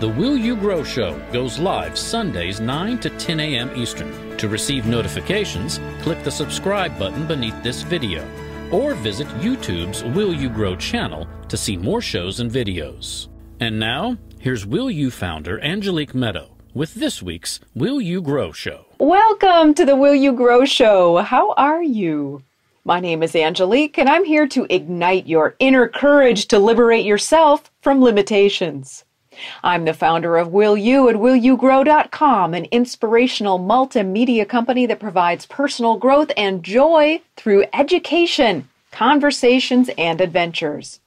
The 0.00 0.08
Will 0.08 0.34
You 0.34 0.56
Grow 0.56 0.82
Show 0.82 1.20
goes 1.30 1.58
live 1.58 1.98
Sundays 1.98 2.58
9 2.58 3.00
to 3.00 3.10
10 3.10 3.38
a.m. 3.38 3.70
Eastern. 3.76 4.34
To 4.38 4.48
receive 4.48 4.86
notifications, 4.86 5.78
click 6.00 6.24
the 6.24 6.30
subscribe 6.30 6.98
button 6.98 7.26
beneath 7.26 7.62
this 7.62 7.82
video 7.82 8.26
or 8.72 8.94
visit 8.94 9.26
YouTube's 9.42 10.02
Will 10.02 10.32
You 10.32 10.48
Grow 10.48 10.74
channel 10.74 11.28
to 11.48 11.56
see 11.58 11.76
more 11.76 12.00
shows 12.00 12.40
and 12.40 12.50
videos. 12.50 13.28
And 13.60 13.78
now, 13.78 14.16
here's 14.38 14.64
Will 14.64 14.90
You 14.90 15.10
founder 15.10 15.60
Angelique 15.60 16.14
Meadow 16.14 16.56
with 16.72 16.94
this 16.94 17.22
week's 17.22 17.60
Will 17.74 18.00
You 18.00 18.22
Grow 18.22 18.52
Show. 18.52 18.86
Welcome 19.00 19.74
to 19.74 19.84
the 19.84 19.96
Will 19.96 20.14
You 20.14 20.32
Grow 20.32 20.64
Show. 20.64 21.18
How 21.18 21.52
are 21.58 21.82
you? 21.82 22.42
My 22.86 23.00
name 23.00 23.22
is 23.22 23.36
Angelique, 23.36 23.98
and 23.98 24.08
I'm 24.08 24.24
here 24.24 24.48
to 24.48 24.66
ignite 24.70 25.26
your 25.26 25.56
inner 25.58 25.88
courage 25.88 26.48
to 26.48 26.58
liberate 26.58 27.04
yourself 27.04 27.70
from 27.82 28.02
limitations. 28.02 29.04
I'm 29.62 29.84
the 29.84 29.94
founder 29.94 30.36
of 30.36 30.48
Will 30.48 30.76
You 30.76 31.08
at 31.08 31.16
WillYouGrow.com, 31.16 32.54
an 32.54 32.66
inspirational 32.66 33.58
multimedia 33.58 34.48
company 34.48 34.86
that 34.86 35.00
provides 35.00 35.46
personal 35.46 35.96
growth 35.96 36.30
and 36.36 36.62
joy 36.62 37.20
through 37.36 37.64
education, 37.72 38.68
conversations, 38.90 39.90
and 39.96 40.20
adventures. 40.20 41.00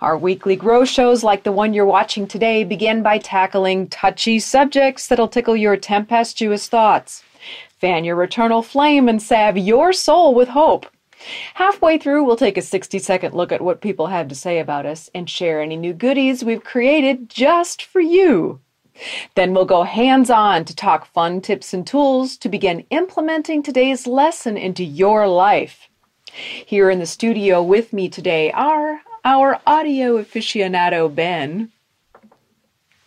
Our 0.00 0.16
weekly 0.16 0.56
grow 0.56 0.84
shows, 0.84 1.22
like 1.22 1.42
the 1.42 1.52
one 1.52 1.74
you're 1.74 1.84
watching 1.84 2.26
today, 2.26 2.64
begin 2.64 3.02
by 3.02 3.18
tackling 3.18 3.88
touchy 3.88 4.38
subjects 4.38 5.06
that'll 5.06 5.28
tickle 5.28 5.56
your 5.56 5.76
tempestuous 5.76 6.68
thoughts, 6.68 7.22
fan 7.78 8.04
your 8.04 8.22
eternal 8.22 8.62
flame, 8.62 9.08
and 9.08 9.20
salve 9.20 9.58
your 9.58 9.92
soul 9.92 10.34
with 10.34 10.48
hope. 10.48 10.86
Halfway 11.54 11.98
through, 11.98 12.24
we'll 12.24 12.36
take 12.36 12.56
a 12.56 12.62
60 12.62 12.98
second 12.98 13.34
look 13.34 13.52
at 13.52 13.60
what 13.60 13.80
people 13.80 14.06
have 14.06 14.28
to 14.28 14.34
say 14.34 14.58
about 14.58 14.86
us 14.86 15.10
and 15.14 15.28
share 15.28 15.60
any 15.60 15.76
new 15.76 15.92
goodies 15.92 16.44
we've 16.44 16.64
created 16.64 17.28
just 17.28 17.82
for 17.82 18.00
you. 18.00 18.60
Then 19.34 19.54
we'll 19.54 19.64
go 19.64 19.84
hands 19.84 20.30
on 20.30 20.64
to 20.64 20.74
talk 20.74 21.06
fun 21.06 21.40
tips 21.40 21.72
and 21.72 21.86
tools 21.86 22.36
to 22.38 22.48
begin 22.48 22.84
implementing 22.90 23.62
today's 23.62 24.06
lesson 24.06 24.56
into 24.56 24.84
your 24.84 25.28
life. 25.28 25.88
Here 26.32 26.90
in 26.90 26.98
the 26.98 27.06
studio 27.06 27.62
with 27.62 27.92
me 27.92 28.08
today 28.08 28.50
are 28.52 29.00
our 29.24 29.60
audio 29.66 30.22
aficionado 30.22 31.14
Ben 31.14 31.70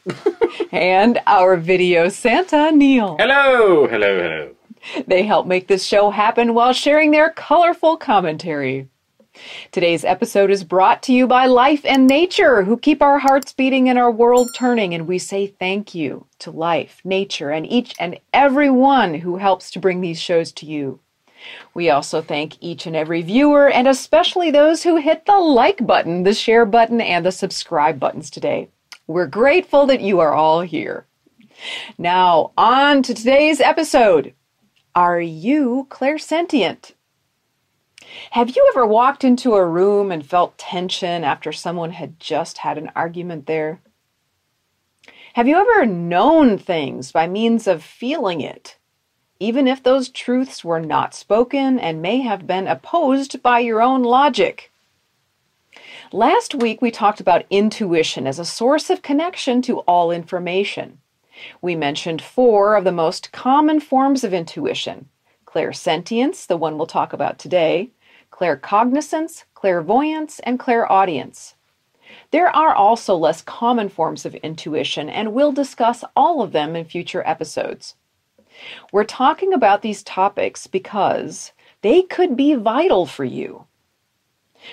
and 0.71 1.19
our 1.27 1.57
video 1.57 2.09
Santa 2.09 2.71
Neil. 2.71 3.17
Hello, 3.19 3.87
hello, 3.87 4.17
hello. 4.21 4.55
They 5.07 5.23
help 5.23 5.47
make 5.47 5.67
this 5.67 5.85
show 5.85 6.09
happen 6.09 6.53
while 6.53 6.73
sharing 6.73 7.11
their 7.11 7.29
colorful 7.29 7.97
commentary. 7.97 8.87
Today's 9.71 10.03
episode 10.03 10.51
is 10.51 10.63
brought 10.63 11.01
to 11.03 11.13
you 11.13 11.25
by 11.25 11.45
Life 11.45 11.85
and 11.85 12.05
Nature, 12.05 12.63
who 12.63 12.77
keep 12.77 13.01
our 13.01 13.19
hearts 13.19 13.53
beating 13.53 13.87
and 13.87 13.97
our 13.97 14.11
world 14.11 14.49
turning. 14.57 14.93
And 14.93 15.07
we 15.07 15.19
say 15.19 15.47
thank 15.47 15.95
you 15.95 16.25
to 16.39 16.51
life, 16.51 16.99
nature, 17.05 17.49
and 17.49 17.65
each 17.65 17.95
and 17.99 18.19
every 18.33 18.69
one 18.69 19.13
who 19.13 19.37
helps 19.37 19.71
to 19.71 19.79
bring 19.79 20.01
these 20.01 20.19
shows 20.19 20.51
to 20.53 20.65
you. 20.65 20.99
We 21.73 21.89
also 21.89 22.21
thank 22.21 22.57
each 22.61 22.85
and 22.85 22.95
every 22.95 23.21
viewer, 23.21 23.69
and 23.69 23.87
especially 23.87 24.51
those 24.51 24.83
who 24.83 24.97
hit 24.97 25.25
the 25.25 25.37
like 25.37 25.85
button, 25.87 26.23
the 26.23 26.33
share 26.33 26.65
button, 26.65 27.01
and 27.01 27.25
the 27.25 27.31
subscribe 27.31 27.99
buttons 27.99 28.29
today. 28.29 28.67
We're 29.07 29.27
grateful 29.27 29.85
that 29.87 30.01
you 30.01 30.19
are 30.19 30.33
all 30.33 30.61
here. 30.61 31.05
Now, 31.97 32.51
on 32.57 33.01
to 33.03 33.13
today's 33.13 33.61
episode. 33.61 34.33
Are 34.95 35.21
you 35.21 35.87
clairsentient? 35.89 36.91
Have 38.31 38.49
you 38.49 38.69
ever 38.73 38.85
walked 38.85 39.23
into 39.23 39.53
a 39.53 39.65
room 39.65 40.11
and 40.11 40.25
felt 40.25 40.57
tension 40.57 41.23
after 41.23 41.53
someone 41.53 41.91
had 41.91 42.19
just 42.19 42.57
had 42.57 42.77
an 42.77 42.91
argument 42.93 43.45
there? 43.45 43.79
Have 45.35 45.47
you 45.47 45.55
ever 45.55 45.85
known 45.85 46.57
things 46.57 47.13
by 47.13 47.25
means 47.25 47.67
of 47.67 47.81
feeling 47.81 48.41
it, 48.41 48.77
even 49.39 49.65
if 49.65 49.81
those 49.81 50.09
truths 50.09 50.65
were 50.65 50.81
not 50.81 51.13
spoken 51.13 51.79
and 51.79 52.01
may 52.01 52.19
have 52.19 52.45
been 52.45 52.67
opposed 52.67 53.41
by 53.41 53.59
your 53.59 53.81
own 53.81 54.03
logic? 54.03 54.73
Last 56.11 56.53
week 56.53 56.81
we 56.81 56.91
talked 56.91 57.21
about 57.21 57.45
intuition 57.49 58.27
as 58.27 58.39
a 58.39 58.45
source 58.45 58.89
of 58.89 59.01
connection 59.01 59.61
to 59.61 59.79
all 59.79 60.11
information. 60.11 61.00
We 61.61 61.75
mentioned 61.75 62.21
four 62.21 62.75
of 62.75 62.83
the 62.83 62.91
most 62.91 63.31
common 63.31 63.79
forms 63.79 64.23
of 64.23 64.33
intuition 64.33 65.09
clairsentience, 65.45 66.47
the 66.47 66.55
one 66.55 66.77
we'll 66.77 66.87
talk 66.87 67.11
about 67.11 67.37
today, 67.37 67.89
claircognizance, 68.31 69.43
clairvoyance, 69.53 70.39
and 70.39 70.57
clairaudience. 70.57 71.55
There 72.31 72.49
are 72.49 72.73
also 72.73 73.15
less 73.15 73.41
common 73.41 73.89
forms 73.89 74.25
of 74.25 74.35
intuition, 74.35 75.09
and 75.09 75.33
we'll 75.33 75.51
discuss 75.51 76.03
all 76.15 76.41
of 76.41 76.53
them 76.53 76.75
in 76.75 76.85
future 76.85 77.23
episodes. 77.25 77.95
We're 78.91 79.03
talking 79.03 79.53
about 79.53 79.81
these 79.81 80.03
topics 80.03 80.67
because 80.67 81.51
they 81.81 82.01
could 82.01 82.35
be 82.37 82.55
vital 82.55 83.05
for 83.05 83.25
you. 83.25 83.65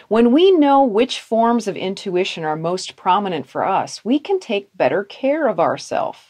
When 0.09 0.33
we 0.33 0.51
know 0.53 0.85
which 0.85 1.21
forms 1.21 1.67
of 1.67 1.77
intuition 1.77 2.45
are 2.45 2.57
most 2.57 2.95
prominent 2.95 3.49
for 3.49 3.65
us, 3.65 4.05
we 4.05 4.19
can 4.19 4.39
take 4.39 4.77
better 4.77 5.03
care 5.03 5.49
of 5.49 5.59
ourselves 5.59 6.28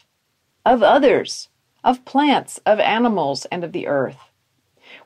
of 0.69 0.83
others, 0.83 1.49
of 1.83 2.05
plants, 2.05 2.59
of 2.63 2.79
animals, 2.79 3.45
and 3.45 3.63
of 3.63 3.71
the 3.71 3.87
earth. 3.87 4.29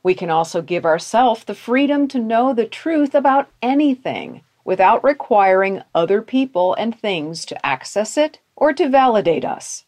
We 0.04 0.14
can 0.14 0.30
also 0.30 0.62
give 0.62 0.86
ourselves 0.86 1.46
the 1.46 1.56
freedom 1.56 2.10
to 2.10 2.20
know 2.20 2.54
the 2.54 2.66
truth 2.66 3.16
about 3.16 3.50
anything 3.62 4.42
without 4.66 5.02
requiring 5.06 5.82
other 5.96 6.22
people 6.22 6.74
and 6.74 6.94
things 6.94 7.46
to 7.46 7.66
access 7.66 8.18
it 8.18 8.40
or 8.58 8.74
to 8.74 8.90
validate 8.90 9.46
us. 9.46 9.86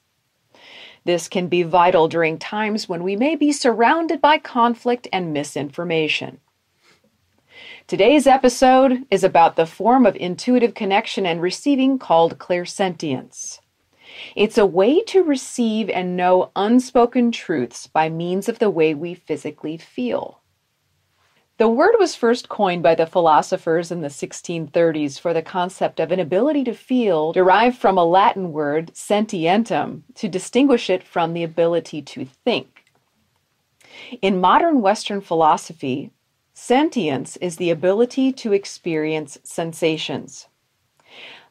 This 1.04 1.28
can 1.28 1.48
be 1.50 1.64
vital 1.64 2.08
during 2.08 2.38
times 2.38 2.88
when 2.88 3.04
we 3.04 3.18
may 3.18 3.36
be 3.36 3.52
surrounded 3.52 4.22
by 4.22 4.38
conflict 4.38 5.10
and 5.12 5.34
misinformation. 5.34 6.40
Today's 7.86 8.28
episode 8.28 9.06
is 9.12 9.26
about 9.26 9.58
the 9.58 9.66
form 9.66 10.06
of 10.06 10.16
intuitive 10.16 10.74
connection 10.74 11.26
and 11.26 11.42
receiving 11.42 12.00
called 12.00 12.40
clairsentience. 12.40 13.60
It's 14.36 14.58
a 14.58 14.66
way 14.66 15.02
to 15.04 15.24
receive 15.24 15.90
and 15.90 16.16
know 16.16 16.52
unspoken 16.56 17.32
truths 17.32 17.88
by 17.88 18.10
means 18.10 18.50
of 18.50 18.60
the 18.60 18.70
way 18.70 18.94
we 18.94 19.14
physically 19.14 19.78
feel. 19.78 20.42
The 21.58 21.70
word 21.70 21.96
was 22.00 22.18
first 22.18 22.50
coined 22.50 22.84
by 22.84 22.96
the 22.96 23.06
philosophers 23.06 23.90
in 23.90 24.02
the 24.02 24.10
1630s 24.10 25.18
for 25.18 25.34
the 25.34 25.42
concept 25.42 26.02
of 26.02 26.12
an 26.12 26.20
ability 26.20 26.66
to 26.66 26.74
feel, 26.74 27.32
derived 27.32 27.78
from 27.78 27.98
a 27.98 28.04
Latin 28.04 28.52
word, 28.52 28.92
sentientum, 28.94 30.04
to 30.16 30.28
distinguish 30.28 30.90
it 30.90 31.02
from 31.02 31.34
the 31.34 31.44
ability 31.44 32.02
to 32.02 32.26
think. 32.26 32.84
In 34.22 34.42
modern 34.42 34.82
Western 34.82 35.22
philosophy, 35.22 36.12
sentience 36.54 37.38
is 37.38 37.56
the 37.56 37.70
ability 37.70 38.34
to 38.34 38.52
experience 38.52 39.38
sensations. 39.44 40.48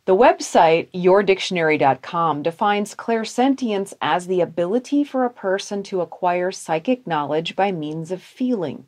The 0.07 0.15
website 0.15 0.91
yourdictionary.com 0.93 2.43
defines 2.43 2.95
clairsentience 2.95 3.95
as 4.03 4.27
the 4.27 4.43
ability 4.43 5.03
for 5.03 5.25
a 5.25 5.31
person 5.31 5.83
to 5.85 6.03
acquire 6.03 6.53
psychic 6.53 7.07
knowledge 7.07 7.57
by 7.57 7.73
means 7.73 8.11
of 8.11 8.23
feeling. 8.23 8.85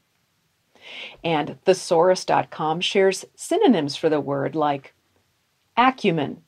And 1.24 1.58
thesaurus.com 1.64 2.82
shares 2.82 3.24
synonyms 3.34 3.96
for 3.96 4.10
the 4.10 4.20
word 4.20 4.54
like 4.54 4.94
acumen, 5.76 6.42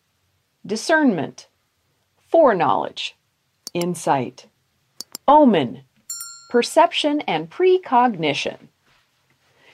discernment, 0.66 1.48
foreknowledge, 2.30 3.16
insight, 3.72 4.48
omen, 5.26 5.84
perception, 6.50 7.22
and 7.22 7.48
precognition. 7.48 8.68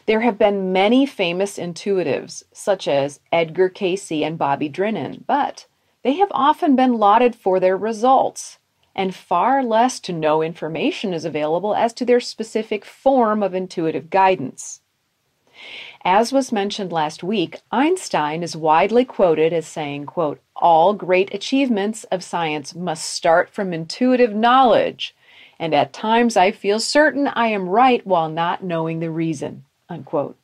There 0.06 0.20
have 0.20 0.36
been 0.36 0.70
many 0.70 1.06
famous 1.06 1.56
intuitives, 1.56 2.42
such 2.52 2.86
as 2.86 3.20
Edgar 3.32 3.70
Cayce 3.70 4.22
and 4.22 4.36
Bobby 4.36 4.68
Drennan, 4.68 5.24
but 5.26 5.66
they 6.02 6.14
have 6.14 6.28
often 6.32 6.76
been 6.76 6.98
lauded 6.98 7.34
for 7.34 7.58
their 7.58 7.76
results, 7.76 8.58
and 8.94 9.14
far 9.14 9.64
less 9.64 9.98
to 10.00 10.12
no 10.12 10.42
information 10.42 11.14
is 11.14 11.24
available 11.24 11.74
as 11.74 11.94
to 11.94 12.04
their 12.04 12.20
specific 12.20 12.84
form 12.84 13.42
of 13.42 13.54
intuitive 13.54 14.10
guidance. 14.10 14.82
As 16.04 16.34
was 16.34 16.52
mentioned 16.52 16.92
last 16.92 17.22
week, 17.22 17.60
Einstein 17.72 18.42
is 18.42 18.54
widely 18.54 19.06
quoted 19.06 19.54
as 19.54 19.66
saying, 19.66 20.04
quote, 20.04 20.38
All 20.54 20.92
great 20.92 21.32
achievements 21.32 22.04
of 22.04 22.22
science 22.22 22.74
must 22.74 23.06
start 23.06 23.48
from 23.48 23.72
intuitive 23.72 24.34
knowledge, 24.34 25.16
and 25.58 25.74
at 25.74 25.94
times 25.94 26.36
I 26.36 26.50
feel 26.50 26.78
certain 26.78 27.26
I 27.28 27.46
am 27.46 27.70
right 27.70 28.06
while 28.06 28.28
not 28.28 28.62
knowing 28.62 29.00
the 29.00 29.10
reason. 29.10 29.64
Unquote. 29.88 30.36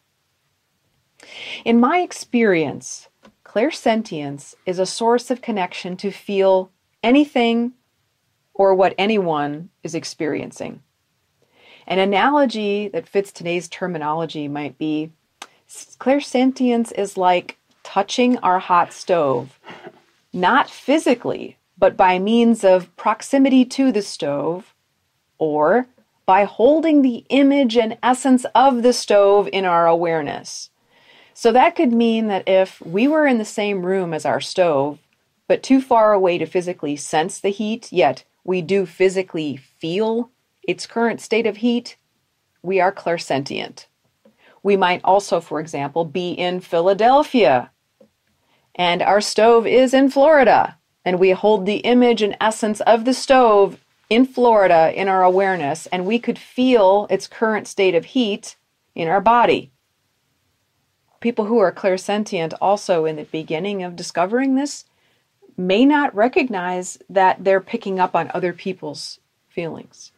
In 1.65 1.81
my 1.81 1.99
experience, 1.99 3.09
clairsentience 3.45 4.55
is 4.67 4.79
a 4.79 4.87
source 4.87 5.31
of 5.31 5.43
connection 5.43 5.97
to 5.99 6.11
feel 6.11 6.71
anything 7.03 7.73
or 8.55 8.75
what 8.75 8.95
anyone 8.99 9.71
is 9.83 9.95
experiencing. 9.95 10.83
An 11.87 11.99
analogy 11.99 12.89
that 12.89 13.09
fits 13.09 13.33
today's 13.33 13.69
terminology 13.69 14.49
might 14.49 14.79
be 14.79 15.13
clairsentience 15.69 16.93
is 16.93 17.17
like 17.17 17.59
touching 17.83 18.39
our 18.39 18.59
hot 18.59 18.93
stove, 18.93 19.59
not 20.33 20.71
physically, 20.71 21.57
but 21.79 21.97
by 21.97 22.19
means 22.19 22.63
of 22.63 22.95
proximity 22.97 23.65
to 23.65 23.91
the 23.91 24.03
stove 24.03 24.75
or 25.39 25.87
by 26.31 26.45
holding 26.45 27.03
the 27.03 27.25
image 27.29 27.77
and 27.77 27.99
essence 28.05 28.47
of 28.55 28.85
the 28.85 28.93
stove 28.93 29.49
in 29.53 29.65
our 29.65 29.89
awareness. 29.89 30.71
So 31.35 31.51
that 31.51 31.75
could 31.75 31.93
mean 31.93 32.29
that 32.29 32.49
if 32.49 32.81
we 32.83 33.09
were 33.09 33.27
in 33.27 33.39
the 33.39 33.45
same 33.45 33.85
room 33.85 34.15
as 34.15 34.25
our 34.25 34.41
stove, 34.41 35.01
but 35.49 35.61
too 35.61 35.81
far 35.81 36.13
away 36.13 36.39
to 36.39 36.47
physically 36.47 36.95
sense 36.95 37.41
the 37.41 37.49
heat, 37.49 37.91
yet 37.91 38.23
we 38.45 38.63
do 38.63 38.87
physically 38.87 39.57
feel 39.57 40.31
its 40.63 40.87
current 40.87 41.21
state 41.21 41.49
of 41.49 41.57
heat, 41.57 41.97
we 42.63 42.81
are 42.81 42.93
clairsentient. 42.93 43.87
We 44.63 44.77
might 44.77 45.01
also, 45.03 45.41
for 45.41 45.59
example, 45.59 46.05
be 46.05 46.31
in 46.31 46.61
Philadelphia 46.61 47.73
and 48.77 49.03
our 49.03 49.21
stove 49.21 49.67
is 49.67 49.93
in 49.93 50.11
Florida, 50.11 50.79
and 51.05 51.19
we 51.19 51.33
hold 51.33 51.67
the 51.67 51.79
image 51.79 52.23
and 52.23 52.37
essence 52.41 52.81
of 52.83 53.05
the 53.05 53.15
stove 53.15 53.81
in 54.11 54.27
Florida 54.27 54.93
in 54.95 55.09
our 55.09 55.23
awareness, 55.23 55.87
and 55.87 56.05
we 56.05 56.19
could 56.19 56.39
feel 56.39 57.07
its 57.09 57.29
current 57.29 57.69
state 57.69 57.95
of 57.95 58.07
heat 58.07 58.57
in 58.95 59.07
our 59.09 59.21
body. 59.21 59.71
People 61.21 61.45
who 61.45 61.59
are 61.59 61.73
clairsentient, 61.73 62.53
also 62.61 63.05
in 63.05 63.17
the 63.17 63.25
beginning 63.25 63.83
of 63.83 63.95
discovering 63.95 64.57
this, 64.57 64.85
may 65.57 65.85
not 65.85 66.15
recognize 66.15 66.99
that 67.09 67.45
they're 67.45 67.61
picking 67.61 68.01
up 68.01 68.17
on 68.17 68.31
other 68.35 68.53
people's 68.53 69.21
feelings. 69.49 70.13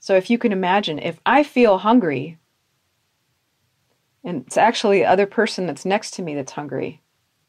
So, 0.00 0.16
if 0.16 0.28
you 0.30 0.38
can 0.38 0.52
imagine, 0.52 0.98
if 0.98 1.20
I 1.24 1.42
feel 1.42 1.78
hungry, 1.78 2.38
and 4.24 4.44
it's 4.46 4.56
actually 4.56 5.00
the 5.00 5.06
other 5.06 5.26
person 5.26 5.66
that's 5.66 5.84
next 5.84 6.12
to 6.14 6.22
me 6.22 6.34
that's 6.34 6.52
hungry, 6.52 7.02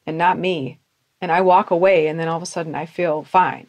and 0.06 0.18
not 0.18 0.38
me, 0.38 0.80
and 1.22 1.32
I 1.32 1.42
walk 1.42 1.72
away, 1.72 2.08
and 2.08 2.20
then 2.20 2.28
all 2.28 2.38
of 2.38 2.44
a 2.44 2.48
sudden 2.48 2.76
I 2.76 2.86
feel 2.86 3.24
fine. 3.24 3.68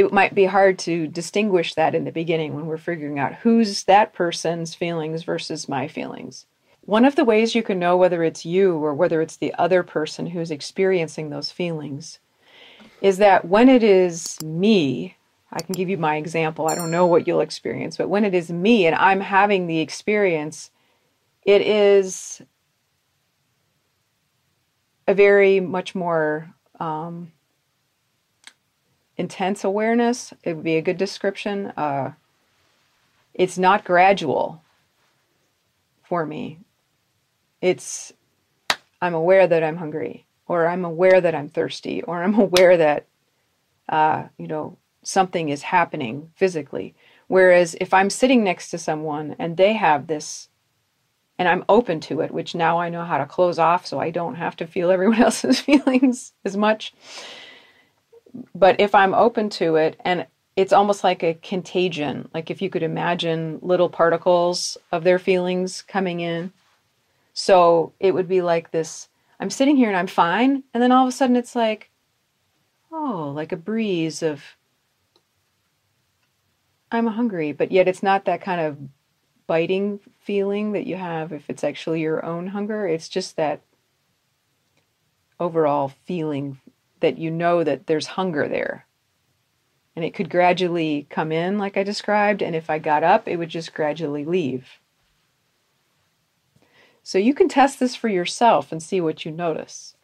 It 0.00 0.14
might 0.14 0.34
be 0.34 0.46
hard 0.46 0.78
to 0.78 1.06
distinguish 1.06 1.74
that 1.74 1.94
in 1.94 2.04
the 2.04 2.10
beginning 2.10 2.54
when 2.54 2.64
we're 2.64 2.78
figuring 2.78 3.18
out 3.18 3.34
who's 3.34 3.84
that 3.84 4.14
person's 4.14 4.74
feelings 4.74 5.24
versus 5.24 5.68
my 5.68 5.88
feelings. 5.88 6.46
One 6.80 7.04
of 7.04 7.16
the 7.16 7.24
ways 7.26 7.54
you 7.54 7.62
can 7.62 7.78
know 7.78 7.98
whether 7.98 8.24
it's 8.24 8.46
you 8.46 8.78
or 8.78 8.94
whether 8.94 9.20
it's 9.20 9.36
the 9.36 9.52
other 9.58 9.82
person 9.82 10.28
who's 10.28 10.50
experiencing 10.50 11.28
those 11.28 11.52
feelings 11.52 12.18
is 13.02 13.18
that 13.18 13.44
when 13.44 13.68
it 13.68 13.82
is 13.82 14.40
me, 14.42 15.18
I 15.52 15.60
can 15.60 15.74
give 15.74 15.90
you 15.90 15.98
my 15.98 16.16
example. 16.16 16.66
I 16.66 16.74
don't 16.74 16.90
know 16.90 17.04
what 17.04 17.26
you'll 17.26 17.42
experience, 17.42 17.98
but 17.98 18.08
when 18.08 18.24
it 18.24 18.32
is 18.32 18.50
me 18.50 18.86
and 18.86 18.96
I'm 18.96 19.20
having 19.20 19.66
the 19.66 19.80
experience, 19.80 20.70
it 21.42 21.60
is 21.60 22.40
a 25.06 25.12
very 25.12 25.60
much 25.60 25.94
more 25.94 26.54
um, 26.80 27.32
intense 29.20 29.64
awareness. 29.64 30.32
It 30.42 30.54
would 30.54 30.64
be 30.64 30.76
a 30.76 30.82
good 30.82 30.96
description. 30.96 31.66
Uh, 31.76 32.12
it's 33.34 33.58
not 33.58 33.84
gradual 33.84 34.62
for 36.02 36.24
me. 36.24 36.58
It's 37.60 38.12
I'm 39.02 39.14
aware 39.14 39.46
that 39.46 39.62
I'm 39.62 39.76
hungry, 39.76 40.26
or 40.48 40.66
I'm 40.66 40.84
aware 40.84 41.20
that 41.20 41.34
I'm 41.34 41.48
thirsty, 41.48 42.02
or 42.02 42.22
I'm 42.22 42.34
aware 42.46 42.76
that 42.78 43.06
uh, 43.88 44.24
you 44.38 44.48
know 44.48 44.78
something 45.02 45.50
is 45.50 45.62
happening 45.62 46.30
physically. 46.34 46.94
Whereas 47.28 47.76
if 47.80 47.94
I'm 47.94 48.10
sitting 48.10 48.42
next 48.42 48.70
to 48.70 48.78
someone 48.78 49.36
and 49.38 49.56
they 49.56 49.74
have 49.74 50.06
this 50.06 50.48
and 51.38 51.48
I'm 51.48 51.64
open 51.68 52.00
to 52.00 52.20
it, 52.20 52.32
which 52.32 52.54
now 52.54 52.78
I 52.78 52.88
know 52.88 53.04
how 53.04 53.18
to 53.18 53.24
close 53.24 53.58
off 53.58 53.86
so 53.86 53.98
I 53.98 54.10
don't 54.10 54.34
have 54.34 54.56
to 54.56 54.66
feel 54.66 54.90
everyone 54.90 55.22
else's 55.22 55.60
feelings 55.68 56.32
as 56.44 56.56
much. 56.56 56.92
But 58.54 58.80
if 58.80 58.94
I'm 58.94 59.14
open 59.14 59.50
to 59.50 59.76
it, 59.76 60.00
and 60.04 60.26
it's 60.56 60.72
almost 60.72 61.04
like 61.04 61.22
a 61.22 61.34
contagion, 61.34 62.28
like 62.34 62.50
if 62.50 62.60
you 62.60 62.70
could 62.70 62.82
imagine 62.82 63.58
little 63.62 63.88
particles 63.88 64.76
of 64.92 65.04
their 65.04 65.18
feelings 65.18 65.82
coming 65.82 66.20
in. 66.20 66.52
So 67.32 67.92
it 68.00 68.12
would 68.12 68.28
be 68.28 68.42
like 68.42 68.70
this 68.70 69.08
I'm 69.40 69.50
sitting 69.50 69.76
here 69.76 69.88
and 69.88 69.96
I'm 69.96 70.06
fine, 70.06 70.64
and 70.74 70.82
then 70.82 70.92
all 70.92 71.04
of 71.04 71.08
a 71.08 71.12
sudden 71.12 71.34
it's 71.34 71.56
like, 71.56 71.90
oh, 72.92 73.32
like 73.34 73.52
a 73.52 73.56
breeze 73.56 74.22
of, 74.22 74.42
I'm 76.92 77.06
hungry, 77.06 77.52
but 77.52 77.72
yet 77.72 77.88
it's 77.88 78.02
not 78.02 78.26
that 78.26 78.42
kind 78.42 78.60
of 78.60 78.76
biting 79.46 79.98
feeling 80.18 80.72
that 80.72 80.86
you 80.86 80.96
have 80.96 81.32
if 81.32 81.48
it's 81.48 81.64
actually 81.64 82.02
your 82.02 82.22
own 82.24 82.48
hunger. 82.48 82.86
It's 82.86 83.08
just 83.08 83.36
that 83.36 83.62
overall 85.40 85.88
feeling 86.04 86.60
that 87.00 87.18
you 87.18 87.30
know 87.30 87.64
that 87.64 87.86
there's 87.86 88.06
hunger 88.06 88.48
there. 88.48 88.86
And 89.96 90.04
it 90.04 90.14
could 90.14 90.30
gradually 90.30 91.06
come 91.10 91.32
in, 91.32 91.58
like 91.58 91.76
I 91.76 91.82
described, 91.82 92.42
and 92.42 92.54
if 92.54 92.70
I 92.70 92.78
got 92.78 93.02
up, 93.02 93.26
it 93.26 93.36
would 93.36 93.48
just 93.48 93.74
gradually 93.74 94.24
leave. 94.24 94.78
So 97.02 97.18
you 97.18 97.34
can 97.34 97.48
test 97.48 97.80
this 97.80 97.96
for 97.96 98.08
yourself 98.08 98.70
and 98.70 98.82
see 98.82 99.00
what 99.00 99.24
you 99.24 99.32
notice. 99.32 99.96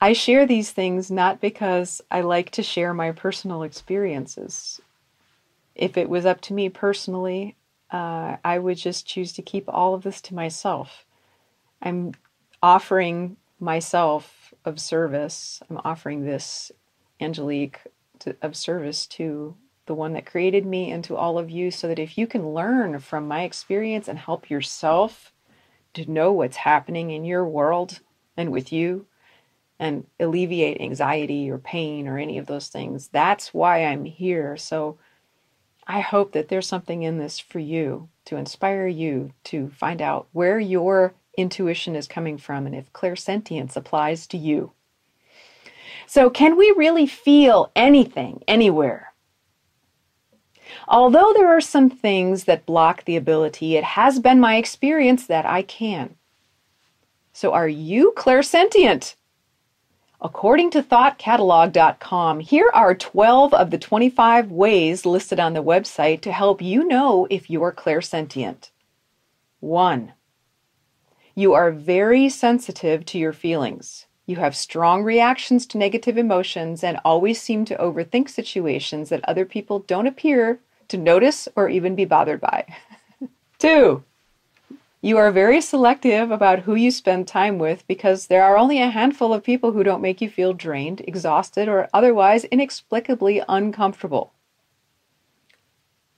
I 0.00 0.12
share 0.12 0.46
these 0.46 0.70
things 0.70 1.10
not 1.10 1.40
because 1.40 2.00
I 2.10 2.22
like 2.22 2.50
to 2.52 2.62
share 2.62 2.94
my 2.94 3.12
personal 3.12 3.62
experiences. 3.62 4.80
If 5.74 5.96
it 5.98 6.08
was 6.08 6.24
up 6.24 6.40
to 6.42 6.54
me 6.54 6.68
personally, 6.68 7.56
uh, 7.90 8.36
I 8.44 8.58
would 8.58 8.76
just 8.76 9.06
choose 9.06 9.32
to 9.32 9.42
keep 9.42 9.64
all 9.68 9.94
of 9.94 10.02
this 10.02 10.20
to 10.22 10.34
myself. 10.34 11.04
I'm 11.82 12.12
offering 12.62 13.36
myself 13.58 14.39
of 14.64 14.80
service. 14.80 15.60
I'm 15.68 15.80
offering 15.84 16.24
this, 16.24 16.72
Angelique, 17.20 17.80
to, 18.20 18.36
of 18.42 18.56
service 18.56 19.06
to 19.08 19.56
the 19.86 19.94
one 19.94 20.12
that 20.12 20.26
created 20.26 20.64
me 20.64 20.90
and 20.90 21.02
to 21.04 21.16
all 21.16 21.38
of 21.38 21.50
you, 21.50 21.70
so 21.70 21.88
that 21.88 21.98
if 21.98 22.16
you 22.16 22.26
can 22.26 22.54
learn 22.54 22.98
from 23.00 23.26
my 23.26 23.42
experience 23.42 24.08
and 24.08 24.18
help 24.18 24.50
yourself 24.50 25.32
to 25.94 26.10
know 26.10 26.32
what's 26.32 26.58
happening 26.58 27.10
in 27.10 27.24
your 27.24 27.44
world 27.44 28.00
and 28.36 28.52
with 28.52 28.72
you 28.72 29.06
and 29.78 30.06
alleviate 30.20 30.80
anxiety 30.80 31.50
or 31.50 31.58
pain 31.58 32.06
or 32.06 32.18
any 32.18 32.38
of 32.38 32.46
those 32.46 32.68
things, 32.68 33.08
that's 33.08 33.52
why 33.52 33.84
I'm 33.84 34.04
here. 34.04 34.56
So, 34.56 34.98
I 35.86 36.00
hope 36.00 36.32
that 36.32 36.48
there's 36.48 36.68
something 36.68 37.02
in 37.02 37.18
this 37.18 37.40
for 37.40 37.58
you 37.58 38.10
to 38.26 38.36
inspire 38.36 38.86
you 38.86 39.32
to 39.44 39.70
find 39.70 40.00
out 40.00 40.28
where 40.30 40.60
your 40.60 41.14
intuition 41.36 41.96
is 41.96 42.08
coming 42.08 42.38
from 42.38 42.66
and 42.66 42.74
if 42.74 42.92
clairsentience 42.92 43.76
applies 43.76 44.26
to 44.28 44.38
you. 44.38 44.72
So, 46.06 46.30
can 46.30 46.56
we 46.56 46.74
really 46.76 47.06
feel 47.06 47.70
anything 47.76 48.42
anywhere? 48.48 49.12
Although 50.88 51.32
there 51.34 51.48
are 51.48 51.60
some 51.60 51.90
things 51.90 52.44
that 52.44 52.66
block 52.66 53.04
the 53.04 53.16
ability, 53.16 53.76
it 53.76 53.84
has 53.84 54.18
been 54.18 54.40
my 54.40 54.56
experience 54.56 55.26
that 55.26 55.46
I 55.46 55.62
can. 55.62 56.16
So, 57.32 57.52
are 57.52 57.68
you 57.68 58.12
clairsentient? 58.16 59.14
According 60.22 60.70
to 60.72 60.82
thoughtcatalog.com, 60.82 62.40
here 62.40 62.70
are 62.74 62.94
12 62.94 63.54
of 63.54 63.70
the 63.70 63.78
25 63.78 64.50
ways 64.50 65.06
listed 65.06 65.40
on 65.40 65.54
the 65.54 65.62
website 65.62 66.20
to 66.22 66.32
help 66.32 66.60
you 66.60 66.84
know 66.86 67.26
if 67.30 67.48
you're 67.48 67.72
clairsentient. 67.72 68.70
1. 69.60 70.12
You 71.40 71.54
are 71.54 71.70
very 71.70 72.28
sensitive 72.28 73.06
to 73.06 73.18
your 73.18 73.32
feelings. 73.32 74.04
You 74.26 74.36
have 74.36 74.54
strong 74.54 75.02
reactions 75.02 75.64
to 75.68 75.78
negative 75.78 76.18
emotions 76.18 76.84
and 76.84 77.00
always 77.02 77.40
seem 77.40 77.64
to 77.64 77.76
overthink 77.76 78.28
situations 78.28 79.08
that 79.08 79.24
other 79.26 79.46
people 79.46 79.78
don't 79.78 80.06
appear 80.06 80.60
to 80.88 80.98
notice 80.98 81.48
or 81.56 81.70
even 81.70 81.94
be 81.94 82.04
bothered 82.04 82.42
by. 82.42 82.66
2. 83.58 84.04
You 85.00 85.16
are 85.16 85.30
very 85.30 85.62
selective 85.62 86.30
about 86.30 86.58
who 86.58 86.74
you 86.74 86.90
spend 86.90 87.26
time 87.26 87.58
with 87.58 87.86
because 87.86 88.26
there 88.26 88.44
are 88.44 88.58
only 88.58 88.78
a 88.82 88.90
handful 88.90 89.32
of 89.32 89.42
people 89.42 89.72
who 89.72 89.82
don't 89.82 90.02
make 90.02 90.20
you 90.20 90.28
feel 90.28 90.52
drained, 90.52 91.00
exhausted, 91.08 91.68
or 91.70 91.88
otherwise 91.94 92.44
inexplicably 92.44 93.40
uncomfortable. 93.48 94.34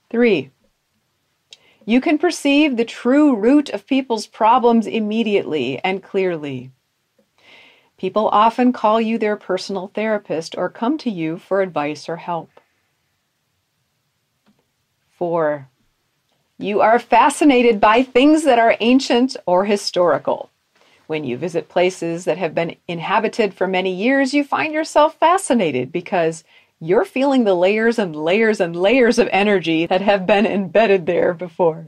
3. 0.09 0.51
You 1.85 1.99
can 1.99 2.17
perceive 2.17 2.77
the 2.77 2.85
true 2.85 3.35
root 3.35 3.69
of 3.69 3.85
people's 3.85 4.25
problems 4.25 4.87
immediately 4.87 5.79
and 5.83 6.01
clearly. 6.01 6.71
People 7.97 8.29
often 8.29 8.71
call 8.71 9.01
you 9.01 9.17
their 9.17 9.35
personal 9.35 9.87
therapist 9.93 10.57
or 10.57 10.69
come 10.69 10.97
to 10.99 11.09
you 11.09 11.37
for 11.37 11.61
advice 11.61 12.07
or 12.07 12.17
help. 12.17 12.49
4. 15.11 15.67
You 16.57 16.81
are 16.81 16.99
fascinated 16.99 17.81
by 17.81 18.03
things 18.03 18.43
that 18.43 18.59
are 18.59 18.77
ancient 18.79 19.35
or 19.45 19.65
historical. 19.65 20.49
When 21.07 21.25
you 21.25 21.37
visit 21.37 21.67
places 21.67 22.25
that 22.25 22.37
have 22.37 22.55
been 22.55 22.77
inhabited 22.87 23.53
for 23.53 23.67
many 23.67 23.93
years, 23.93 24.33
you 24.33 24.43
find 24.43 24.73
yourself 24.73 25.15
fascinated 25.15 25.91
because 25.91 26.43
you're 26.83 27.05
feeling 27.05 27.43
the 27.45 27.55
layers 27.55 27.97
and 27.97 28.15
layers 28.15 28.59
and 28.59 28.75
layers 28.75 29.17
of 29.17 29.29
energy 29.31 29.85
that 29.85 30.01
have 30.01 30.25
been 30.25 30.45
embedded 30.45 31.05
there 31.05 31.33
before. 31.33 31.87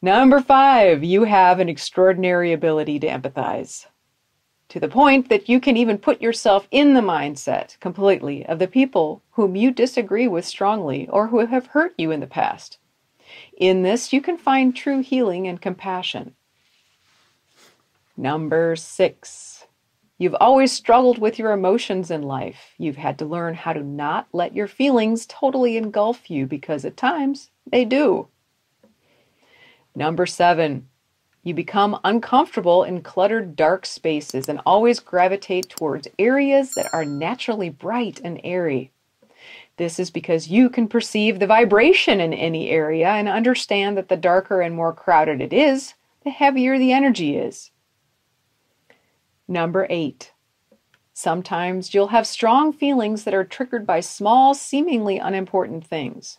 Number 0.00 0.40
five, 0.40 1.02
you 1.04 1.24
have 1.24 1.58
an 1.60 1.68
extraordinary 1.68 2.52
ability 2.52 2.98
to 3.00 3.06
empathize. 3.08 3.86
to 4.72 4.80
the 4.80 4.88
point 4.88 5.28
that 5.28 5.50
you 5.50 5.60
can 5.60 5.76
even 5.76 5.98
put 5.98 6.22
yourself 6.22 6.66
in 6.70 6.94
the 6.94 7.02
mindset 7.02 7.78
completely 7.78 8.46
of 8.46 8.58
the 8.58 8.66
people 8.66 9.22
whom 9.32 9.54
you 9.54 9.70
disagree 9.70 10.26
with 10.26 10.46
strongly 10.46 11.06
or 11.08 11.26
who 11.26 11.44
have 11.44 11.66
hurt 11.66 11.92
you 11.98 12.10
in 12.10 12.20
the 12.20 12.26
past. 12.26 12.78
In 13.58 13.82
this, 13.82 14.14
you 14.14 14.22
can 14.22 14.38
find 14.38 14.74
true 14.74 15.02
healing 15.02 15.46
and 15.46 15.60
compassion. 15.60 16.34
Number 18.16 18.74
six, 18.76 19.51
you've 20.22 20.36
always 20.40 20.70
struggled 20.70 21.18
with 21.18 21.36
your 21.36 21.50
emotions 21.50 22.08
in 22.08 22.22
life. 22.22 22.74
You've 22.78 22.96
had 22.96 23.18
to 23.18 23.24
learn 23.24 23.54
how 23.54 23.72
to 23.72 23.82
not 23.82 24.28
let 24.32 24.54
your 24.54 24.68
feelings 24.68 25.26
totally 25.26 25.76
engulf 25.76 26.30
you 26.30 26.46
because 26.46 26.84
at 26.84 26.96
times 26.96 27.50
they 27.66 27.84
do. 27.84 28.28
Number 29.96 30.24
seven, 30.24 30.88
you 31.42 31.54
become 31.54 31.98
uncomfortable 32.04 32.84
in 32.84 33.02
cluttered, 33.02 33.56
dark 33.56 33.84
spaces 33.84 34.48
and 34.48 34.60
always 34.64 35.00
gravitate 35.00 35.68
towards 35.68 36.06
areas 36.20 36.74
that 36.74 36.94
are 36.94 37.04
naturally 37.04 37.68
bright 37.68 38.20
and 38.22 38.40
airy. 38.44 38.92
This 39.76 39.98
is 39.98 40.12
because 40.12 40.46
you 40.46 40.70
can 40.70 40.86
perceive 40.86 41.40
the 41.40 41.48
vibration 41.48 42.20
in 42.20 42.32
any 42.32 42.70
area 42.70 43.08
and 43.08 43.28
understand 43.28 43.96
that 43.96 44.08
the 44.08 44.16
darker 44.16 44.60
and 44.60 44.76
more 44.76 44.92
crowded 44.92 45.40
it 45.40 45.52
is, 45.52 45.94
the 46.22 46.30
heavier 46.30 46.78
the 46.78 46.92
energy 46.92 47.36
is. 47.36 47.71
Number 49.52 49.86
eight. 49.90 50.32
Sometimes 51.12 51.92
you'll 51.92 52.06
have 52.06 52.26
strong 52.26 52.72
feelings 52.72 53.24
that 53.24 53.34
are 53.34 53.44
triggered 53.44 53.86
by 53.86 54.00
small, 54.00 54.54
seemingly 54.54 55.18
unimportant 55.18 55.86
things. 55.86 56.38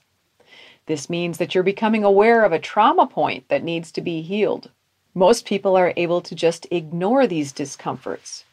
This 0.87 1.11
means 1.11 1.37
that 1.37 1.53
you're 1.53 1.63
becoming 1.63 2.03
aware 2.03 2.43
of 2.43 2.51
a 2.51 2.57
trauma 2.57 3.05
point 3.05 3.47
that 3.49 3.63
needs 3.63 3.91
to 3.91 4.01
be 4.01 4.23
healed. 4.23 4.71
Most 5.13 5.45
people 5.45 5.75
are 5.75 5.93
able 5.95 6.21
to 6.21 6.33
just 6.33 6.65
ignore 6.71 7.27
these 7.27 7.51
discomforts. 7.51 8.45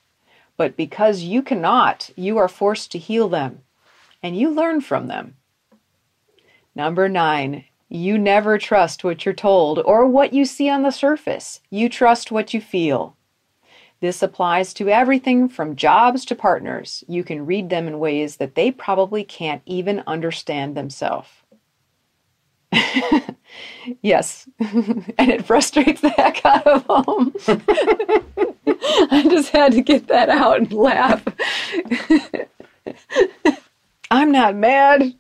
But 0.58 0.76
because 0.76 1.22
you 1.22 1.40
cannot, 1.40 2.10
you 2.14 2.36
are 2.36 2.46
forced 2.46 2.92
to 2.92 2.98
heal 2.98 3.30
them 3.30 3.62
and 4.22 4.36
you 4.36 4.50
learn 4.50 4.82
from 4.82 5.06
them. 5.06 5.36
Number 6.74 7.08
nine, 7.08 7.64
you 7.88 8.18
never 8.18 8.58
trust 8.58 9.04
what 9.04 9.24
you're 9.24 9.32
told 9.32 9.78
or 9.78 10.06
what 10.06 10.34
you 10.34 10.44
see 10.44 10.68
on 10.68 10.82
the 10.82 10.90
surface. 10.90 11.60
You 11.70 11.88
trust 11.88 12.30
what 12.30 12.52
you 12.52 12.60
feel. 12.60 13.16
This 14.00 14.23
applies 14.23 14.73
to 14.75 14.88
everything 14.88 15.49
from 15.49 15.76
jobs 15.76 16.25
to 16.26 16.35
partners. 16.35 17.04
You 17.07 17.23
can 17.23 17.45
read 17.45 17.69
them 17.69 17.87
in 17.87 17.99
ways 17.99 18.37
that 18.37 18.54
they 18.54 18.71
probably 18.71 19.25
can't 19.25 19.62
even 19.66 20.02
understand 20.07 20.75
themselves. 20.75 21.28
yes, 24.02 24.49
and 24.59 25.30
it 25.30 25.45
frustrates 25.45 26.00
the 26.00 26.09
heck 26.11 26.45
out 26.47 26.66
of 26.66 26.87
them. 26.87 27.35
I 29.11 29.23
just 29.28 29.50
had 29.50 29.73
to 29.73 29.83
get 29.83 30.07
that 30.09 30.30
out 30.30 30.59
and 30.59 30.73
laugh. 30.73 31.23
I'm 34.11 34.33
not 34.33 34.57
mad. 34.57 35.14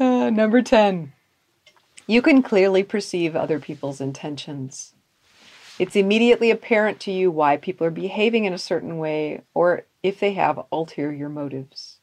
uh, 0.00 0.30
number 0.30 0.62
10. 0.62 1.12
You 2.10 2.22
can 2.22 2.42
clearly 2.42 2.82
perceive 2.82 3.36
other 3.36 3.60
people's 3.60 4.00
intentions. 4.00 4.94
It's 5.78 5.94
immediately 5.94 6.50
apparent 6.50 7.00
to 7.00 7.12
you 7.12 7.30
why 7.30 7.58
people 7.58 7.86
are 7.86 7.90
behaving 7.90 8.46
in 8.46 8.54
a 8.54 8.58
certain 8.58 8.96
way 8.96 9.42
or 9.52 9.84
if 10.02 10.18
they 10.18 10.32
have 10.32 10.64
ulterior 10.72 11.28
motives. 11.28 11.98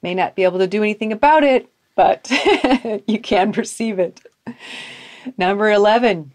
May 0.00 0.14
not 0.14 0.34
be 0.34 0.44
able 0.44 0.58
to 0.60 0.66
do 0.66 0.82
anything 0.82 1.12
about 1.12 1.44
it, 1.44 1.68
but 1.94 2.30
you 3.06 3.20
can 3.20 3.52
perceive 3.52 3.98
it. 3.98 4.22
Number 5.36 5.70
11, 5.70 6.32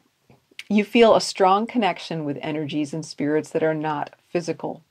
you 0.70 0.84
feel 0.84 1.16
a 1.16 1.22
strong 1.22 1.66
connection 1.66 2.26
with 2.26 2.38
energies 2.42 2.94
and 2.94 3.04
spirits 3.04 3.50
that 3.50 3.64
are 3.64 3.74
not 3.74 4.14
physical. 4.30 4.84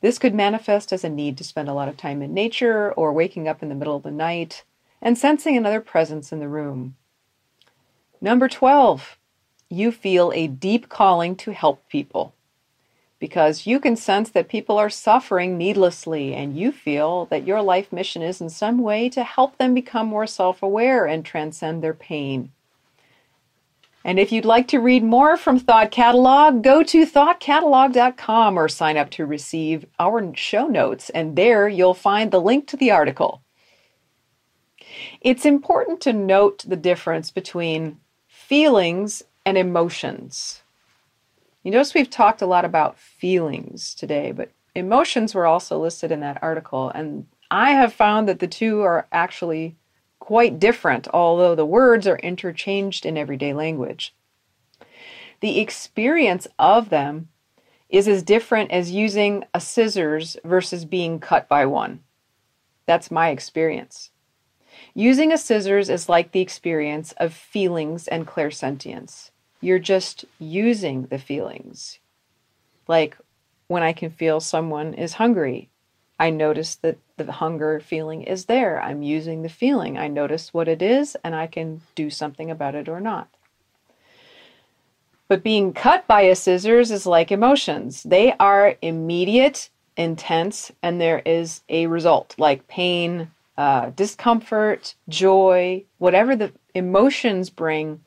This 0.00 0.20
could 0.20 0.34
manifest 0.34 0.92
as 0.92 1.02
a 1.02 1.08
need 1.08 1.36
to 1.38 1.44
spend 1.44 1.68
a 1.68 1.74
lot 1.74 1.88
of 1.88 1.96
time 1.96 2.22
in 2.22 2.32
nature 2.32 2.92
or 2.92 3.12
waking 3.12 3.48
up 3.48 3.64
in 3.64 3.68
the 3.68 3.74
middle 3.74 3.96
of 3.96 4.04
the 4.04 4.12
night 4.12 4.62
and 5.02 5.18
sensing 5.18 5.56
another 5.56 5.80
presence 5.80 6.30
in 6.30 6.38
the 6.38 6.48
room. 6.48 6.94
Number 8.20 8.48
12, 8.48 9.18
you 9.68 9.92
feel 9.92 10.32
a 10.34 10.46
deep 10.46 10.88
calling 10.88 11.36
to 11.36 11.52
help 11.52 11.88
people 11.88 12.34
because 13.18 13.66
you 13.66 13.80
can 13.80 13.96
sense 13.96 14.30
that 14.30 14.48
people 14.48 14.78
are 14.78 14.90
suffering 14.90 15.56
needlessly 15.56 16.34
and 16.34 16.56
you 16.56 16.70
feel 16.70 17.26
that 17.26 17.46
your 17.46 17.62
life 17.62 17.92
mission 17.92 18.22
is 18.22 18.40
in 18.40 18.50
some 18.50 18.78
way 18.78 19.08
to 19.08 19.24
help 19.24 19.56
them 19.58 19.74
become 19.74 20.06
more 20.06 20.26
self 20.26 20.62
aware 20.62 21.06
and 21.06 21.24
transcend 21.24 21.82
their 21.82 21.94
pain. 21.94 22.52
And 24.04 24.20
if 24.20 24.30
you'd 24.30 24.44
like 24.44 24.68
to 24.68 24.78
read 24.78 25.02
more 25.02 25.36
from 25.36 25.58
Thought 25.58 25.90
Catalog, 25.90 26.62
go 26.62 26.84
to 26.84 27.04
thoughtcatalog.com 27.04 28.56
or 28.56 28.68
sign 28.68 28.96
up 28.96 29.10
to 29.10 29.26
receive 29.26 29.84
our 29.98 30.32
show 30.36 30.68
notes, 30.68 31.10
and 31.10 31.34
there 31.34 31.68
you'll 31.68 31.94
find 31.94 32.30
the 32.30 32.40
link 32.40 32.68
to 32.68 32.76
the 32.76 32.92
article. 32.92 33.42
It's 35.20 35.44
important 35.44 36.00
to 36.02 36.12
note 36.12 36.64
the 36.68 36.76
difference 36.76 37.32
between 37.32 37.98
feelings 38.46 39.24
and 39.44 39.58
emotions. 39.58 40.62
You 41.64 41.72
notice 41.72 41.94
we've 41.94 42.08
talked 42.08 42.42
a 42.42 42.46
lot 42.46 42.64
about 42.64 42.96
feelings 42.96 43.92
today, 43.92 44.30
but 44.30 44.52
emotions 44.76 45.34
were 45.34 45.46
also 45.46 45.80
listed 45.80 46.12
in 46.12 46.20
that 46.20 46.38
article, 46.42 46.90
and 46.90 47.26
I 47.50 47.72
have 47.72 47.92
found 47.92 48.28
that 48.28 48.38
the 48.38 48.46
two 48.46 48.82
are 48.82 49.08
actually 49.10 49.74
quite 50.20 50.60
different, 50.60 51.08
although 51.12 51.56
the 51.56 51.66
words 51.66 52.06
are 52.06 52.18
interchanged 52.18 53.04
in 53.04 53.18
everyday 53.18 53.52
language. 53.52 54.14
The 55.40 55.58
experience 55.58 56.46
of 56.56 56.88
them 56.88 57.28
is 57.88 58.06
as 58.06 58.22
different 58.22 58.70
as 58.70 58.92
using 58.92 59.42
a 59.54 59.60
scissors 59.60 60.36
versus 60.44 60.84
being 60.84 61.18
cut 61.18 61.48
by 61.48 61.66
one. 61.66 62.04
That's 62.86 63.10
my 63.10 63.30
experience. 63.30 64.12
Using 64.98 65.30
a 65.30 65.36
scissors 65.36 65.90
is 65.90 66.08
like 66.08 66.32
the 66.32 66.40
experience 66.40 67.12
of 67.18 67.34
feelings 67.34 68.08
and 68.08 68.26
clairsentience. 68.26 69.30
You're 69.60 69.78
just 69.78 70.24
using 70.38 71.08
the 71.08 71.18
feelings. 71.18 71.98
Like 72.88 73.18
when 73.68 73.82
I 73.82 73.92
can 73.92 74.08
feel 74.08 74.40
someone 74.40 74.94
is 74.94 75.12
hungry, 75.12 75.68
I 76.18 76.30
notice 76.30 76.76
that 76.76 76.96
the 77.18 77.30
hunger 77.30 77.78
feeling 77.78 78.22
is 78.22 78.46
there. 78.46 78.80
I'm 78.80 79.02
using 79.02 79.42
the 79.42 79.50
feeling. 79.50 79.98
I 79.98 80.08
notice 80.08 80.54
what 80.54 80.66
it 80.66 80.80
is 80.80 81.14
and 81.22 81.34
I 81.34 81.46
can 81.46 81.82
do 81.94 82.08
something 82.08 82.50
about 82.50 82.74
it 82.74 82.88
or 82.88 82.98
not. 82.98 83.28
But 85.28 85.42
being 85.42 85.74
cut 85.74 86.06
by 86.06 86.22
a 86.22 86.34
scissors 86.34 86.90
is 86.90 87.04
like 87.04 87.30
emotions. 87.30 88.02
They 88.02 88.32
are 88.40 88.76
immediate, 88.80 89.68
intense, 89.94 90.72
and 90.82 90.98
there 90.98 91.20
is 91.26 91.60
a 91.68 91.86
result 91.86 92.34
like 92.38 92.66
pain, 92.66 93.30
uh, 93.58 93.90
discomfort, 93.90 94.94
joy, 95.08 95.84
whatever 95.98 96.36
the 96.36 96.52
emotions 96.74 97.50
bring, 97.50 98.00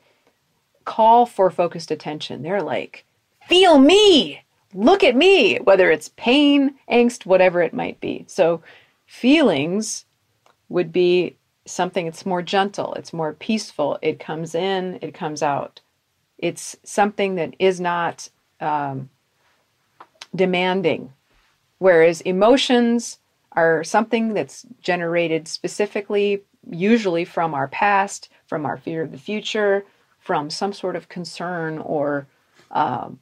call 0.84 1.26
for 1.26 1.50
focused 1.50 1.90
attention. 1.90 2.42
They're 2.42 2.62
like, 2.62 3.04
feel 3.48 3.78
me, 3.78 4.42
look 4.74 5.02
at 5.02 5.16
me, 5.16 5.56
whether 5.56 5.90
it's 5.90 6.10
pain, 6.16 6.74
angst, 6.90 7.26
whatever 7.26 7.60
it 7.62 7.74
might 7.74 8.00
be. 8.00 8.24
So 8.28 8.62
Feelings 9.10 10.04
would 10.68 10.92
be 10.92 11.36
something 11.66 12.04
that's 12.04 12.24
more 12.24 12.42
gentle, 12.42 12.94
it's 12.94 13.12
more 13.12 13.32
peaceful. 13.32 13.98
It 14.02 14.20
comes 14.20 14.54
in, 14.54 15.00
it 15.02 15.14
comes 15.14 15.42
out. 15.42 15.80
It's 16.38 16.76
something 16.84 17.34
that 17.34 17.54
is 17.58 17.80
not 17.80 18.30
um, 18.60 19.10
demanding. 20.32 21.12
Whereas 21.78 22.20
emotions 22.20 23.18
are 23.52 23.82
something 23.84 24.34
that's 24.34 24.64
generated 24.80 25.48
specifically, 25.48 26.42
usually 26.70 27.24
from 27.24 27.54
our 27.54 27.68
past, 27.68 28.28
from 28.46 28.64
our 28.64 28.76
fear 28.76 29.02
of 29.02 29.12
the 29.12 29.18
future, 29.18 29.84
from 30.18 30.50
some 30.50 30.72
sort 30.72 30.96
of 30.96 31.08
concern 31.08 31.78
or 31.78 32.26
um, 32.70 33.18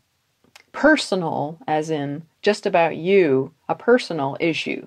personal, 0.72 1.58
as 1.66 1.90
in 1.90 2.22
just 2.42 2.66
about 2.66 2.96
you, 2.96 3.52
a 3.68 3.74
personal 3.74 4.36
issue. 4.40 4.86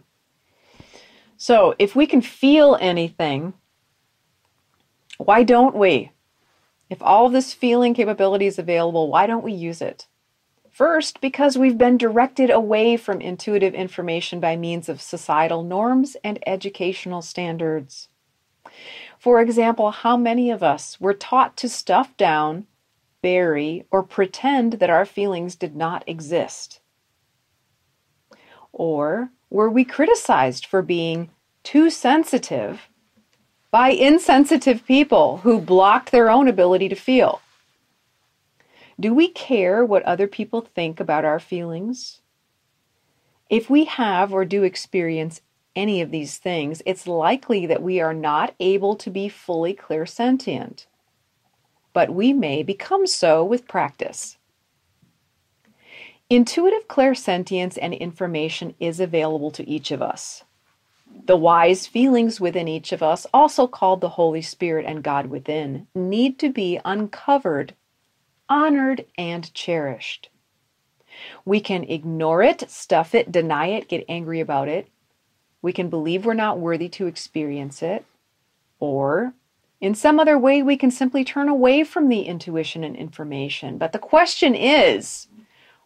So, 1.37 1.73
if 1.79 1.95
we 1.95 2.05
can 2.05 2.21
feel 2.21 2.77
anything, 2.79 3.53
why 5.17 5.43
don't 5.43 5.75
we? 5.75 6.11
If 6.89 7.01
all 7.01 7.25
of 7.25 7.31
this 7.31 7.53
feeling 7.53 7.93
capability 7.93 8.45
is 8.45 8.59
available, 8.59 9.09
why 9.09 9.25
don't 9.25 9.43
we 9.43 9.53
use 9.53 9.81
it? 9.81 10.07
First, 10.81 11.21
because 11.21 11.59
we've 11.59 11.77
been 11.77 11.99
directed 11.99 12.49
away 12.49 12.97
from 12.97 13.21
intuitive 13.21 13.75
information 13.75 14.39
by 14.39 14.55
means 14.55 14.89
of 14.89 14.99
societal 14.99 15.61
norms 15.61 16.17
and 16.23 16.39
educational 16.47 17.21
standards. 17.21 18.07
For 19.19 19.39
example, 19.39 19.91
how 19.91 20.17
many 20.17 20.49
of 20.49 20.63
us 20.63 20.99
were 20.99 21.13
taught 21.13 21.55
to 21.57 21.69
stuff 21.69 22.17
down, 22.17 22.65
bury, 23.21 23.85
or 23.91 24.01
pretend 24.01 24.73
that 24.79 24.89
our 24.89 25.05
feelings 25.05 25.55
did 25.55 25.75
not 25.75 26.03
exist? 26.07 26.79
Or 28.71 29.29
were 29.51 29.69
we 29.69 29.85
criticized 29.85 30.65
for 30.65 30.81
being 30.81 31.29
too 31.61 31.91
sensitive 31.91 32.89
by 33.69 33.89
insensitive 33.89 34.83
people 34.87 35.37
who 35.43 35.61
blocked 35.61 36.11
their 36.11 36.27
own 36.27 36.47
ability 36.47 36.89
to 36.89 36.95
feel? 36.95 37.39
Do 38.99 39.13
we 39.13 39.29
care 39.29 39.83
what 39.85 40.03
other 40.03 40.27
people 40.27 40.61
think 40.61 40.99
about 40.99 41.25
our 41.25 41.39
feelings? 41.39 42.21
If 43.49 43.69
we 43.69 43.85
have 43.85 44.33
or 44.33 44.45
do 44.45 44.63
experience 44.63 45.41
any 45.75 46.01
of 46.01 46.11
these 46.11 46.37
things, 46.37 46.81
it's 46.85 47.07
likely 47.07 47.65
that 47.65 47.81
we 47.81 47.99
are 47.99 48.13
not 48.13 48.53
able 48.59 48.95
to 48.97 49.09
be 49.09 49.29
fully 49.29 49.73
clairsentient. 49.73 50.85
But 51.93 52.13
we 52.13 52.33
may 52.33 52.63
become 52.63 53.07
so 53.07 53.43
with 53.43 53.67
practice. 53.67 54.37
Intuitive 56.29 56.87
clairsentience 56.87 57.77
and 57.81 57.93
information 57.93 58.73
is 58.79 59.01
available 59.01 59.51
to 59.51 59.69
each 59.69 59.91
of 59.91 60.01
us. 60.01 60.45
The 61.25 61.35
wise 61.35 61.87
feelings 61.87 62.39
within 62.39 62.69
each 62.69 62.93
of 62.93 63.03
us, 63.03 63.27
also 63.33 63.67
called 63.67 63.99
the 63.99 64.09
Holy 64.09 64.41
Spirit 64.41 64.85
and 64.85 65.03
God 65.03 65.25
within, 65.25 65.87
need 65.93 66.39
to 66.39 66.49
be 66.49 66.79
uncovered, 66.85 67.73
honored, 68.51 69.05
and 69.17 69.51
cherished. 69.53 70.29
We 71.45 71.61
can 71.61 71.85
ignore 71.85 72.43
it, 72.43 72.69
stuff 72.69 73.15
it, 73.15 73.31
deny 73.31 73.67
it, 73.67 73.87
get 73.87 74.05
angry 74.09 74.41
about 74.41 74.67
it, 74.67 74.89
we 75.61 75.71
can 75.71 75.89
believe 75.89 76.25
we're 76.25 76.33
not 76.33 76.59
worthy 76.59 76.89
to 76.89 77.07
experience 77.07 77.81
it, 77.81 78.05
or 78.79 79.33
in 79.79 79.95
some 79.95 80.19
other 80.19 80.37
way, 80.37 80.61
we 80.61 80.77
can 80.77 80.91
simply 80.91 81.23
turn 81.23 81.49
away 81.49 81.83
from 81.83 82.09
the 82.09 82.23
intuition 82.23 82.83
and 82.83 82.95
information. 82.95 83.77
But 83.77 83.93
the 83.93 83.99
question 83.99 84.53
is 84.53 85.27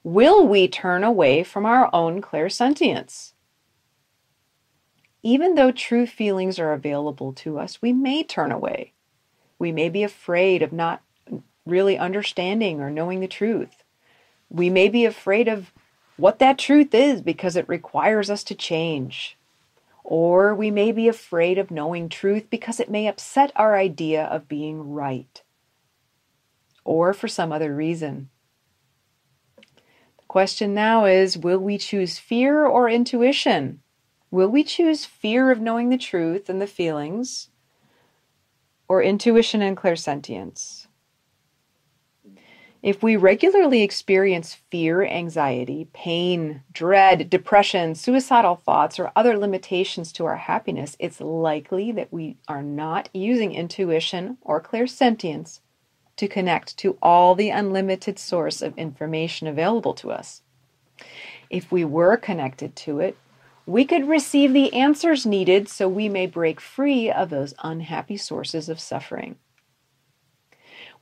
will 0.04 0.48
we 0.48 0.68
turn 0.68 1.04
away 1.04 1.44
from 1.44 1.66
our 1.66 1.90
own 1.94 2.22
clairsentience? 2.22 3.34
Even 5.24 5.56
though 5.56 5.72
true 5.72 6.06
feelings 6.06 6.60
are 6.60 6.74
available 6.74 7.34
to 7.34 7.58
us, 7.58 7.82
we 7.82 7.94
may 7.94 8.24
turn 8.24 8.52
away. 8.52 8.94
We 9.58 9.72
may 9.72 9.90
be 9.90 10.04
afraid 10.04 10.62
of 10.62 10.74
not 10.74 11.02
really 11.66 11.98
understanding 11.98 12.80
or 12.80 12.90
knowing 12.90 13.20
the 13.20 13.28
truth. 13.28 13.84
We 14.50 14.70
may 14.70 14.90
be 14.90 15.06
afraid 15.06 15.48
of 15.48 15.72
what 16.18 16.40
that 16.40 16.58
truth 16.58 16.94
is 16.94 17.22
because 17.22 17.56
it 17.56 17.68
requires 17.68 18.30
us 18.30 18.44
to 18.46 18.56
change. 18.56 19.38
Or 20.04 20.54
we 20.54 20.70
may 20.70 20.92
be 20.92 21.08
afraid 21.08 21.58
of 21.58 21.72
knowing 21.72 22.10
truth 22.10 22.50
because 22.50 22.80
it 22.80 22.92
may 22.92 23.08
upset 23.08 23.52
our 23.56 23.76
idea 23.76 24.24
of 24.26 24.48
being 24.48 24.92
right. 24.92 25.42
Or 26.84 27.14
for 27.14 27.28
some 27.28 27.52
other 27.52 27.76
reason. 27.76 28.30
The 29.58 30.26
question 30.28 30.76
now 30.76 31.06
is 31.06 31.38
will 31.38 31.58
we 31.58 31.80
choose 31.80 32.20
fear 32.20 32.66
or 32.66 32.88
intuition? 32.88 33.82
Will 34.30 34.50
we 34.50 34.64
choose 34.64 35.06
fear 35.06 35.50
of 35.50 35.60
knowing 35.60 35.90
the 35.90 35.98
truth 35.98 36.50
and 36.50 36.62
the 36.62 36.68
feelings, 36.68 37.50
or 38.88 39.02
intuition 39.02 39.62
and 39.62 39.78
clairsentience? 39.78 40.85
If 42.86 43.02
we 43.02 43.16
regularly 43.16 43.82
experience 43.82 44.60
fear, 44.70 45.04
anxiety, 45.04 45.88
pain, 45.92 46.62
dread, 46.72 47.32
depression, 47.32 47.96
suicidal 47.96 48.58
thoughts, 48.58 49.00
or 49.00 49.12
other 49.16 49.40
limitations 49.40 50.12
to 50.12 50.26
our 50.26 50.36
happiness, 50.36 50.96
it's 51.00 51.20
likely 51.20 51.92
that 51.94 52.14
we 52.14 52.38
are 52.48 52.62
not 52.62 53.10
using 53.12 53.54
intuition 53.56 54.38
or 54.42 54.62
clairsentience 54.62 55.62
to 56.18 56.28
connect 56.28 56.78
to 56.78 56.96
all 57.02 57.34
the 57.34 57.50
unlimited 57.50 58.20
source 58.20 58.62
of 58.62 58.78
information 58.78 59.48
available 59.48 59.96
to 59.96 60.12
us. 60.12 60.44
If 61.50 61.72
we 61.72 61.84
were 61.84 62.18
connected 62.18 62.76
to 62.76 63.00
it, 63.00 63.18
we 63.66 63.86
could 63.86 64.08
receive 64.08 64.54
the 64.54 64.72
answers 64.76 65.26
needed 65.26 65.68
so 65.70 65.90
we 65.90 66.08
may 66.08 66.28
break 66.28 66.62
free 66.62 67.10
of 67.10 67.32
those 67.32 67.56
unhappy 67.64 68.18
sources 68.18 68.70
of 68.70 68.80
suffering. 68.80 69.38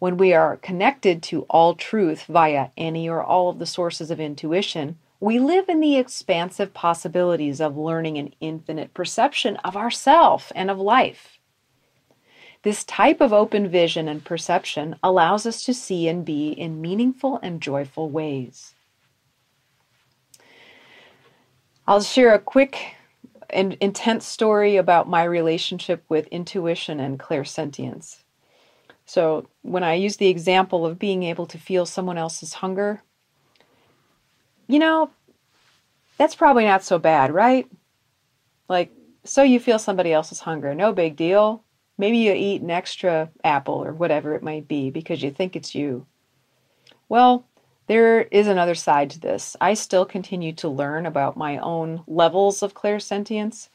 When 0.04 0.18
we 0.18 0.34
are 0.34 0.58
connected 0.58 1.24
to 1.24 1.44
all 1.44 1.76
truth 1.76 2.26
via 2.26 2.72
any 2.76 3.08
or 3.08 3.24
all 3.24 3.48
of 3.48 3.58
the 3.58 3.66
sources 3.66 4.12
of 4.12 4.20
intuition, 4.20 4.98
we 5.22 5.40
live 5.40 5.70
in 5.70 5.80
the 5.80 5.96
expansive 5.96 6.74
possibilities 6.74 7.62
of 7.62 7.78
learning 7.78 8.18
an 8.18 8.34
infinite 8.42 8.94
perception 8.94 9.56
of 9.64 9.78
ourself 9.78 10.52
and 10.56 10.70
of 10.70 10.78
life. 10.78 11.40
This 12.64 12.84
type 12.84 13.22
of 13.22 13.32
open 13.32 13.70
vision 13.70 14.10
and 14.10 14.26
perception 14.26 14.98
allows 15.02 15.46
us 15.46 15.64
to 15.64 15.74
see 15.74 16.10
and 16.10 16.26
be 16.26 16.50
in 16.50 16.82
meaningful 16.82 17.40
and 17.42 17.62
joyful 17.62 18.10
ways. 18.10 18.76
I'll 21.88 22.02
share 22.02 22.34
a 22.34 22.40
quick 22.40 22.96
and 23.50 23.78
intense 23.80 24.26
story 24.26 24.76
about 24.76 25.08
my 25.08 25.24
relationship 25.24 26.04
with 26.10 26.28
intuition 26.28 27.00
and 27.00 27.18
clairsentience. 27.18 28.23
So 29.14 29.46
when 29.62 29.84
I 29.84 29.94
use 29.94 30.18
the 30.18 30.30
example 30.30 30.88
of 30.88 30.98
being 30.98 31.22
able 31.22 31.46
to 31.46 31.60
feel 31.60 31.86
someone 31.86 32.18
else's 32.18 32.52
hunger, 32.52 33.04
you 34.68 34.80
know, 34.80 35.12
that's 36.18 36.34
probably 36.34 36.66
not 36.66 36.84
so 36.84 36.98
bad, 36.98 37.32
right? 37.32 37.68
Like, 38.68 38.92
so 39.24 39.44
you 39.44 39.60
feel 39.60 39.78
somebody 39.78 40.12
else's 40.12 40.40
hunger, 40.40 40.74
no 40.74 40.94
big 40.94 41.16
deal. 41.16 41.64
Maybe 41.96 42.18
you 42.18 42.34
eat 42.34 42.64
an 42.64 42.72
extra 42.72 43.30
apple 43.44 43.86
or 43.86 43.94
whatever 43.94 44.34
it 44.34 44.42
might 44.42 44.68
be 44.68 44.90
because 44.90 45.22
you 45.22 45.30
think 45.30 45.56
it's 45.56 45.76
you. 45.76 46.08
Well, 47.08 47.46
there 47.86 48.24
is 48.24 48.48
another 48.48 48.74
side 48.74 49.12
to 49.12 49.20
this. 49.20 49.56
I 49.62 49.76
still 49.76 50.06
continue 50.06 50.54
to 50.54 50.70
learn 50.70 51.06
about 51.06 51.38
my 51.38 51.60
own 51.60 52.02
levels 52.08 52.64
of 52.64 52.74
clairsentience. 52.74 53.70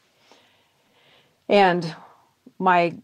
And 1.47 1.95
my 2.57 2.95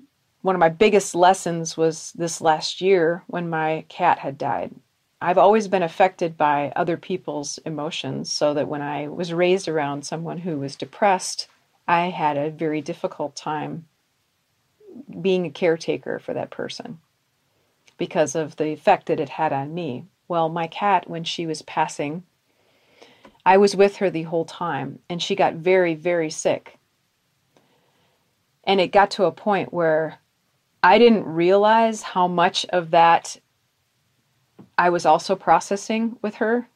one 0.45 0.53
of 0.53 0.59
my 0.59 0.69
biggest 0.69 1.15
lessons 1.15 1.75
was 1.75 2.11
this 2.11 2.39
last 2.39 2.79
year 2.79 3.23
when 3.25 3.49
my 3.49 3.83
cat 3.89 4.19
had 4.19 4.37
died. 4.37 4.71
I've 5.19 5.39
always 5.39 5.67
been 5.67 5.81
affected 5.81 6.37
by 6.37 6.71
other 6.75 6.97
people's 6.97 7.57
emotions, 7.65 8.31
so 8.31 8.53
that 8.53 8.67
when 8.67 8.83
I 8.83 9.07
was 9.07 9.33
raised 9.33 9.67
around 9.67 10.05
someone 10.05 10.37
who 10.37 10.59
was 10.59 10.75
depressed, 10.75 11.47
I 11.87 12.11
had 12.11 12.37
a 12.37 12.51
very 12.51 12.79
difficult 12.79 13.35
time 13.35 13.87
being 15.19 15.47
a 15.47 15.49
caretaker 15.49 16.19
for 16.19 16.35
that 16.35 16.51
person 16.51 16.99
because 17.97 18.35
of 18.35 18.57
the 18.57 18.67
effect 18.67 19.07
that 19.07 19.19
it 19.19 19.29
had 19.29 19.51
on 19.51 19.73
me. 19.73 20.05
Well, 20.27 20.47
my 20.49 20.67
cat, 20.67 21.09
when 21.09 21.23
she 21.23 21.47
was 21.47 21.63
passing, 21.63 22.21
I 23.43 23.57
was 23.57 23.75
with 23.75 23.95
her 23.95 24.11
the 24.11 24.23
whole 24.23 24.45
time, 24.45 24.99
and 25.09 25.19
she 25.19 25.33
got 25.33 25.55
very, 25.55 25.95
very 25.95 26.29
sick. 26.29 26.77
And 28.63 28.79
it 28.79 28.91
got 28.91 29.09
to 29.11 29.25
a 29.25 29.31
point 29.31 29.73
where 29.73 30.19
I 30.85 30.99
didn't 30.99 31.25
realize 31.25 32.03
how 32.03 32.27
much 32.27 32.63
of 32.67 32.91
that 32.91 33.37
I 34.77 34.91
was 34.91 35.03
also 35.03 35.35
processing 35.35 36.17
with 36.21 36.35
her. 36.35 36.67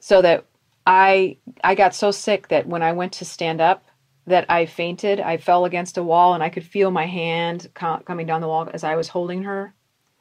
So 0.00 0.20
that 0.22 0.44
I 0.84 1.36
I 1.62 1.76
got 1.76 1.94
so 1.94 2.10
sick 2.10 2.48
that 2.48 2.66
when 2.66 2.82
I 2.82 2.90
went 2.94 3.12
to 3.12 3.24
stand 3.24 3.60
up 3.60 3.84
that 4.26 4.44
I 4.48 4.66
fainted. 4.66 5.20
I 5.20 5.36
fell 5.36 5.64
against 5.64 5.98
a 5.98 6.02
wall 6.02 6.34
and 6.34 6.42
I 6.42 6.48
could 6.48 6.64
feel 6.64 6.90
my 6.90 7.06
hand 7.06 7.68
coming 7.74 8.26
down 8.26 8.40
the 8.40 8.48
wall 8.48 8.68
as 8.74 8.82
I 8.82 8.96
was 8.96 9.06
holding 9.06 9.44
her 9.44 9.72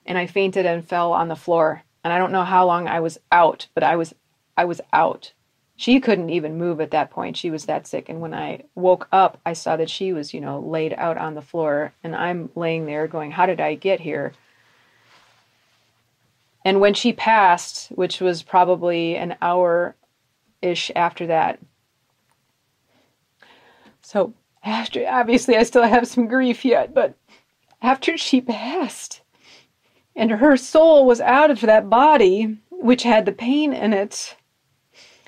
and 0.05 0.15
I 0.15 0.27
fainted 0.27 0.67
and 0.67 0.87
fell 0.87 1.11
on 1.11 1.27
the 1.27 1.35
floor. 1.35 1.81
And 2.03 2.13
I 2.13 2.19
don't 2.19 2.31
know 2.31 2.43
how 2.43 2.67
long 2.67 2.87
I 2.87 2.99
was 2.99 3.17
out, 3.31 3.67
but 3.73 3.83
I 3.83 3.95
was 3.95 4.13
I 4.55 4.65
was 4.65 4.79
out 4.93 5.33
she 5.77 5.99
couldn't 5.99 6.29
even 6.29 6.57
move 6.57 6.79
at 6.79 6.91
that 6.91 7.11
point. 7.11 7.35
She 7.35 7.51
was 7.51 7.65
that 7.65 7.85
sick. 7.85 8.07
And 8.07 8.21
when 8.21 8.33
I 8.33 8.63
woke 8.75 9.07
up, 9.11 9.39
I 9.45 9.53
saw 9.53 9.75
that 9.75 9.89
she 9.89 10.13
was, 10.13 10.33
you 10.33 10.39
know, 10.39 10.59
laid 10.59 10.93
out 10.93 11.17
on 11.17 11.35
the 11.35 11.41
floor. 11.41 11.93
And 12.03 12.15
I'm 12.15 12.49
laying 12.55 12.85
there 12.85 13.07
going, 13.07 13.31
How 13.31 13.45
did 13.45 13.59
I 13.59 13.75
get 13.75 13.99
here? 13.99 14.33
And 16.63 16.79
when 16.79 16.93
she 16.93 17.13
passed, 17.13 17.89
which 17.89 18.21
was 18.21 18.41
probably 18.41 19.15
an 19.15 19.35
hour 19.41 19.95
ish 20.61 20.91
after 20.95 21.27
that, 21.27 21.59
so 24.01 24.33
after, 24.63 25.05
obviously, 25.07 25.57
I 25.57 25.63
still 25.63 25.83
have 25.83 26.07
some 26.07 26.27
grief 26.27 26.63
yet, 26.63 26.93
but 26.93 27.15
after 27.81 28.17
she 28.17 28.41
passed 28.41 29.21
and 30.15 30.31
her 30.31 30.55
soul 30.57 31.05
was 31.05 31.21
out 31.21 31.51
of 31.51 31.61
that 31.61 31.89
body, 31.89 32.57
which 32.69 33.03
had 33.03 33.25
the 33.25 33.31
pain 33.31 33.73
in 33.73 33.93
it, 33.93 34.35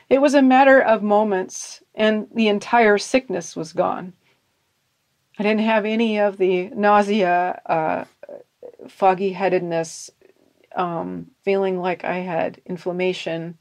it 0.09 0.21
was 0.21 0.33
a 0.33 0.41
matter 0.41 0.81
of 0.81 1.03
moments, 1.03 1.83
and 1.93 2.27
the 2.33 2.47
entire 2.47 2.97
sickness 2.97 3.55
was 3.55 3.73
gone. 3.73 4.13
I 5.39 5.43
didn't 5.43 5.61
have 5.61 5.85
any 5.85 6.17
of 6.19 6.37
the 6.37 6.69
nausea, 6.69 7.61
uh, 7.65 8.05
foggy 8.87 9.33
headedness, 9.33 10.09
um, 10.75 11.31
feeling 11.43 11.79
like 11.79 12.03
I 12.03 12.19
had 12.19 12.61
inflammation 12.65 13.57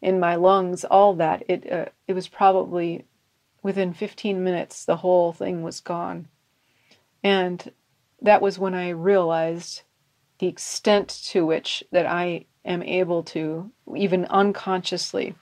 in 0.00 0.20
my 0.20 0.34
lungs, 0.34 0.84
all 0.84 1.14
that. 1.14 1.44
It, 1.48 1.70
uh, 1.72 1.86
it 2.06 2.14
was 2.14 2.28
probably 2.28 3.04
within 3.62 3.94
15 3.94 4.42
minutes, 4.42 4.84
the 4.84 4.96
whole 4.96 5.32
thing 5.32 5.62
was 5.62 5.80
gone. 5.80 6.28
And 7.22 7.72
that 8.20 8.42
was 8.42 8.58
when 8.58 8.74
I 8.74 8.90
realized 8.90 9.82
the 10.38 10.48
extent 10.48 11.08
to 11.26 11.46
which 11.46 11.84
that 11.92 12.06
I 12.06 12.46
am 12.64 12.82
able 12.82 13.22
to, 13.24 13.70
even 13.96 14.24
unconsciously, 14.26 15.34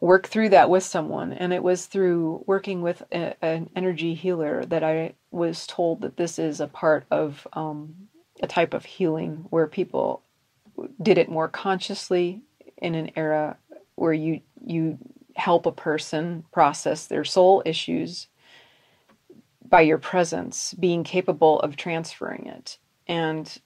work 0.00 0.28
through 0.28 0.50
that 0.50 0.70
with 0.70 0.82
someone. 0.82 1.32
And 1.32 1.52
it 1.52 1.62
was 1.62 1.86
through 1.86 2.44
working 2.46 2.82
with 2.82 3.02
a, 3.12 3.34
an 3.44 3.70
energy 3.74 4.14
healer 4.14 4.64
that 4.66 4.84
I 4.84 5.14
was 5.30 5.66
told 5.66 6.00
that 6.02 6.16
this 6.16 6.38
is 6.38 6.60
a 6.60 6.68
part 6.68 7.06
of 7.10 7.46
um, 7.52 8.08
a 8.42 8.46
type 8.46 8.74
of 8.74 8.84
healing 8.84 9.46
where 9.50 9.66
people 9.66 10.22
did 11.02 11.18
it 11.18 11.28
more 11.28 11.48
consciously 11.48 12.42
in 12.76 12.94
an 12.94 13.10
era 13.16 13.56
where 13.96 14.12
you 14.12 14.40
you 14.64 14.98
help 15.34 15.66
a 15.66 15.72
person 15.72 16.44
process 16.52 17.06
their 17.06 17.24
soul 17.24 17.62
issues 17.64 18.28
by 19.68 19.80
your 19.82 19.98
presence, 19.98 20.74
being 20.74 21.04
capable 21.04 21.60
of 21.60 21.76
transferring 21.76 22.46
it. 22.46 22.78
And 23.06 23.60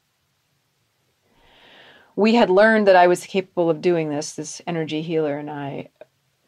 we 2.16 2.34
had 2.34 2.50
learned 2.50 2.86
that 2.86 2.96
I 2.96 3.06
was 3.06 3.24
capable 3.24 3.70
of 3.70 3.80
doing 3.80 4.10
this, 4.10 4.34
this 4.34 4.60
energy 4.66 5.00
healer 5.00 5.38
and 5.38 5.50
I, 5.50 5.88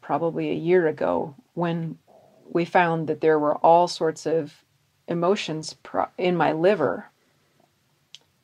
probably 0.05 0.51
a 0.51 0.55
year 0.55 0.87
ago 0.87 1.35
when 1.55 1.97
we 2.51 2.63
found 2.63 3.07
that 3.07 3.23
there 3.23 3.39
were 3.39 3.57
all 3.57 3.89
sorts 3.89 4.27
of 4.27 4.63
emotions 5.09 5.75
in 6.19 6.37
my 6.37 6.53
liver. 6.53 7.09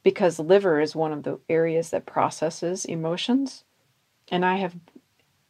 Because 0.03 0.39
liver 0.39 0.81
is 0.81 0.97
one 0.97 1.13
of 1.13 1.23
the 1.23 1.39
areas 1.51 1.91
that 1.91 2.07
processes 2.07 2.87
emotions. 2.87 3.65
And 4.31 4.43
i 4.45 4.57
have 4.57 4.75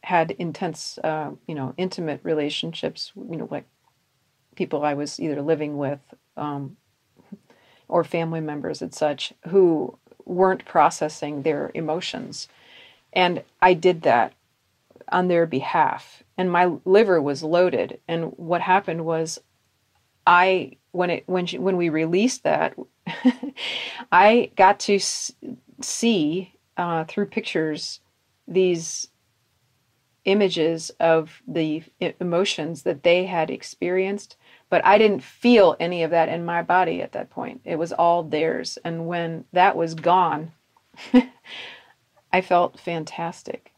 had 0.03 0.33
intense 0.33 0.99
uh, 1.05 1.31
you 1.47 1.55
know 1.55 1.75
intimate 1.77 2.21
relationships 2.25 3.13
you 3.15 3.37
know 3.37 3.47
like 3.51 3.67
people 4.57 4.83
i 4.83 4.95
was 4.95 5.21
either 5.21 5.43
living 5.43 5.77
with 5.77 6.01
um, 6.37 6.77
or 7.87 8.03
family 8.03 8.41
members 8.41 8.83
and 8.83 8.93
such 8.93 9.33
who 9.49 9.97
weren't 10.25 10.65
processing 10.65 11.43
their 11.43 11.71
emotions. 11.75 12.49
And 13.13 13.45
i 13.63 13.75
did 13.75 14.03
that 14.03 14.33
on 15.11 15.29
their 15.29 15.47
behalf 15.47 16.23
and 16.37 16.51
my 16.51 16.73
liver 16.85 17.21
was 17.21 17.43
loaded. 17.43 18.01
And 18.09 18.33
what 18.37 18.61
happened 18.61 19.05
was 19.05 19.39
i 20.27 20.73
when 20.93 21.11
it 21.11 21.25
when 21.27 21.47
she, 21.47 21.59
when 21.59 21.77
we 21.77 21.89
released 21.89 22.45
that 22.45 22.77
i 24.13 24.51
got 24.57 24.79
to 24.79 24.99
see 25.81 26.55
uh, 26.77 27.05
through 27.05 27.27
pictures 27.27 28.01
these 28.47 29.09
images 30.25 30.91
of 31.01 31.43
the 31.49 31.83
emotions 32.21 32.83
that 32.83 33.03
they 33.03 33.25
had 33.25 33.51
experienced 33.51 34.37
but 34.69 34.85
i 34.85 34.99
didn't 34.99 35.23
feel 35.23 35.77
any 35.81 36.03
of 36.03 36.11
that 36.11 36.29
in 36.29 36.45
my 36.45 36.63
body 36.63 37.03
at 37.03 37.13
that 37.13 37.31
point. 37.31 37.61
It 37.65 37.77
was 37.77 37.93
all 37.93 38.23
theirs. 38.23 38.79
And 38.85 39.07
when 39.09 39.45
that 39.53 39.77
was 39.77 39.95
gone 39.95 40.53
i 42.33 42.41
felt 42.41 42.79
fantastic 42.79 43.73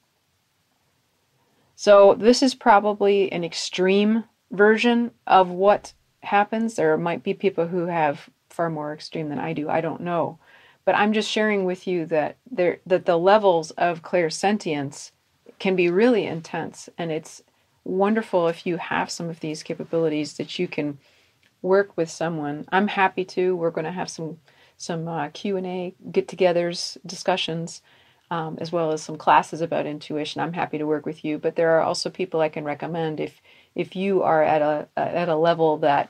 so 1.82 2.14
this 2.16 2.44
is 2.44 2.54
probably 2.54 3.32
an 3.32 3.42
extreme 3.42 4.22
version 4.52 5.10
of 5.26 5.48
what 5.50 5.94
happens. 6.22 6.76
There 6.76 6.96
might 6.96 7.24
be 7.24 7.34
people 7.34 7.66
who 7.66 7.86
have 7.86 8.30
far 8.50 8.70
more 8.70 8.94
extreme 8.94 9.30
than 9.30 9.40
I 9.40 9.52
do. 9.52 9.68
I 9.68 9.80
don't 9.80 10.02
know. 10.02 10.38
But 10.84 10.94
I'm 10.94 11.12
just 11.12 11.28
sharing 11.28 11.64
with 11.64 11.88
you 11.88 12.06
that 12.06 12.36
there 12.48 12.78
that 12.86 13.04
the 13.06 13.16
levels 13.16 13.72
of 13.72 14.04
clairsentience 14.04 15.10
can 15.58 15.74
be 15.74 15.90
really 15.90 16.24
intense 16.24 16.88
and 16.96 17.10
it's 17.10 17.42
wonderful 17.82 18.46
if 18.46 18.64
you 18.64 18.76
have 18.76 19.10
some 19.10 19.28
of 19.28 19.40
these 19.40 19.64
capabilities 19.64 20.36
that 20.36 20.60
you 20.60 20.68
can 20.68 20.98
work 21.62 21.96
with 21.96 22.08
someone. 22.08 22.64
I'm 22.70 22.86
happy 22.86 23.24
to. 23.24 23.56
We're 23.56 23.72
going 23.72 23.86
to 23.86 23.90
have 23.90 24.08
some 24.08 24.38
some 24.76 25.08
uh, 25.08 25.30
Q&A 25.30 25.96
get-togethers, 26.12 26.98
discussions 27.04 27.82
um, 28.32 28.56
as 28.62 28.72
well 28.72 28.92
as 28.92 29.02
some 29.02 29.18
classes 29.18 29.60
about 29.60 29.84
intuition. 29.84 30.40
I'm 30.40 30.54
happy 30.54 30.78
to 30.78 30.86
work 30.86 31.04
with 31.04 31.22
you, 31.22 31.36
but 31.36 31.54
there 31.54 31.72
are 31.72 31.82
also 31.82 32.08
people 32.08 32.40
I 32.40 32.48
can 32.48 32.64
recommend 32.64 33.20
if 33.20 33.42
if 33.74 33.94
you 33.94 34.22
are 34.22 34.42
at 34.42 34.62
a 34.62 34.88
at 34.96 35.28
a 35.28 35.36
level 35.36 35.76
that 35.78 36.08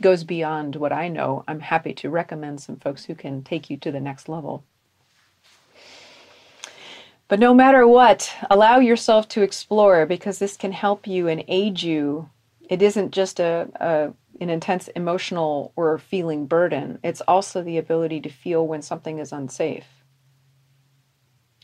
goes 0.00 0.24
beyond 0.24 0.74
what 0.74 0.92
I 0.92 1.06
know. 1.06 1.44
I'm 1.46 1.60
happy 1.60 1.94
to 1.94 2.10
recommend 2.10 2.60
some 2.60 2.76
folks 2.76 3.04
who 3.04 3.14
can 3.14 3.44
take 3.44 3.70
you 3.70 3.76
to 3.76 3.92
the 3.92 4.00
next 4.00 4.28
level. 4.28 4.64
But 7.28 7.38
no 7.38 7.54
matter 7.54 7.86
what, 7.86 8.34
allow 8.50 8.80
yourself 8.80 9.28
to 9.28 9.42
explore 9.42 10.04
because 10.04 10.40
this 10.40 10.56
can 10.56 10.72
help 10.72 11.06
you 11.06 11.28
and 11.28 11.44
aid 11.46 11.80
you. 11.80 12.28
It 12.68 12.82
isn't 12.82 13.12
just 13.12 13.38
a, 13.38 13.68
a 13.76 14.12
an 14.40 14.50
intense 14.50 14.88
emotional 14.88 15.72
or 15.76 15.96
feeling 15.98 16.46
burden. 16.46 16.98
It's 17.04 17.20
also 17.20 17.62
the 17.62 17.78
ability 17.78 18.20
to 18.22 18.28
feel 18.28 18.66
when 18.66 18.82
something 18.82 19.20
is 19.20 19.30
unsafe 19.30 20.01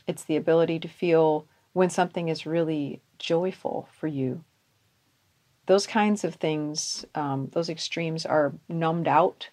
it's 0.09 0.23
the 0.23 0.37
ability 0.37 0.79
to 0.79 0.87
feel 0.87 1.45
when 1.73 1.91
something 1.91 2.29
is 2.29 2.47
really 2.47 2.99
joyful 3.19 3.87
for 3.95 4.07
you. 4.07 4.43
Those 5.67 5.85
kinds 5.85 6.23
of 6.23 6.33
things, 6.33 7.05
um, 7.13 7.49
those 7.53 7.69
extremes 7.69 8.25
are 8.25 8.55
numbed 8.67 9.07
out 9.07 9.51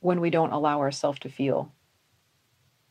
when 0.00 0.18
we 0.18 0.30
don't 0.30 0.54
allow 0.54 0.80
ourselves 0.80 1.18
to 1.20 1.28
feel. 1.28 1.72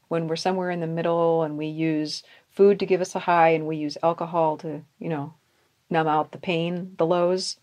When 0.09 0.27
we're 0.27 0.35
somewhere 0.35 0.69
in 0.69 0.79
the 0.79 0.85
middle 0.85 1.41
and 1.41 1.57
we 1.57 1.65
use 1.65 2.21
food 2.51 2.77
to 2.77 2.85
give 2.85 3.01
us 3.01 3.15
a 3.15 3.19
high 3.19 3.49
and 3.49 3.65
we 3.65 3.77
use 3.77 3.97
alcohol 4.03 4.55
to, 4.57 4.83
you 4.99 5.09
know, 5.09 5.33
numb 5.89 6.07
out 6.07 6.31
the 6.31 6.37
pain, 6.37 6.93
the 6.99 7.05
lows, 7.07 7.57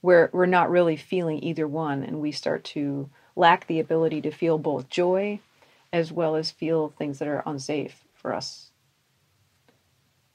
we're, 0.00 0.30
we're 0.32 0.46
not 0.46 0.70
really 0.70 0.96
feeling 0.96 1.42
either 1.42 1.66
one 1.66 2.04
and 2.04 2.20
we 2.20 2.30
start 2.30 2.62
to 2.62 3.10
lack 3.34 3.66
the 3.66 3.80
ability 3.80 4.20
to 4.20 4.30
feel 4.30 4.58
both 4.58 4.88
joy 4.88 5.40
as 5.92 6.12
well 6.12 6.36
as 6.36 6.52
feel 6.52 6.90
things 6.96 7.18
that 7.18 7.26
are 7.26 7.42
unsafe 7.44 8.04
for 8.18 8.34
us. 8.34 8.70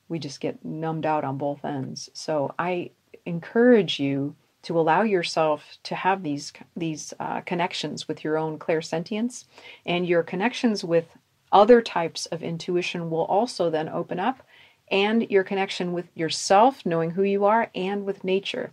We 0.09 0.19
just 0.19 0.39
get 0.39 0.63
numbed 0.63 1.05
out 1.05 1.23
on 1.23 1.37
both 1.37 1.63
ends. 1.63 2.09
So 2.13 2.53
I 2.57 2.91
encourage 3.25 3.99
you 3.99 4.35
to 4.63 4.79
allow 4.79 5.01
yourself 5.01 5.77
to 5.83 5.95
have 5.95 6.23
these 6.23 6.53
these 6.75 7.13
uh, 7.19 7.41
connections 7.41 8.07
with 8.07 8.23
your 8.23 8.37
own 8.37 8.57
clairsentience, 8.57 9.45
and 9.85 10.07
your 10.07 10.23
connections 10.23 10.83
with 10.83 11.05
other 11.51 11.81
types 11.81 12.25
of 12.27 12.41
intuition 12.41 13.09
will 13.09 13.25
also 13.25 13.69
then 13.69 13.89
open 13.89 14.19
up, 14.19 14.41
and 14.89 15.29
your 15.29 15.43
connection 15.43 15.93
with 15.93 16.07
yourself, 16.15 16.85
knowing 16.85 17.11
who 17.11 17.23
you 17.23 17.45
are, 17.45 17.69
and 17.75 18.05
with 18.05 18.23
nature. 18.23 18.71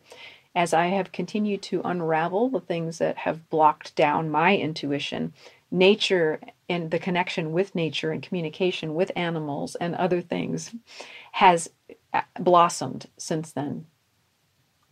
As 0.54 0.72
I 0.72 0.86
have 0.86 1.12
continued 1.12 1.62
to 1.62 1.82
unravel 1.84 2.48
the 2.48 2.60
things 2.60 2.98
that 2.98 3.18
have 3.18 3.48
blocked 3.50 3.94
down 3.94 4.30
my 4.30 4.56
intuition, 4.56 5.32
nature 5.70 6.40
and 6.68 6.90
the 6.90 6.98
connection 6.98 7.52
with 7.52 7.74
nature 7.74 8.10
and 8.10 8.22
communication 8.22 8.94
with 8.94 9.12
animals 9.16 9.74
and 9.76 9.94
other 9.94 10.20
things 10.20 10.74
has 11.32 11.70
uh, 12.12 12.22
blossomed 12.38 13.06
since 13.16 13.52
then 13.52 13.86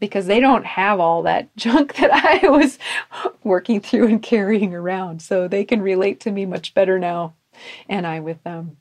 because 0.00 0.26
they 0.26 0.40
don't 0.40 0.64
have 0.64 1.00
all 1.00 1.22
that 1.22 1.48
junk 1.56 1.96
that 1.96 2.10
I 2.12 2.48
was 2.48 2.78
working 3.42 3.80
through 3.80 4.08
and 4.08 4.22
carrying 4.22 4.74
around. 4.74 5.22
So 5.22 5.48
they 5.48 5.64
can 5.64 5.82
relate 5.82 6.20
to 6.20 6.30
me 6.30 6.46
much 6.46 6.74
better 6.74 6.98
now, 6.98 7.34
and 7.88 8.06
I 8.06 8.20
with 8.20 8.42
them. 8.44 8.76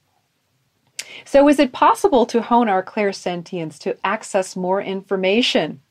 So, 1.25 1.47
is 1.47 1.57
it 1.57 1.71
possible 1.71 2.25
to 2.27 2.41
hone 2.41 2.69
our 2.69 2.83
clairsentience 2.83 3.79
to 3.79 3.97
access 4.05 4.55
more 4.55 4.81
information? 4.81 5.81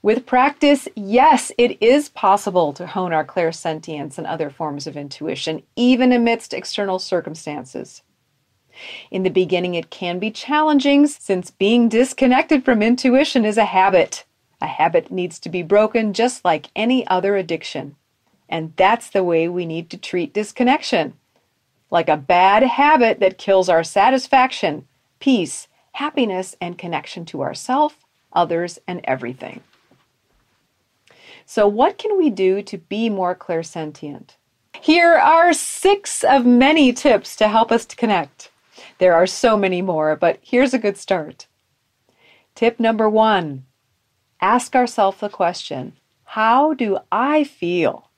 With 0.00 0.26
practice, 0.26 0.86
yes, 0.94 1.50
it 1.58 1.82
is 1.82 2.08
possible 2.08 2.72
to 2.74 2.86
hone 2.86 3.12
our 3.12 3.24
clairsentience 3.24 4.16
and 4.16 4.26
other 4.26 4.48
forms 4.48 4.86
of 4.86 4.96
intuition, 4.96 5.64
even 5.74 6.12
amidst 6.12 6.54
external 6.54 7.00
circumstances. 7.00 8.02
In 9.10 9.24
the 9.24 9.30
beginning, 9.30 9.74
it 9.74 9.90
can 9.90 10.20
be 10.20 10.30
challenging 10.30 11.08
since 11.08 11.50
being 11.50 11.88
disconnected 11.88 12.64
from 12.64 12.80
intuition 12.80 13.44
is 13.44 13.56
a 13.56 13.64
habit. 13.64 14.24
A 14.60 14.68
habit 14.68 15.10
needs 15.10 15.40
to 15.40 15.48
be 15.48 15.62
broken 15.62 16.12
just 16.12 16.44
like 16.44 16.70
any 16.76 17.04
other 17.08 17.36
addiction. 17.36 17.96
And 18.48 18.74
that's 18.76 19.10
the 19.10 19.24
way 19.24 19.48
we 19.48 19.66
need 19.66 19.90
to 19.90 19.98
treat 19.98 20.32
disconnection. 20.32 21.14
Like 21.90 22.08
a 22.08 22.16
bad 22.16 22.62
habit 22.62 23.18
that 23.18 23.36
kills 23.36 23.68
our 23.68 23.82
satisfaction, 23.82 24.86
peace, 25.18 25.66
happiness, 25.92 26.54
and 26.60 26.78
connection 26.78 27.24
to 27.26 27.42
ourself, 27.42 27.98
others, 28.32 28.78
and 28.86 29.00
everything. 29.02 29.60
So, 31.50 31.66
what 31.66 31.96
can 31.96 32.18
we 32.18 32.28
do 32.28 32.60
to 32.60 32.76
be 32.76 33.08
more 33.08 33.34
clairsentient? 33.34 34.32
Here 34.82 35.14
are 35.14 35.54
six 35.54 36.22
of 36.22 36.44
many 36.44 36.92
tips 36.92 37.34
to 37.36 37.48
help 37.48 37.72
us 37.72 37.86
to 37.86 37.96
connect. 37.96 38.50
There 38.98 39.14
are 39.14 39.26
so 39.26 39.56
many 39.56 39.80
more, 39.80 40.14
but 40.14 40.40
here's 40.42 40.74
a 40.74 40.78
good 40.78 40.98
start. 40.98 41.46
Tip 42.54 42.78
number 42.78 43.08
one 43.08 43.64
ask 44.42 44.76
ourselves 44.76 45.20
the 45.20 45.30
question 45.30 45.94
How 46.36 46.74
do 46.74 46.98
I 47.10 47.44
feel? 47.44 48.10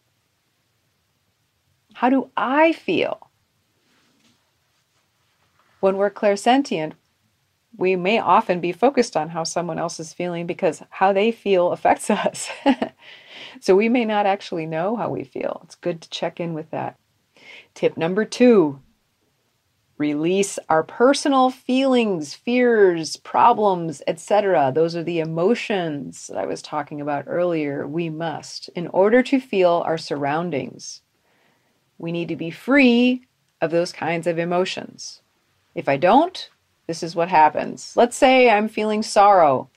How 1.95 2.11
do 2.11 2.31
I 2.37 2.73
feel? 2.73 3.31
When 5.79 5.97
we're 5.97 6.11
clairsentient, 6.11 6.95
we 7.77 7.97
may 7.97 8.19
often 8.19 8.61
be 8.61 8.73
focused 8.73 9.17
on 9.17 9.31
how 9.31 9.45
someone 9.45 9.79
else 9.79 10.01
is 10.01 10.13
feeling 10.13 10.47
because 10.47 10.83
how 10.91 11.13
they 11.13 11.33
feel 11.33 11.73
affects 11.73 12.11
us. 12.11 12.51
so 13.61 13.77
we 13.77 13.89
may 13.89 14.05
not 14.05 14.27
actually 14.27 14.67
know 14.67 14.97
how 14.97 15.09
we 15.09 15.25
feel. 15.25 15.61
It's 15.65 15.77
good 15.77 16.01
to 16.03 16.11
check 16.11 16.41
in 16.41 16.55
with 16.55 16.71
that. 16.71 16.99
Tip 17.75 17.97
number 17.97 18.25
two 18.25 18.81
release 19.99 20.59
our 20.71 20.83
personal 20.83 21.51
feelings, 21.51 22.35
fears, 22.35 23.17
problems, 23.19 24.03
etc. 24.07 24.73
Those 24.75 24.97
are 24.97 25.05
the 25.05 25.21
emotions 25.21 26.29
that 26.29 26.39
I 26.39 26.47
was 26.47 26.63
talking 26.63 27.03
about 27.03 27.25
earlier. 27.27 27.87
We 27.87 28.09
must, 28.09 28.71
in 28.71 28.87
order 28.89 29.23
to 29.25 29.39
feel 29.39 29.83
our 29.85 29.99
surroundings. 29.99 31.03
we 31.99 32.13
need 32.13 32.29
to 32.29 32.37
be 32.37 32.51
free 32.51 33.27
of 33.61 33.71
those 33.71 33.93
kinds 33.93 34.27
of 34.27 34.39
emotions. 34.39 35.21
If 35.75 35.89
I 35.89 35.99
don't, 35.99 36.49
this 36.91 37.05
is 37.05 37.15
what 37.15 37.29
happens. 37.29 37.93
Let's 37.95 38.17
say 38.17 38.51
I'm 38.51 38.67
feeling 38.67 39.05
sorrow. 39.05 39.71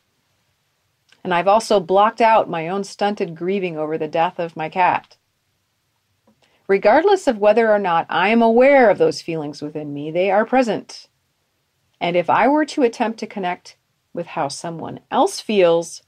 And 1.23 1.31
I've 1.31 1.47
also 1.47 1.79
blocked 1.79 2.21
out 2.21 2.49
my 2.49 2.67
own 2.67 2.83
stunted 2.83 3.35
grieving 3.35 3.77
over 3.77 3.99
the 3.99 4.07
death 4.07 4.39
of 4.39 4.57
my 4.57 4.67
cat. 4.67 5.17
Regardless 6.67 7.27
of 7.27 7.37
whether 7.37 7.71
or 7.71 7.77
not 7.77 8.07
I 8.09 8.29
am 8.29 8.41
aware 8.41 8.89
of 8.89 8.97
those 8.97 9.21
feelings 9.21 9.61
within 9.61 9.93
me, 9.93 10.09
they 10.09 10.31
are 10.31 10.43
present. 10.43 11.07
And 12.01 12.15
if 12.15 12.31
I 12.31 12.47
were 12.47 12.65
to 12.65 12.81
attempt 12.81 13.19
to 13.19 13.27
connect 13.27 13.77
with 14.11 14.25
how 14.25 14.47
someone 14.47 14.99
else 15.11 15.39
feels, 15.39 16.01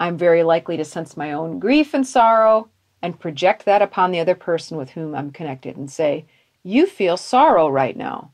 I'm 0.00 0.18
very 0.18 0.42
likely 0.42 0.76
to 0.78 0.84
sense 0.84 1.16
my 1.16 1.30
own 1.30 1.60
grief 1.60 1.94
and 1.94 2.04
sorrow 2.04 2.70
and 3.00 3.20
project 3.20 3.64
that 3.66 3.82
upon 3.82 4.10
the 4.10 4.18
other 4.18 4.34
person 4.34 4.78
with 4.78 4.90
whom 4.90 5.14
I'm 5.14 5.30
connected 5.30 5.76
and 5.76 5.88
say, 5.88 6.26
You 6.64 6.88
feel 6.88 7.16
sorrow 7.16 7.68
right 7.68 7.96
now. 7.96 8.32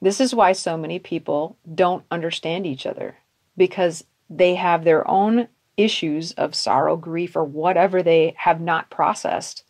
This 0.00 0.20
is 0.20 0.34
why 0.34 0.52
so 0.52 0.76
many 0.76 0.98
people 0.98 1.56
don't 1.74 2.04
understand 2.10 2.66
each 2.66 2.86
other 2.86 3.16
because 3.56 4.04
they 4.30 4.54
have 4.54 4.84
their 4.84 5.08
own 5.08 5.48
issues 5.76 6.32
of 6.32 6.54
sorrow, 6.54 6.96
grief, 6.96 7.36
or 7.36 7.44
whatever 7.44 8.02
they 8.02 8.34
have 8.38 8.60
not 8.60 8.90
processed. 8.90 9.64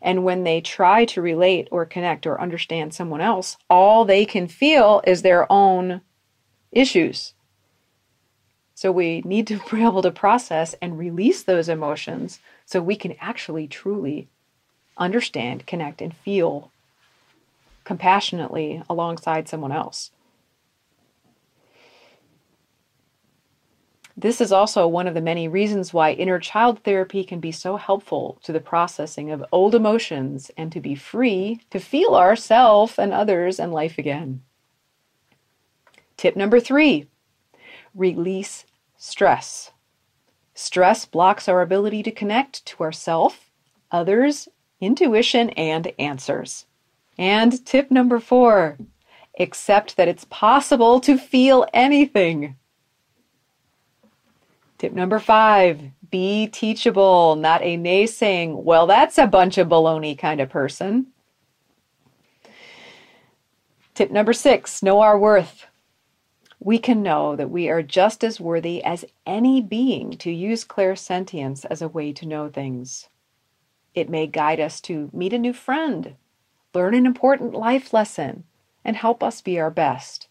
And 0.00 0.24
when 0.24 0.44
they 0.44 0.60
try 0.60 1.04
to 1.06 1.22
relate 1.22 1.68
or 1.70 1.84
connect 1.84 2.26
or 2.26 2.40
understand 2.40 2.94
someone 2.94 3.20
else, 3.20 3.56
all 3.68 4.04
they 4.04 4.24
can 4.24 4.46
feel 4.46 5.02
is 5.06 5.22
their 5.22 5.50
own 5.50 6.02
issues. 6.70 7.34
So 8.74 8.92
we 8.92 9.22
need 9.22 9.46
to 9.48 9.60
be 9.70 9.82
able 9.82 10.02
to 10.02 10.10
process 10.10 10.74
and 10.80 10.98
release 10.98 11.42
those 11.42 11.68
emotions 11.68 12.40
so 12.64 12.80
we 12.80 12.96
can 12.96 13.16
actually 13.20 13.66
truly 13.66 14.28
understand, 14.98 15.66
connect, 15.66 16.00
and 16.00 16.14
feel 16.14 16.70
compassionately 17.86 18.82
alongside 18.90 19.48
someone 19.48 19.72
else. 19.72 20.10
This 24.18 24.40
is 24.40 24.50
also 24.50 24.88
one 24.88 25.06
of 25.06 25.14
the 25.14 25.20
many 25.20 25.46
reasons 25.46 25.92
why 25.94 26.12
inner 26.12 26.40
child 26.40 26.82
therapy 26.82 27.22
can 27.22 27.38
be 27.38 27.52
so 27.52 27.76
helpful 27.76 28.40
to 28.42 28.52
the 28.52 28.60
processing 28.60 29.30
of 29.30 29.44
old 29.52 29.74
emotions 29.74 30.50
and 30.56 30.72
to 30.72 30.80
be 30.80 30.94
free 30.94 31.60
to 31.70 31.78
feel 31.78 32.16
ourself 32.16 32.98
and 32.98 33.12
others 33.12 33.60
and 33.60 33.72
life 33.72 33.98
again. 33.98 34.42
Tip 36.16 36.34
number 36.34 36.58
three 36.58 37.08
release 37.94 38.66
stress. 38.96 39.70
Stress 40.54 41.04
blocks 41.04 41.48
our 41.48 41.60
ability 41.60 42.02
to 42.02 42.10
connect 42.10 42.64
to 42.66 42.82
ourself, 42.82 43.50
others, 43.92 44.48
intuition, 44.80 45.50
and 45.50 45.92
answers. 45.98 46.66
And 47.18 47.64
tip 47.64 47.90
number 47.90 48.20
four 48.20 48.78
accept 49.38 49.96
that 49.96 50.08
it's 50.08 50.24
possible 50.24 51.00
to 51.00 51.18
feel 51.18 51.66
anything. 51.72 52.56
Tip 54.78 54.92
number 54.92 55.18
five 55.18 55.80
be 56.10 56.46
teachable, 56.46 57.36
not 57.36 57.62
a 57.62 57.76
naysaying, 57.76 58.62
well, 58.62 58.86
that's 58.86 59.18
a 59.18 59.26
bunch 59.26 59.58
of 59.58 59.68
baloney 59.68 60.16
kind 60.16 60.40
of 60.40 60.48
person. 60.48 61.08
Tip 63.94 64.10
number 64.10 64.32
six 64.32 64.82
know 64.82 65.00
our 65.00 65.18
worth. 65.18 65.66
We 66.60 66.78
can 66.78 67.02
know 67.02 67.36
that 67.36 67.50
we 67.50 67.68
are 67.68 67.82
just 67.82 68.22
as 68.22 68.40
worthy 68.40 68.82
as 68.84 69.04
any 69.26 69.60
being 69.60 70.12
to 70.18 70.30
use 70.30 70.64
clairsentience 70.64 71.64
as 71.70 71.80
a 71.80 71.88
way 71.88 72.12
to 72.12 72.26
know 72.26 72.48
things. 72.48 73.08
It 73.94 74.10
may 74.10 74.26
guide 74.26 74.60
us 74.60 74.80
to 74.82 75.10
meet 75.12 75.32
a 75.32 75.38
new 75.38 75.52
friend, 75.52 76.16
learn 76.76 76.92
an 76.92 77.06
important 77.06 77.54
life 77.54 77.94
lesson, 77.94 78.44
and 78.84 78.96
help 78.96 79.22
us 79.22 79.40
be 79.40 79.58
our 79.58 79.70
best. 79.70 80.28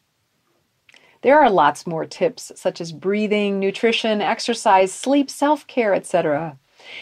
There 1.23 1.39
are 1.39 1.49
lots 1.49 1.87
more 1.87 2.05
tips 2.05 2.51
such 2.55 2.79
as 2.79 2.91
breathing, 2.91 3.59
nutrition, 3.59 4.21
exercise, 4.21 4.93
sleep, 4.93 5.31
self 5.31 5.65
care, 5.65 5.95
etc. 5.95 6.59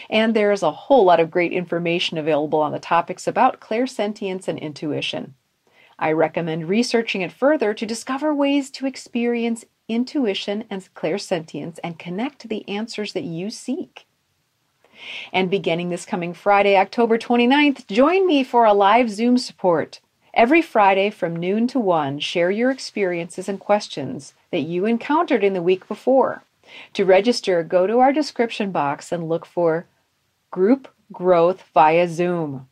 And 0.08 0.34
there 0.34 0.50
is 0.50 0.62
a 0.62 0.70
whole 0.70 1.04
lot 1.04 1.20
of 1.20 1.30
great 1.30 1.52
information 1.52 2.16
available 2.16 2.60
on 2.60 2.72
the 2.72 2.78
topics 2.78 3.26
about 3.26 3.60
clairsentience 3.60 4.48
and 4.48 4.58
intuition. 4.58 5.34
I 5.98 6.12
recommend 6.12 6.70
researching 6.70 7.20
it 7.20 7.32
further 7.32 7.74
to 7.74 7.84
discover 7.84 8.34
ways 8.34 8.70
to 8.70 8.86
experience 8.86 9.66
intuition 9.90 10.64
and 10.70 10.88
clairsentience 10.94 11.78
and 11.84 11.98
connect 11.98 12.48
the 12.48 12.66
answers 12.66 13.12
that 13.12 13.24
you 13.24 13.50
seek. 13.50 14.06
And 15.32 15.50
beginning 15.50 15.88
this 15.88 16.04
coming 16.04 16.34
Friday, 16.34 16.76
October 16.76 17.18
29th, 17.18 17.86
join 17.86 18.26
me 18.26 18.44
for 18.44 18.64
a 18.64 18.72
live 18.72 19.10
Zoom 19.10 19.38
support. 19.38 20.00
Every 20.34 20.62
Friday 20.62 21.10
from 21.10 21.36
noon 21.36 21.68
to 21.68 21.78
1, 21.78 22.18
share 22.18 22.50
your 22.50 22.70
experiences 22.70 23.48
and 23.48 23.60
questions 23.60 24.34
that 24.50 24.60
you 24.60 24.84
encountered 24.84 25.44
in 25.44 25.52
the 25.52 25.62
week 25.62 25.86
before. 25.86 26.42
To 26.94 27.04
register, 27.04 27.62
go 27.62 27.86
to 27.86 28.00
our 28.00 28.12
description 28.12 28.72
box 28.72 29.12
and 29.12 29.28
look 29.28 29.46
for 29.46 29.86
Group 30.50 30.88
Growth 31.12 31.64
via 31.72 32.08
Zoom. 32.08 32.68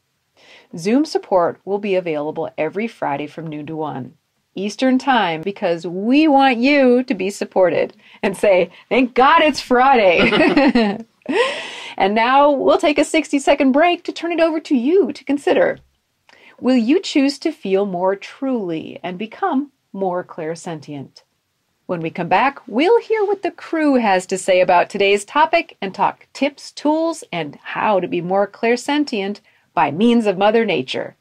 Zoom 0.76 1.04
support 1.04 1.61
will 1.64 1.78
be 1.78 1.94
available 1.94 2.50
every 2.58 2.88
Friday 2.88 3.26
from 3.26 3.46
noon 3.46 3.66
to 3.66 3.76
1 3.76 4.14
Eastern 4.54 4.98
Time 4.98 5.40
because 5.42 5.87
we 5.87 6.28
want 6.28 6.58
you 6.58 7.02
to 7.04 7.14
be 7.14 7.30
supported 7.30 7.96
and 8.22 8.37
say, 8.37 8.70
Thank 8.88 9.14
God 9.14 9.42
it's 9.42 9.61
Friday. 9.61 10.98
and 11.96 12.14
now 12.14 12.50
we'll 12.50 12.78
take 12.78 12.98
a 12.98 13.05
60 13.05 13.38
second 13.38 13.72
break 13.72 14.05
to 14.05 14.12
turn 14.12 14.33
it 14.33 14.40
over 14.40 14.61
to 14.61 14.76
you 14.76 15.12
to 15.12 15.24
consider. 15.24 15.78
Will 16.61 16.76
you 16.76 17.00
choose 17.00 17.38
to 17.40 17.52
feel 17.52 17.87
more 17.87 18.14
truly 18.14 19.00
and 19.02 19.18
become 19.18 19.72
more 19.92 20.22
clairsentient? 20.22 21.22
When 21.87 22.00
we 22.00 22.11
come 22.11 22.28
back, 22.28 22.61
we'll 22.68 23.00
hear 23.00 23.24
what 23.24 23.42
the 23.42 23.50
crew 23.50 23.94
has 23.94 24.26
to 24.26 24.38
say 24.38 24.61
about 24.61 24.88
today's 24.88 25.24
topic 25.24 25.76
and 25.83 25.92
talk 25.94 26.28
tips, 26.33 26.70
tools, 26.70 27.24
and 27.33 27.57
how 27.57 28.00
to 28.00 28.07
be 28.07 28.20
more 28.20 28.46
clairsentient 28.46 29.40
by 29.74 29.90
means 29.90 30.26
of 30.26 30.38
Mother 30.38 30.64
Nature. 30.64 31.16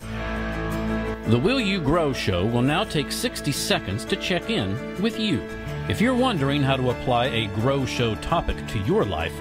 The 0.00 1.38
Will 1.38 1.60
You 1.60 1.80
Grow 1.80 2.12
show 2.12 2.44
will 2.44 2.62
now 2.62 2.82
take 2.82 3.12
60 3.12 3.52
seconds 3.52 4.04
to 4.06 4.16
check 4.16 4.50
in 4.50 5.00
with 5.00 5.20
you. 5.20 5.40
If 5.88 6.00
you're 6.00 6.14
wondering 6.14 6.62
how 6.62 6.76
to 6.76 6.90
apply 6.90 7.26
a 7.26 7.46
Grow 7.48 7.84
Show 7.84 8.14
topic 8.16 8.56
to 8.68 8.78
your 8.80 9.04
life, 9.04 9.32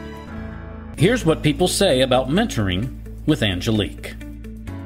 here's 0.97 1.23
what 1.23 1.43
people 1.43 1.67
say 1.67 2.01
about 2.01 2.29
mentoring 2.29 2.97
with 3.27 3.43
Angelique. 3.43 4.15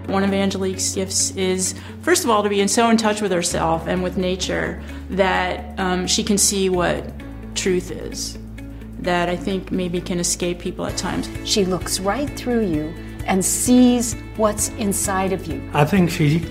One 0.07 0.25
of 0.25 0.33
Angelique's 0.33 0.93
gifts 0.93 1.31
is, 1.37 1.75
first 2.01 2.25
of 2.25 2.29
all, 2.29 2.43
to 2.43 2.49
be 2.49 2.59
in 2.59 2.67
so 2.67 2.89
in 2.89 2.97
touch 2.97 3.21
with 3.21 3.31
herself 3.31 3.87
and 3.87 4.03
with 4.03 4.17
nature 4.17 4.83
that 5.11 5.79
um, 5.79 6.05
she 6.05 6.23
can 6.23 6.37
see 6.37 6.69
what 6.69 7.09
truth 7.55 7.91
is. 7.91 8.37
That 8.99 9.29
I 9.29 9.37
think 9.37 9.71
maybe 9.71 10.01
can 10.01 10.19
escape 10.19 10.59
people 10.59 10.85
at 10.85 10.97
times. 10.97 11.29
She 11.45 11.63
looks 11.63 11.99
right 12.01 12.29
through 12.29 12.67
you 12.67 12.93
and 13.25 13.43
sees 13.43 14.15
what's 14.35 14.69
inside 14.69 15.31
of 15.31 15.45
you. 15.45 15.69
I 15.73 15.85
think 15.85 16.09
she 16.09 16.45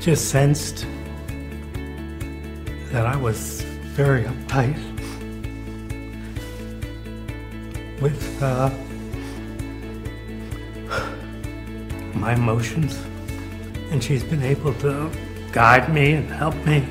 just 0.00 0.30
sensed 0.30 0.86
that 2.90 3.06
I 3.06 3.16
was 3.16 3.67
very 3.98 4.22
uptight 4.22 4.78
with 8.00 8.40
uh, 8.40 8.70
my 12.14 12.32
emotions, 12.34 12.96
and 13.90 14.00
she's 14.00 14.22
been 14.22 14.44
able 14.44 14.72
to 14.74 15.10
guide 15.50 15.92
me 15.92 16.12
and 16.12 16.30
help 16.30 16.54
me 16.64 16.86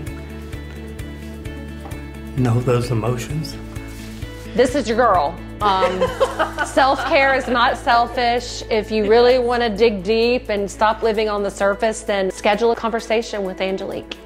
know 2.35 2.59
those 2.59 2.91
emotions. 2.91 3.55
This 4.53 4.75
is 4.75 4.89
your 4.89 4.97
girl. 4.97 5.33
Um, 5.61 6.01
Self 6.67 6.99
care 7.05 7.33
is 7.35 7.47
not 7.47 7.77
selfish. 7.77 8.63
If 8.69 8.91
you 8.91 9.09
really 9.09 9.39
want 9.39 9.61
to 9.63 9.69
dig 9.69 10.03
deep 10.03 10.49
and 10.49 10.69
stop 10.69 11.03
living 11.03 11.29
on 11.29 11.41
the 11.41 11.51
surface, 11.51 12.01
then 12.01 12.31
schedule 12.31 12.73
a 12.73 12.75
conversation 12.75 13.45
with 13.45 13.61
Angelique. 13.61 14.17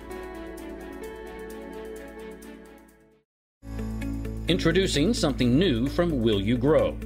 Introducing 4.51 5.13
something 5.13 5.57
new 5.57 5.87
from 5.87 6.21
Will 6.21 6.41
You 6.41 6.57
Grow? 6.57 6.97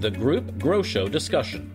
The 0.00 0.10
Group 0.10 0.58
Grow 0.58 0.82
Show 0.82 1.06
discussion. 1.06 1.68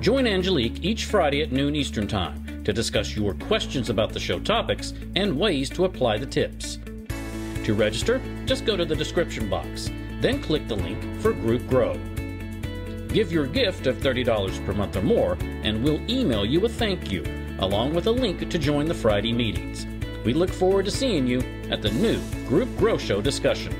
Join 0.00 0.26
Angelique 0.26 0.82
each 0.82 1.04
Friday 1.04 1.42
at 1.42 1.52
noon 1.52 1.76
Eastern 1.76 2.08
Time 2.08 2.64
to 2.64 2.72
discuss 2.72 3.14
your 3.14 3.34
questions 3.34 3.90
about 3.90 4.14
the 4.14 4.18
show 4.18 4.40
topics 4.40 4.94
and 5.14 5.38
ways 5.38 5.68
to 5.68 5.84
apply 5.84 6.16
the 6.16 6.24
tips. 6.24 6.78
To 7.64 7.74
register, 7.74 8.22
just 8.46 8.64
go 8.64 8.78
to 8.78 8.86
the 8.86 8.96
description 8.96 9.50
box, 9.50 9.90
then 10.22 10.42
click 10.42 10.66
the 10.66 10.76
link 10.76 11.20
for 11.20 11.34
Group 11.34 11.68
Grow. 11.68 12.00
Give 13.08 13.30
your 13.30 13.46
gift 13.46 13.86
of 13.86 13.98
$30 13.98 14.64
per 14.64 14.72
month 14.72 14.96
or 14.96 15.02
more, 15.02 15.36
and 15.42 15.84
we'll 15.84 16.00
email 16.10 16.46
you 16.46 16.64
a 16.64 16.68
thank 16.70 17.12
you, 17.12 17.24
along 17.58 17.92
with 17.92 18.06
a 18.06 18.10
link 18.10 18.48
to 18.48 18.58
join 18.58 18.86
the 18.86 18.94
Friday 18.94 19.34
meetings. 19.34 19.84
We 20.28 20.34
look 20.34 20.50
forward 20.50 20.84
to 20.84 20.90
seeing 20.90 21.26
you 21.26 21.40
at 21.70 21.80
the 21.80 21.90
new 21.90 22.20
Group 22.48 22.68
Grow 22.76 22.98
Show 22.98 23.22
discussion. 23.22 23.74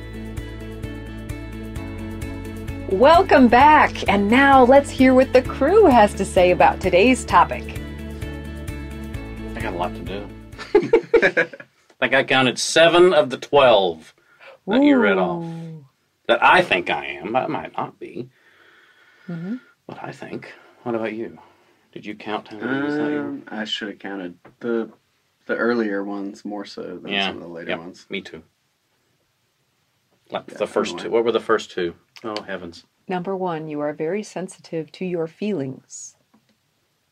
Welcome 2.88 3.48
back. 3.48 4.08
And 4.08 4.30
now 4.30 4.64
let's 4.64 4.88
hear 4.88 5.12
what 5.12 5.34
the 5.34 5.42
crew 5.42 5.84
has 5.84 6.14
to 6.14 6.24
say 6.24 6.50
about 6.50 6.80
today's 6.80 7.26
topic. 7.26 7.78
I 9.56 9.60
got 9.60 9.74
a 9.74 9.76
lot 9.76 9.94
to 9.94 10.00
do. 10.00 10.26
I 11.22 11.48
think 12.00 12.14
I 12.14 12.24
counted 12.24 12.58
seven 12.58 13.12
of 13.12 13.28
the 13.28 13.36
12 13.36 14.14
that 14.68 14.82
you 14.82 14.96
read 14.96 15.18
off. 15.18 15.44
That 16.28 16.42
I 16.42 16.62
think 16.62 16.88
I 16.88 17.04
am. 17.08 17.36
I 17.36 17.46
might 17.46 17.76
not 17.76 18.00
be. 18.00 18.30
But 19.26 20.02
I 20.02 20.12
think. 20.12 20.50
What 20.84 20.94
about 20.94 21.12
you? 21.12 21.38
Did 21.92 22.06
you 22.06 22.14
count 22.14 22.48
how 22.48 22.56
many? 22.56 22.86
Was 22.86 22.94
that 22.94 23.18
Um, 23.18 23.42
I 23.48 23.64
should 23.64 23.88
have 23.88 23.98
counted 23.98 24.38
the 24.60 24.90
the 25.48 25.56
earlier 25.56 26.04
ones 26.04 26.44
more 26.44 26.64
so 26.64 26.98
than 26.98 27.10
yeah. 27.10 27.26
some 27.26 27.36
of 27.36 27.42
the 27.42 27.48
later 27.48 27.70
yep, 27.70 27.78
ones. 27.80 28.06
Me 28.08 28.20
too. 28.20 28.42
Like 30.30 30.44
Yeah, 30.50 30.58
the 30.58 30.66
first 30.66 30.92
anyway. 30.92 31.04
two. 31.04 31.10
What 31.10 31.24
were 31.24 31.32
the 31.32 31.40
first 31.40 31.70
two? 31.70 31.94
Oh, 32.22 32.40
heavens. 32.42 32.84
Number 33.08 33.34
one, 33.34 33.66
you 33.66 33.80
are 33.80 33.94
very 33.94 34.22
sensitive 34.22 34.92
to 34.92 35.06
your 35.06 35.26
feelings. 35.26 36.16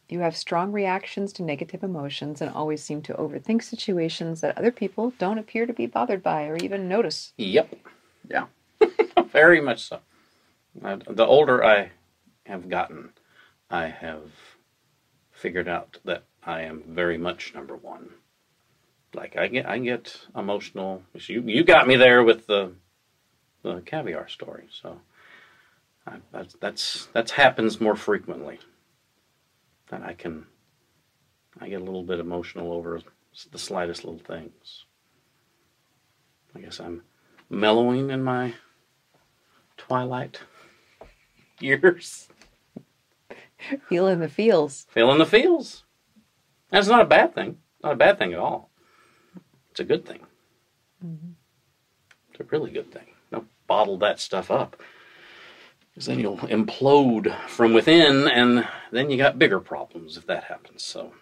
You 0.08 0.20
have 0.20 0.36
strong 0.36 0.70
reactions 0.70 1.32
to 1.32 1.42
negative 1.42 1.82
emotions 1.82 2.40
and 2.40 2.50
always 2.50 2.82
seem 2.82 3.02
to 3.02 3.14
overthink 3.14 3.62
situations 3.64 4.42
that 4.42 4.56
other 4.56 4.70
people 4.70 5.12
don't 5.18 5.38
appear 5.38 5.66
to 5.66 5.72
be 5.72 5.86
bothered 5.86 6.22
by 6.22 6.44
or 6.46 6.56
even 6.58 6.88
notice. 6.88 7.32
Yep. 7.38 7.74
Yeah. 8.30 8.46
Very 9.26 9.60
much 9.60 9.82
so. 9.88 10.00
Uh, 10.84 10.98
the 11.08 11.24
older 11.24 11.64
I 11.64 11.90
have 12.44 12.68
gotten, 12.68 13.14
I 13.70 13.86
have 13.86 14.30
figured 15.32 15.68
out 15.68 15.98
that 16.04 16.24
I 16.42 16.62
am 16.62 16.82
very 16.86 17.18
much 17.18 17.54
number 17.54 17.74
one. 17.74 18.10
Like 19.16 19.36
I 19.36 19.48
get, 19.48 19.66
I 19.66 19.78
get 19.78 20.20
emotional. 20.36 21.02
You, 21.14 21.42
you 21.46 21.64
got 21.64 21.88
me 21.88 21.96
there 21.96 22.22
with 22.22 22.46
the, 22.46 22.72
the 23.62 23.80
caviar 23.80 24.28
story. 24.28 24.68
So, 24.70 25.00
I, 26.06 26.16
that's 26.32 26.54
that's 26.60 27.08
that's 27.14 27.32
happens 27.32 27.80
more 27.80 27.96
frequently. 27.96 28.58
That 29.88 30.02
I 30.02 30.12
can, 30.12 30.46
I 31.58 31.68
get 31.68 31.80
a 31.80 31.84
little 31.84 32.02
bit 32.02 32.20
emotional 32.20 32.72
over 32.72 33.00
the 33.50 33.58
slightest 33.58 34.04
little 34.04 34.20
things. 34.20 34.84
I 36.54 36.60
guess 36.60 36.78
I'm 36.78 37.02
mellowing 37.48 38.10
in 38.10 38.22
my 38.22 38.54
twilight 39.78 40.40
years. 41.60 42.28
Feeling 43.88 44.20
the 44.20 44.28
feels. 44.28 44.86
Feeling 44.90 45.18
the 45.18 45.26
feels. 45.26 45.84
That's 46.70 46.88
not 46.88 47.00
a 47.00 47.06
bad 47.06 47.34
thing. 47.34 47.58
Not 47.82 47.94
a 47.94 47.96
bad 47.96 48.18
thing 48.18 48.32
at 48.32 48.38
all. 48.38 48.70
It's 49.76 49.80
a 49.82 49.84
good 49.84 50.06
thing. 50.06 50.20
It's 52.30 52.40
a 52.40 52.44
really 52.44 52.70
good 52.70 52.90
thing. 52.90 53.08
Don't 53.30 53.46
bottle 53.66 53.98
that 53.98 54.18
stuff 54.18 54.50
up. 54.50 54.80
Because 55.92 56.06
then 56.06 56.18
you'll 56.18 56.38
implode 56.38 57.38
from 57.46 57.74
within, 57.74 58.26
and 58.26 58.66
then 58.90 59.10
you 59.10 59.18
got 59.18 59.38
bigger 59.38 59.60
problems 59.60 60.16
if 60.16 60.26
that 60.28 60.44
happens. 60.44 60.82
So, 60.82 61.12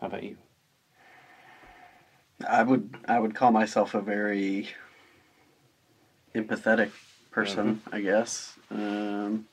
how 0.00 0.06
about 0.06 0.22
you? 0.22 0.36
I 2.48 2.62
would 2.62 2.94
I 3.08 3.18
would 3.18 3.34
call 3.34 3.50
myself 3.50 3.94
a 3.94 4.00
very 4.00 4.68
empathetic 6.36 6.92
person, 7.32 7.82
I 7.90 8.00
guess. 8.00 8.54
Um, 8.70 9.48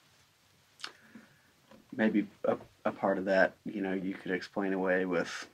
maybe 1.91 2.28
a, 2.45 2.58
a 2.86 2.91
part 2.91 3.17
of 3.17 3.25
that, 3.25 3.56
you 3.65 3.82
know, 3.82 3.93
you 3.93 4.13
could 4.13 4.32
explain 4.32 4.73
away 4.73 5.06
with 5.06 5.47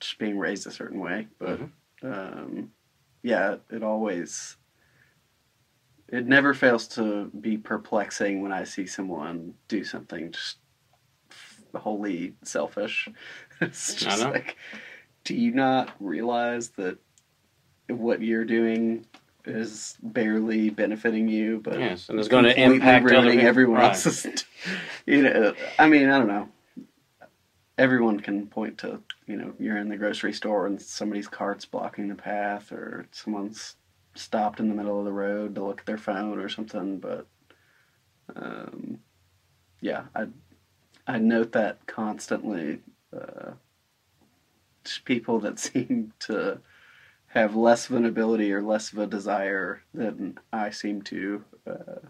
just 0.00 0.18
being 0.18 0.38
raised 0.38 0.66
a 0.66 0.70
certain 0.70 1.00
way, 1.00 1.28
but 1.38 1.60
um, 2.02 2.72
yeah, 3.22 3.56
it 3.70 3.82
always 3.82 4.56
it 6.08 6.26
never 6.26 6.54
fails 6.54 6.88
to 6.88 7.26
be 7.38 7.58
perplexing 7.58 8.42
when 8.42 8.52
I 8.52 8.64
see 8.64 8.86
someone 8.86 9.54
do 9.68 9.84
something 9.84 10.32
just 10.32 10.56
wholly 11.74 12.34
selfish. 12.42 13.08
it's 13.60 13.94
just 13.94 14.24
like, 14.24 14.56
do 15.24 15.34
you 15.34 15.52
not 15.52 15.90
realize 16.00 16.70
that 16.70 16.98
what 17.88 18.22
you're 18.22 18.44
doing 18.44 19.06
is 19.44 19.96
barely 20.02 20.70
benefiting 20.70 21.28
you, 21.28 21.60
but 21.62 21.78
Yes, 21.78 22.08
and 22.08 22.18
it's 22.18 22.28
going 22.28 22.44
to 22.44 22.58
impact 22.58 23.04
ruining 23.04 23.40
everyone 23.40 23.80
Right. 23.80 23.88
else's. 23.88 24.26
You 25.06 25.22
know, 25.22 25.54
I 25.78 25.88
mean, 25.88 26.10
I 26.10 26.18
don't 26.18 26.28
know. 26.28 26.48
Everyone 27.78 28.18
can 28.20 28.46
point 28.48 28.78
to, 28.78 29.00
you 29.26 29.36
know, 29.36 29.54
you're 29.58 29.78
in 29.78 29.88
the 29.88 29.96
grocery 29.96 30.32
store 30.32 30.66
and 30.66 30.80
somebody's 30.82 31.28
cart's 31.28 31.64
blocking 31.64 32.08
the 32.08 32.14
path, 32.14 32.72
or 32.72 33.06
someone's 33.12 33.76
stopped 34.14 34.58
in 34.60 34.68
the 34.68 34.74
middle 34.74 34.98
of 34.98 35.04
the 35.04 35.12
road 35.12 35.54
to 35.54 35.64
look 35.64 35.80
at 35.80 35.86
their 35.86 35.96
phone 35.98 36.38
or 36.40 36.48
something. 36.48 36.98
But, 36.98 37.26
um, 38.34 38.98
yeah, 39.80 40.04
I 40.14 40.26
I 41.06 41.18
note 41.18 41.52
that 41.52 41.86
constantly. 41.86 42.80
Uh, 43.16 43.52
people 45.04 45.38
that 45.40 45.58
seem 45.58 46.12
to 46.20 46.58
have 47.28 47.54
less 47.54 47.90
of 47.90 47.96
an 47.96 48.06
ability 48.06 48.52
or 48.52 48.62
less 48.62 48.92
of 48.92 48.98
a 48.98 49.06
desire 49.06 49.82
than 49.92 50.38
I 50.52 50.70
seem 50.70 51.02
to 51.02 51.44
uh, 51.66 52.00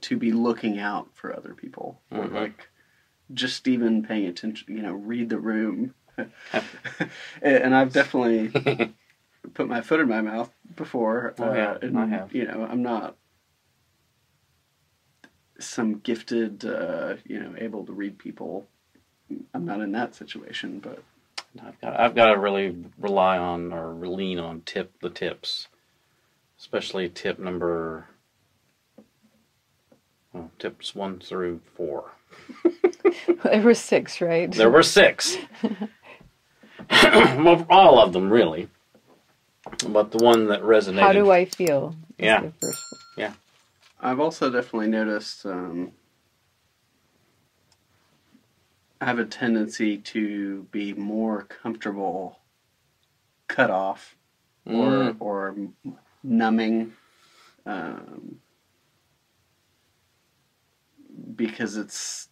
to 0.00 0.16
be 0.16 0.32
looking 0.32 0.78
out 0.78 1.08
for 1.14 1.34
other 1.34 1.54
people 1.54 2.00
or 2.10 2.24
Mhm. 2.24 2.34
like 2.34 2.68
just 3.34 3.68
even 3.68 4.02
paying 4.02 4.26
attention. 4.26 4.76
You 4.76 4.82
know, 4.82 4.92
read 4.92 5.28
the 5.28 5.38
room. 5.38 5.94
and 7.42 7.74
I've 7.74 7.92
definitely 7.92 8.94
put 9.54 9.68
my 9.68 9.80
foot 9.80 10.00
in 10.00 10.08
my 10.08 10.20
mouth 10.20 10.50
before. 10.76 11.34
Oh, 11.38 11.52
yeah, 11.52 11.76
and, 11.82 11.98
I 11.98 12.06
have. 12.06 12.34
You 12.34 12.46
know, 12.46 12.66
I'm 12.70 12.82
not 12.82 13.16
some 15.58 15.98
gifted, 16.00 16.64
uh, 16.64 17.16
you 17.24 17.38
know, 17.40 17.54
able 17.58 17.84
to 17.86 17.92
read 17.92 18.18
people. 18.18 18.66
I'm 19.52 19.64
not 19.64 19.80
in 19.80 19.92
that 19.92 20.14
situation, 20.14 20.80
but 20.80 21.02
I've 21.64 21.80
got, 21.80 22.00
I've 22.00 22.14
got 22.14 22.32
to 22.32 22.38
really 22.38 22.76
rely 22.98 23.38
on 23.38 23.72
or 23.72 23.94
lean 23.94 24.38
on 24.38 24.62
tip 24.62 24.92
the 25.00 25.10
tips, 25.10 25.68
especially 26.58 27.08
tip 27.08 27.38
number. 27.38 28.08
Well, 30.32 30.50
tips 30.58 30.94
one 30.94 31.20
through 31.20 31.60
four. 31.76 32.12
There 33.44 33.62
were 33.62 33.74
six, 33.74 34.20
right? 34.20 34.50
There 34.50 34.70
were 34.70 34.82
six. 34.82 35.36
well, 36.90 37.66
all 37.70 37.98
of 38.00 38.12
them 38.12 38.30
really, 38.30 38.68
but 39.88 40.10
the 40.10 40.18
one 40.18 40.48
that 40.48 40.62
resonated. 40.62 41.00
How 41.00 41.12
do 41.12 41.30
I 41.30 41.44
feel? 41.44 41.94
is 42.18 42.24
Yeah. 42.26 42.40
the 42.40 42.52
first 42.60 42.82
one. 43.16 43.34
I've 44.00 44.20
also 44.20 44.50
definitely 44.50 44.88
noticed 44.88 45.46
um, 45.46 45.92
I 49.00 49.06
have 49.06 49.18
a 49.18 49.24
tendency 49.24 49.96
to 49.98 50.64
be 50.70 50.92
more 50.92 51.44
comfortable 51.44 52.40
cut 53.48 53.70
off 53.70 54.16
or 54.66 54.72
Mm. 54.72 55.16
or 55.20 55.56
numbing 56.22 56.92
um, 57.66 58.40
because 61.34 61.76
it's 61.76 62.28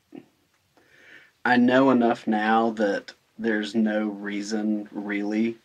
I 1.45 1.57
know 1.57 1.91
enough 1.91 2.27
now 2.27 2.71
that 2.71 3.13
there's 3.39 3.75
no 3.75 4.07
reason 4.07 4.89
really 4.93 5.57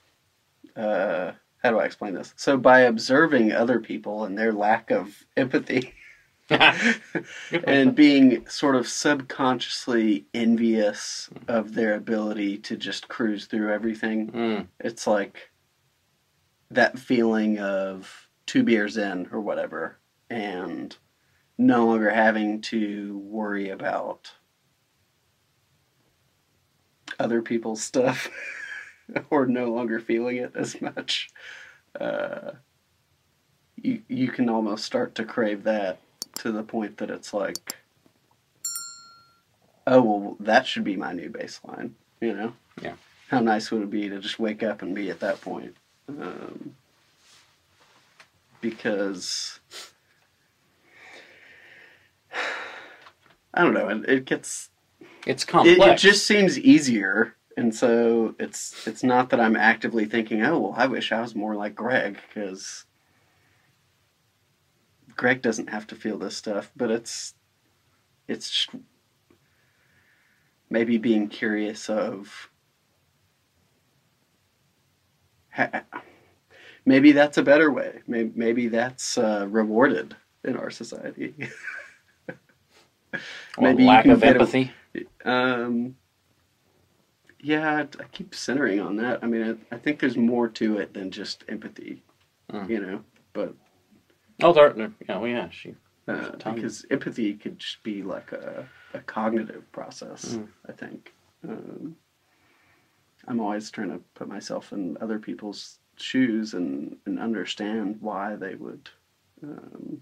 uh, 0.75 1.31
how 1.63 1.71
do 1.71 1.79
I 1.79 1.85
explain 1.85 2.13
this? 2.13 2.33
So 2.37 2.55
by 2.57 2.81
observing 2.81 3.51
other 3.51 3.79
people 3.79 4.23
and 4.25 4.37
their 4.37 4.53
lack 4.53 4.91
of 4.91 5.25
empathy 5.35 5.93
and 6.49 7.95
being 7.95 8.47
sort 8.47 8.75
of 8.75 8.87
subconsciously 8.87 10.25
envious 10.33 11.29
of 11.47 11.73
their 11.73 11.95
ability 11.95 12.59
to 12.59 12.77
just 12.77 13.07
cruise 13.07 13.45
through 13.47 13.73
everything, 13.73 14.31
Mm. 14.31 14.67
it's 14.79 15.07
like 15.07 15.49
that 16.71 16.99
feeling 16.99 17.59
of 17.59 18.27
two 18.45 18.63
beers 18.63 18.97
in 18.97 19.27
or 19.31 19.41
whatever 19.41 19.97
and 20.29 20.95
no 21.57 21.85
longer 21.87 22.09
having 22.11 22.61
to 22.61 23.17
worry 23.25 23.69
about 23.69 24.31
other 27.19 27.41
people's 27.41 27.81
stuff 27.83 28.29
or 29.29 29.45
no 29.45 29.65
longer 29.71 29.99
feeling 29.99 30.37
it 30.37 30.51
as 30.55 30.81
much 30.81 31.29
uh, 31.99 32.51
you 33.81 34.01
you 34.07 34.27
can 34.29 34.49
almost 34.49 34.85
start 34.85 35.15
to 35.15 35.23
crave 35.25 35.63
that 35.63 35.99
to 36.35 36.51
the 36.51 36.63
point 36.63 36.97
that 36.97 37.09
it's 37.09 37.33
like 37.33 37.77
oh 39.87 40.01
well 40.01 40.37
that 40.39 40.67
should 40.67 40.83
be 40.83 40.95
my 40.95 41.11
new 41.13 41.29
baseline 41.29 41.91
you 42.21 42.33
know 42.33 42.53
Yeah. 42.81 42.93
how 43.29 43.39
nice 43.39 43.71
would 43.71 43.81
it 43.83 43.89
be 43.89 44.09
to 44.09 44.19
just 44.19 44.39
wake 44.39 44.61
up 44.63 44.81
and 44.81 44.93
be 44.93 45.09
at 45.09 45.19
that 45.21 45.41
point 45.41 45.75
um, 46.09 46.75
because 48.61 49.59
I 53.53 53.63
don't 53.63 53.73
know. 53.73 53.89
It, 53.89 54.07
it 54.09 54.25
gets 54.25 54.69
It's 55.27 55.43
it, 55.43 55.47
complex. 55.47 56.03
it 56.03 56.07
just 56.07 56.25
seems 56.25 56.57
easier, 56.57 57.35
and 57.57 57.75
so 57.75 58.33
it's 58.39 58.87
it's 58.87 59.03
not 59.03 59.29
that 59.29 59.41
I'm 59.41 59.57
actively 59.57 60.05
thinking, 60.05 60.41
oh 60.41 60.57
well, 60.57 60.73
I 60.77 60.87
wish 60.87 61.11
I 61.11 61.19
was 61.19 61.35
more 61.35 61.53
like 61.53 61.75
Greg 61.75 62.17
because 62.27 62.85
Greg 65.17 65.41
doesn't 65.41 65.69
have 65.69 65.85
to 65.87 65.95
feel 65.95 66.17
this 66.17 66.37
stuff, 66.37 66.71
but 66.77 66.89
it's 66.89 67.33
it's 68.29 68.49
just 68.49 68.69
maybe 70.69 70.97
being 70.97 71.27
curious 71.27 71.89
of 71.89 72.49
maybe 76.85 77.11
that's 77.11 77.37
a 77.37 77.43
better 77.43 77.69
way. 77.69 77.99
Maybe, 78.07 78.31
maybe 78.33 78.67
that's 78.69 79.17
uh, 79.17 79.45
rewarded 79.49 80.15
in 80.45 80.55
our 80.55 80.69
society. 80.69 81.35
You 83.59 83.73
lack 83.87 84.03
can 84.03 84.11
of 84.11 84.21
get 84.21 84.35
a- 84.35 84.39
empathy. 84.41 84.71
Um, 85.25 85.95
yeah, 87.39 87.75
I, 87.77 87.81
I 87.81 88.05
keep 88.11 88.33
centering 88.33 88.79
on 88.79 88.95
that. 88.97 89.23
I 89.23 89.27
mean, 89.27 89.59
I, 89.71 89.75
I 89.75 89.77
think 89.77 89.99
there's 89.99 90.17
more 90.17 90.47
to 90.49 90.77
it 90.77 90.93
than 90.93 91.11
just 91.11 91.43
empathy, 91.47 92.03
Mm. 92.51 92.69
you 92.69 92.79
know. 92.79 93.03
But 93.33 93.53
Oh, 94.41 94.53
there, 94.53 94.71
there, 94.71 94.91
yeah, 95.09 95.17
well, 95.17 95.27
yeah, 95.29 95.49
she. 95.49 95.75
uh, 96.07 96.31
because 96.53 96.85
empathy 96.89 97.33
could 97.33 97.59
just 97.59 97.83
be 97.83 98.03
like 98.03 98.31
a, 98.31 98.65
a 98.93 98.99
cognitive 98.99 99.69
process. 99.73 100.35
Mm. 100.35 100.47
I 100.69 100.71
think 100.71 101.13
um, 101.47 101.95
I'm 103.27 103.39
always 103.41 103.69
trying 103.69 103.89
to 103.89 103.99
put 104.15 104.27
myself 104.29 104.71
in 104.71 104.97
other 105.01 105.19
people's 105.19 105.79
shoes 105.97 106.53
and, 106.53 106.95
and 107.05 107.19
understand 107.19 107.97
why 107.99 108.35
they 108.35 108.55
would 108.55 108.89
um, 109.43 110.01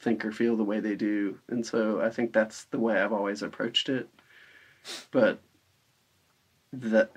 think 0.00 0.24
or 0.24 0.32
feel 0.32 0.56
the 0.56 0.64
way 0.64 0.80
they 0.80 0.96
do. 0.96 1.38
And 1.48 1.64
so 1.64 2.00
I 2.00 2.10
think 2.10 2.32
that's 2.32 2.64
the 2.64 2.78
way 2.78 3.00
I've 3.00 3.12
always 3.12 3.42
approached 3.42 3.88
it. 3.88 4.08
But 5.10 5.40
that 6.72 7.12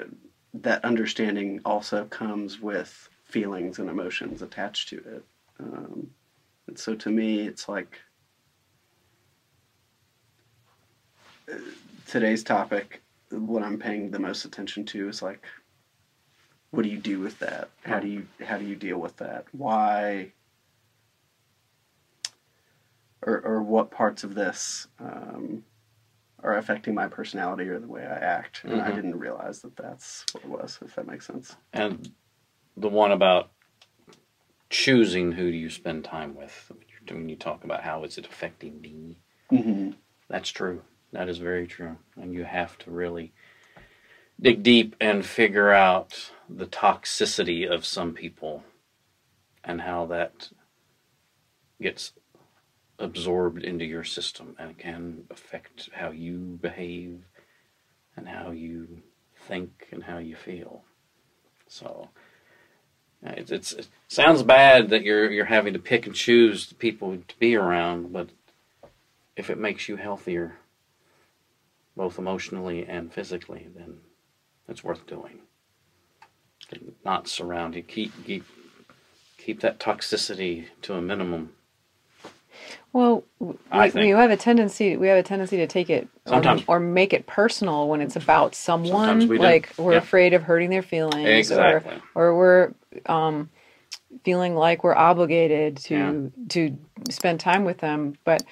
that 0.53 0.85
understanding 0.85 1.61
also 1.65 2.05
comes 2.05 2.59
with 2.59 3.09
feelings 3.23 3.79
and 3.79 3.89
emotions 3.89 4.41
attached 4.41 4.89
to 4.89 4.97
it. 4.97 5.23
Um, 5.59 6.11
and 6.67 6.77
so 6.77 6.93
to 6.95 7.09
me, 7.09 7.47
it's 7.47 7.67
like 7.67 7.99
uh, 11.51 11.57
today's 12.07 12.43
topic, 12.43 13.01
what 13.29 13.63
I'm 13.63 13.79
paying 13.79 14.11
the 14.11 14.19
most 14.19 14.45
attention 14.45 14.85
to 14.85 15.09
is 15.09 15.21
like, 15.21 15.43
what 16.71 16.83
do 16.83 16.89
you 16.89 16.97
do 16.97 17.19
with 17.19 17.39
that? 17.39 17.69
How 17.83 17.99
do 17.99 18.07
you 18.07 18.27
how 18.45 18.57
do 18.57 18.65
you 18.65 18.75
deal 18.75 18.97
with 18.97 19.17
that? 19.17 19.45
Why? 19.51 20.31
Or 23.25 23.41
or 23.41 23.61
what 23.63 23.91
parts 23.91 24.23
of 24.23 24.35
this 24.35 24.87
um, 24.99 25.63
are 26.41 26.57
affecting 26.57 26.93
my 26.93 27.07
personality 27.07 27.69
or 27.69 27.79
the 27.79 27.87
way 27.87 28.05
I 28.05 28.17
act? 28.17 28.63
And 28.63 28.81
I 28.81 28.91
Mhm. 28.91 28.95
didn't 28.95 29.19
realize 29.19 29.61
that 29.61 29.75
that's 29.75 30.25
what 30.33 30.43
it 30.43 30.49
was. 30.49 30.79
If 30.81 30.95
that 30.95 31.07
makes 31.07 31.25
sense. 31.27 31.55
And 31.71 32.11
the 32.75 32.89
one 32.89 33.11
about 33.11 33.51
choosing 34.69 35.33
who 35.33 35.51
do 35.51 35.57
you 35.57 35.69
spend 35.69 36.03
time 36.03 36.35
with 36.35 36.69
when 36.69 36.79
you, 36.89 37.15
when 37.15 37.29
you 37.29 37.35
talk 37.35 37.63
about 37.63 37.83
how 37.83 38.03
is 38.03 38.17
it 38.17 38.25
affecting 38.25 38.81
me, 38.81 39.17
Mm-hmm. 39.51 39.91
that's 40.29 40.49
true. 40.49 40.83
That 41.11 41.29
is 41.29 41.37
very 41.37 41.67
true. 41.67 41.97
And 42.15 42.33
you 42.33 42.43
have 42.43 42.77
to 42.79 42.91
really 42.91 43.33
dig 44.41 44.63
deep 44.63 44.95
and 44.99 45.23
figure 45.25 45.71
out 45.71 46.31
the 46.49 46.65
toxicity 46.65 47.69
of 47.69 47.85
some 47.85 48.13
people 48.13 48.63
and 49.63 49.81
how 49.81 50.07
that 50.07 50.49
gets 51.79 52.13
absorbed 53.03 53.63
into 53.63 53.85
your 53.85 54.03
system 54.03 54.55
and 54.57 54.77
can 54.77 55.25
affect 55.29 55.89
how 55.93 56.09
you 56.09 56.57
behave 56.61 57.23
and 58.15 58.27
how 58.27 58.51
you 58.51 59.03
think 59.35 59.87
and 59.91 60.03
how 60.03 60.17
you 60.17 60.35
feel. 60.35 60.83
So 61.67 62.09
uh, 63.25 63.33
it's, 63.37 63.51
it's 63.51 63.71
it 63.73 63.87
sounds 64.07 64.43
bad 64.43 64.89
that 64.89 65.03
you're 65.03 65.31
you're 65.31 65.45
having 65.45 65.73
to 65.73 65.79
pick 65.79 66.05
and 66.05 66.15
choose 66.15 66.67
the 66.67 66.75
people 66.75 67.17
to 67.27 67.39
be 67.39 67.55
around, 67.55 68.11
but 68.11 68.29
if 69.35 69.49
it 69.49 69.57
makes 69.57 69.89
you 69.89 69.95
healthier, 69.95 70.57
both 71.95 72.19
emotionally 72.19 72.85
and 72.85 73.13
physically, 73.13 73.67
then 73.75 73.97
it's 74.67 74.83
worth 74.83 75.05
doing. 75.07 75.39
Not 77.05 77.27
surround 77.27 77.75
you. 77.75 77.83
Keep 77.83 78.25
keep 78.25 78.45
keep 79.37 79.59
that 79.61 79.79
toxicity 79.79 80.67
to 80.81 80.95
a 80.95 81.01
minimum. 81.01 81.53
Well, 82.93 83.23
we, 83.39 83.55
we 83.95 84.09
have 84.09 84.29
a 84.31 84.37
tendency 84.37 84.97
we 84.97 85.07
have 85.07 85.17
a 85.17 85.23
tendency 85.23 85.57
to 85.57 85.67
take 85.67 85.89
it 85.89 86.07
or, 86.27 86.29
Sometimes. 86.33 86.63
or 86.67 86.79
make 86.79 87.13
it 87.13 87.25
personal 87.25 87.87
when 87.87 88.01
it's 88.01 88.15
about 88.15 88.55
someone. 88.55 89.27
We. 89.27 89.37
Like 89.39 89.73
we're 89.77 89.93
Yeah. 89.93 89.97
afraid 89.99 90.33
of 90.33 90.43
hurting 90.43 90.69
their 90.69 90.83
feelings, 90.83 91.25
Exactly. 91.51 91.93
or 92.15 92.29
or 92.31 92.37
we're 92.37 92.73
um, 93.07 93.49
feeling 94.23 94.55
like 94.55 94.83
we're 94.83 94.95
obligated 94.95 95.77
to 95.77 96.31
to 96.49 96.77
spend 97.09 97.39
time 97.39 97.65
with 97.65 97.79
them. 97.79 98.15
But 98.23 98.43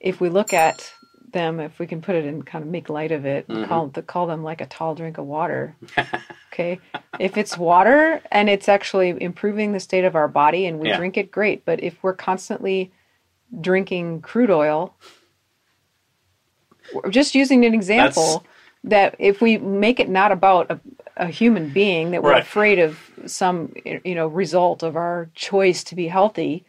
if 0.00 0.20
we 0.20 0.28
look 0.30 0.52
at 0.54 0.90
them, 1.32 1.60
if 1.60 1.78
we 1.78 1.86
can 1.86 2.00
put 2.02 2.14
it 2.14 2.24
in 2.24 2.42
kind 2.42 2.62
of 2.64 2.70
make 2.70 2.88
light 2.88 3.12
of 3.12 3.24
it, 3.26 3.46
Mm-hmm. 3.48 3.64
call 3.68 3.88
call 4.06 4.26
them 4.26 4.42
like 4.42 4.60
a 4.60 4.66
tall 4.66 4.94
drink 4.94 5.18
of 5.18 5.26
water. 5.26 5.76
okay, 6.52 6.80
if 7.18 7.36
it's 7.36 7.56
water 7.58 8.20
and 8.30 8.48
it's 8.48 8.68
actually 8.68 9.10
improving 9.22 9.72
the 9.72 9.80
state 9.80 10.04
of 10.04 10.14
our 10.16 10.28
body 10.28 10.66
and 10.66 10.78
we 10.78 10.88
Yeah. 10.88 10.96
drink 10.96 11.16
it, 11.16 11.30
great. 11.30 11.64
But 11.64 11.82
if 11.82 12.02
we're 12.02 12.14
constantly 12.14 12.90
drinking 13.60 14.22
crude 14.22 14.50
oil, 14.50 14.94
just 17.10 17.34
using 17.34 17.64
an 17.64 17.74
example 17.74 18.44
that 18.84 19.14
if 19.18 19.40
we 19.40 19.58
make 19.58 20.00
it 20.00 20.08
not 20.08 20.32
about 20.32 20.70
a, 20.70 20.80
a 21.16 21.26
human 21.28 21.68
being 21.70 22.10
that 22.10 22.22
we're 22.22 22.30
Right. 22.32 22.42
afraid 22.42 22.78
of 22.78 22.98
some 23.26 23.72
you 24.04 24.14
know 24.14 24.26
result 24.26 24.82
of 24.82 24.96
our 24.96 25.30
choice 25.34 25.84
to 25.84 25.94
be 25.94 26.08
healthy 26.08 26.64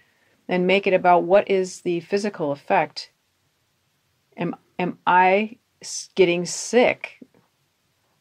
and 0.48 0.68
make 0.68 0.86
it 0.86 0.94
about 0.94 1.24
what 1.24 1.50
is 1.50 1.82
the 1.82 2.02
physical 2.02 2.52
effect. 2.52 3.12
Am 4.38 4.56
am 4.78 5.00
i 5.08 5.58
getting 6.16 6.46
sick? 6.46 7.20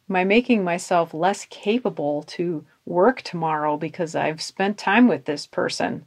Am 0.08 0.16
i 0.16 0.24
making 0.24 0.64
myself 0.64 1.12
less 1.14 1.46
capable 1.50 2.22
to 2.24 2.64
work 2.84 3.22
tomorrow 3.22 3.76
because 3.76 4.14
i've 4.16 4.42
spent 4.42 4.76
time 4.76 5.06
with 5.08 5.24
this 5.24 5.46
person 5.46 6.04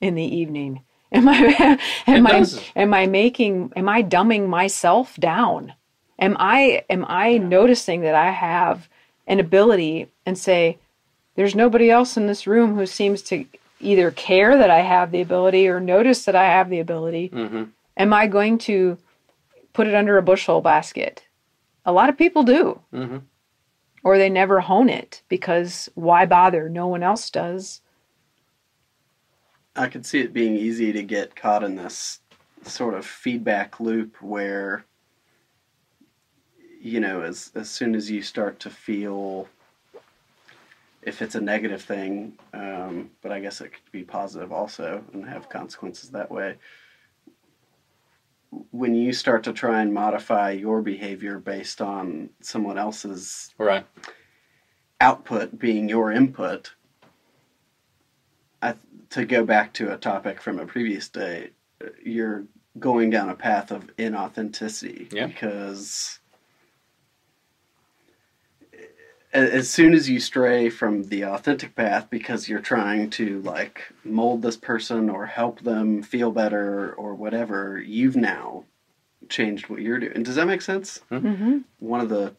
in 0.00 0.14
the 0.14 0.24
evening 0.24 0.82
am 1.12 1.28
i 1.28 1.78
am 2.06 2.26
i 2.26 2.44
am 2.74 2.94
i 2.94 3.06
making 3.06 3.72
am 3.76 3.88
i 3.88 4.02
dumbing 4.02 4.48
myself 4.48 5.16
down? 5.16 5.72
Am 6.18 6.36
i 6.38 6.84
am 6.90 7.04
i 7.08 7.38
noticing 7.38 8.00
that 8.02 8.14
i 8.14 8.30
have 8.30 8.88
an 9.26 9.40
ability 9.40 10.08
and 10.24 10.38
say 10.38 10.78
there's 11.34 11.54
nobody 11.54 11.90
else 11.90 12.16
in 12.16 12.26
this 12.26 12.46
room 12.46 12.74
who 12.76 12.86
seems 12.86 13.22
to 13.22 13.44
either 13.80 14.10
care 14.10 14.56
that 14.56 14.70
i 14.70 14.80
have 14.80 15.10
the 15.10 15.20
ability 15.20 15.68
or 15.68 15.80
notice 15.80 16.24
that 16.24 16.34
i 16.36 16.44
have 16.44 16.70
the 16.70 16.80
ability? 16.80 17.28
Mm-hmm. 17.28 17.64
am 17.96 18.12
i 18.12 18.26
going 18.26 18.58
to 18.58 18.98
put 19.72 19.86
it 19.86 19.94
under 19.94 20.16
a 20.16 20.22
bushel 20.22 20.60
basket? 20.62 21.24
A 21.84 21.92
lot 21.92 22.08
of 22.08 22.16
people 22.16 22.42
do. 22.42 22.80
Mhm. 22.92 23.22
or 24.02 24.16
they 24.18 24.30
never 24.30 24.60
hone 24.60 24.88
it 24.88 25.22
because 25.28 25.88
why 25.94 26.24
bother? 26.26 26.68
No 26.68 26.86
one 26.86 27.02
else 27.02 27.28
does 27.30 27.80
I 29.76 29.88
could 29.88 30.06
see 30.06 30.20
it 30.20 30.32
being 30.32 30.56
easy 30.56 30.92
to 30.92 31.02
get 31.02 31.36
caught 31.36 31.62
in 31.62 31.76
this 31.76 32.20
sort 32.62 32.94
of 32.94 33.04
feedback 33.04 33.78
loop 33.78 34.20
where, 34.22 34.84
you 36.80 36.98
know, 37.00 37.22
as 37.22 37.52
as 37.54 37.68
soon 37.68 37.94
as 37.94 38.10
you 38.10 38.22
start 38.22 38.58
to 38.60 38.70
feel 38.70 39.48
if 41.02 41.22
it's 41.22 41.36
a 41.36 41.40
negative 41.40 41.82
thing, 41.82 42.36
um, 42.52 43.10
but 43.22 43.30
I 43.30 43.38
guess 43.38 43.60
it 43.60 43.72
could 43.72 43.92
be 43.92 44.02
positive 44.02 44.50
also 44.50 45.04
and 45.12 45.24
have 45.26 45.48
consequences 45.48 46.10
that 46.10 46.30
way. 46.30 46.56
When 48.70 48.94
you 48.94 49.12
start 49.12 49.44
to 49.44 49.52
try 49.52 49.82
and 49.82 49.92
modify 49.92 50.50
your 50.52 50.82
behavior 50.82 51.38
based 51.38 51.80
on 51.80 52.30
someone 52.40 52.78
else's 52.78 53.54
Right. 53.58 53.86
output 55.00 55.58
being 55.58 55.88
your 55.88 56.10
input, 56.10 56.72
I, 58.62 58.74
to 59.10 59.24
go 59.24 59.44
back 59.44 59.72
to 59.74 59.92
a 59.92 59.96
topic 59.96 60.40
from 60.40 60.58
a 60.58 60.66
previous 60.66 61.08
day, 61.08 61.50
you're 62.02 62.44
going 62.78 63.10
down 63.10 63.28
a 63.30 63.34
path 63.34 63.70
of 63.70 63.94
inauthenticity 63.96 65.12
Yeah. 65.12 65.26
because 65.26 66.18
as 69.32 69.68
soon 69.68 69.92
as 69.92 70.08
you 70.08 70.18
stray 70.18 70.70
from 70.70 71.04
the 71.04 71.22
authentic 71.24 71.74
path 71.74 72.08
because 72.08 72.48
you're 72.48 72.60
trying 72.60 73.10
to 73.10 73.40
like 73.42 73.82
mold 74.04 74.40
this 74.42 74.56
person 74.56 75.10
or 75.10 75.26
help 75.26 75.60
them 75.60 76.02
feel 76.02 76.30
better 76.30 76.92
or 76.94 77.14
whatever, 77.14 77.78
you've 77.78 78.16
now 78.16 78.64
changed 79.28 79.68
what 79.68 79.82
you're 79.82 79.98
doing. 79.98 80.22
Does 80.22 80.36
that 80.36 80.46
make 80.46 80.62
sense? 80.62 81.00
mm-hmm. 81.10 81.58
one 81.80 82.00
of 82.00 82.08
the 82.08 82.34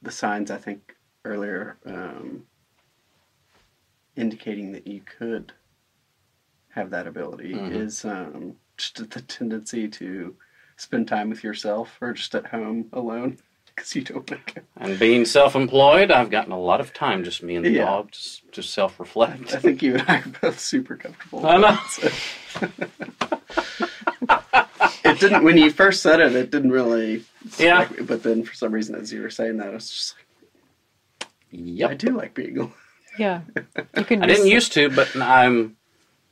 the 0.00 0.10
signs 0.12 0.50
I 0.50 0.58
think 0.58 0.94
earlier 1.24 1.76
um, 1.84 2.44
indicating 4.28 4.72
that 4.72 4.86
you 4.86 5.00
could 5.00 5.52
have 6.70 6.90
that 6.90 7.06
ability 7.06 7.54
Mhm. 7.54 7.72
is 7.72 8.04
um, 8.04 8.56
just 8.76 8.96
the 9.10 9.20
tendency 9.22 9.88
to 9.88 10.36
spend 10.76 11.08
time 11.08 11.30
with 11.30 11.42
yourself 11.42 11.96
or 12.00 12.12
just 12.12 12.34
at 12.34 12.46
home 12.46 12.88
alone. 12.92 13.38
because 13.74 13.94
you 13.94 14.02
don't 14.02 14.28
want 14.28 14.44
to 14.48 14.54
go. 14.56 14.60
And 14.78 14.98
being 14.98 15.24
self-employed, 15.24 16.10
I've 16.10 16.30
gotten 16.30 16.50
a 16.50 16.58
lot 16.58 16.80
of 16.80 16.92
time, 16.92 17.22
just 17.22 17.44
me 17.44 17.54
and 17.54 17.64
the 17.64 17.70
Yeah. 17.70 17.84
dog, 17.84 18.10
just 18.10 18.50
to 18.50 18.60
self-reflect. 18.62 19.54
I 19.54 19.58
think 19.60 19.82
you 19.82 19.94
and 19.94 20.04
I 20.08 20.16
are 20.18 20.24
both 20.42 20.58
super 20.58 20.96
comfortable. 20.96 21.46
I 21.46 21.58
know. 21.58 21.78
It 25.04 25.20
didn't 25.20 25.44
when 25.44 25.56
you 25.56 25.70
first 25.70 26.02
said 26.02 26.18
it. 26.20 26.34
It 26.34 26.50
didn't 26.50 26.72
really. 26.72 27.24
Yeah. 27.56 27.88
me, 27.96 28.02
But 28.04 28.24
then 28.24 28.42
for 28.44 28.52
some 28.54 28.72
reason, 28.72 28.96
as 28.96 29.12
you 29.12 29.22
were 29.22 29.30
saying 29.30 29.58
that, 29.58 29.68
I 29.68 29.74
was 29.74 29.88
just 29.88 30.14
like, 31.22 31.30
Yeah. 31.52 31.86
I 31.88 31.94
do 31.94 32.16
like 32.16 32.34
being 32.34 32.58
alone. 32.58 32.72
Yeah. 33.18 33.42
You 33.96 34.04
can 34.04 34.22
I 34.22 34.26
didn't 34.26 34.42
just- 34.42 34.48
used 34.52 34.72
to, 34.74 34.90
but 34.90 35.14
I'm 35.16 35.76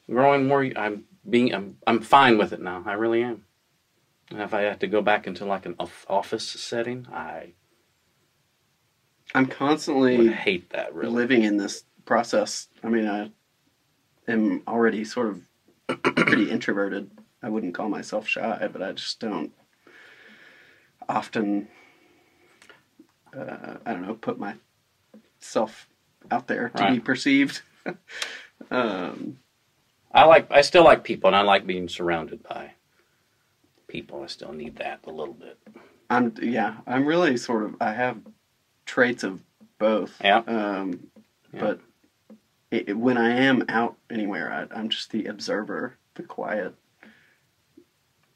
growing 0.08 0.46
more. 0.46 0.64
I'm 0.76 1.04
being. 1.28 1.52
I'm. 1.54 1.78
I'm 1.86 2.00
fine 2.00 2.38
with 2.38 2.52
it 2.52 2.60
now. 2.60 2.82
I 2.86 2.92
really 2.94 3.22
am. 3.22 3.44
And 4.30 4.40
if 4.40 4.54
I 4.54 4.62
had 4.62 4.80
to 4.80 4.86
go 4.86 5.02
back 5.02 5.26
into 5.26 5.44
like 5.44 5.66
an 5.66 5.76
office 6.08 6.48
setting, 6.48 7.06
I 7.12 7.52
I'm 9.34 9.44
would 9.46 9.50
constantly 9.56 10.28
hate 10.28 10.70
that. 10.70 10.94
Really. 10.94 11.12
living 11.12 11.42
in 11.42 11.56
this 11.56 11.84
process. 12.04 12.68
I 12.82 12.88
mean, 12.88 13.06
I 13.08 13.30
am 14.28 14.62
already 14.66 15.04
sort 15.04 15.28
of 15.28 16.02
pretty 16.02 16.50
introverted. 16.50 17.10
I 17.42 17.48
wouldn't 17.48 17.74
call 17.74 17.88
myself 17.88 18.26
shy, 18.26 18.68
but 18.72 18.82
I 18.82 18.92
just 18.92 19.20
don't 19.20 19.52
often. 21.08 21.68
Uh, 23.36 23.76
I 23.84 23.92
don't 23.92 24.02
know. 24.06 24.14
Put 24.14 24.38
myself 24.38 25.88
out 26.30 26.46
there 26.46 26.70
to 26.70 26.90
be 26.92 27.00
perceived. 27.00 27.62
um, 28.70 29.38
I 30.12 30.24
like. 30.24 30.50
I 30.50 30.60
still 30.62 30.84
like 30.84 31.04
people, 31.04 31.28
and 31.28 31.36
I 31.36 31.42
like 31.42 31.66
being 31.66 31.88
surrounded 31.88 32.42
by 32.42 32.72
people. 33.88 34.22
I 34.22 34.26
still 34.26 34.52
need 34.52 34.76
that 34.76 35.00
a 35.06 35.10
little 35.10 35.34
bit. 35.34 35.58
I'm 36.10 36.34
yeah. 36.40 36.76
I'm 36.86 37.04
really 37.06 37.36
sort 37.36 37.64
of. 37.64 37.76
I 37.80 37.92
have 37.92 38.18
traits 38.86 39.24
of 39.24 39.42
both. 39.78 40.16
Yeah. 40.22 40.38
Um, 40.46 41.08
Yeah. 41.52 41.60
But 41.60 41.80
it, 42.70 42.88
it- 42.90 42.96
when 42.98 43.16
I 43.18 43.30
am 43.30 43.64
out 43.68 43.96
anywhere, 44.10 44.68
I, 44.72 44.78
I'm 44.78 44.88
just 44.88 45.10
the 45.10 45.26
observer, 45.26 45.96
the 46.14 46.22
quiet. 46.22 46.74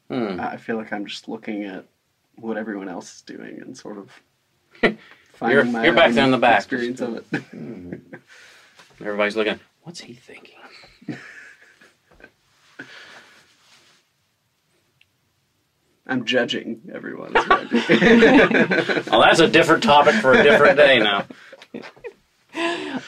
Hmm. 0.09 0.39
I 0.41 0.57
feel 0.57 0.75
like 0.75 0.91
I'm 0.91 1.05
just 1.05 1.29
looking 1.29 1.63
at 1.63 1.85
what 2.35 2.57
everyone 2.57 2.89
else 2.89 3.15
is 3.15 3.21
doing 3.21 3.61
and 3.61 3.77
sort 3.77 3.97
of 3.97 4.11
You're- 5.49 5.63
my 5.69 5.83
you're 5.85 5.93
back 5.93 6.09
own 6.09 6.15
there 6.15 6.25
in 6.25 6.31
the 6.31 6.37
back. 6.37 6.57
experience 6.57 7.01
of 7.01 7.15
it. 7.15 7.31
Mm-hmm. 7.31 8.15
Everybody's 9.03 9.35
looking. 9.35 9.59
What's 9.83 10.01
he 10.01 10.13
thinking? 10.13 10.55
I'm 16.07 16.25
judging 16.25 16.81
everyone. 16.93 17.35
is 17.35 17.47
what 17.47 17.51
I 17.51 17.65
do. 17.65 19.03
Oh, 19.11 19.21
that's 19.21 19.39
a 19.39 19.47
different 19.47 19.83
topic 19.83 20.15
for 20.15 20.33
a 20.33 20.43
different 20.43 20.77
day 20.77 20.99
now. 20.99 21.25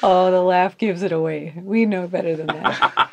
Oh, 0.01 0.31
the 0.31 0.41
laugh 0.41 0.77
gives 0.77 1.03
it 1.03 1.11
away. 1.11 1.53
We 1.57 1.85
know 1.85 2.07
better 2.07 2.33
than 2.37 2.47
that. 2.47 3.09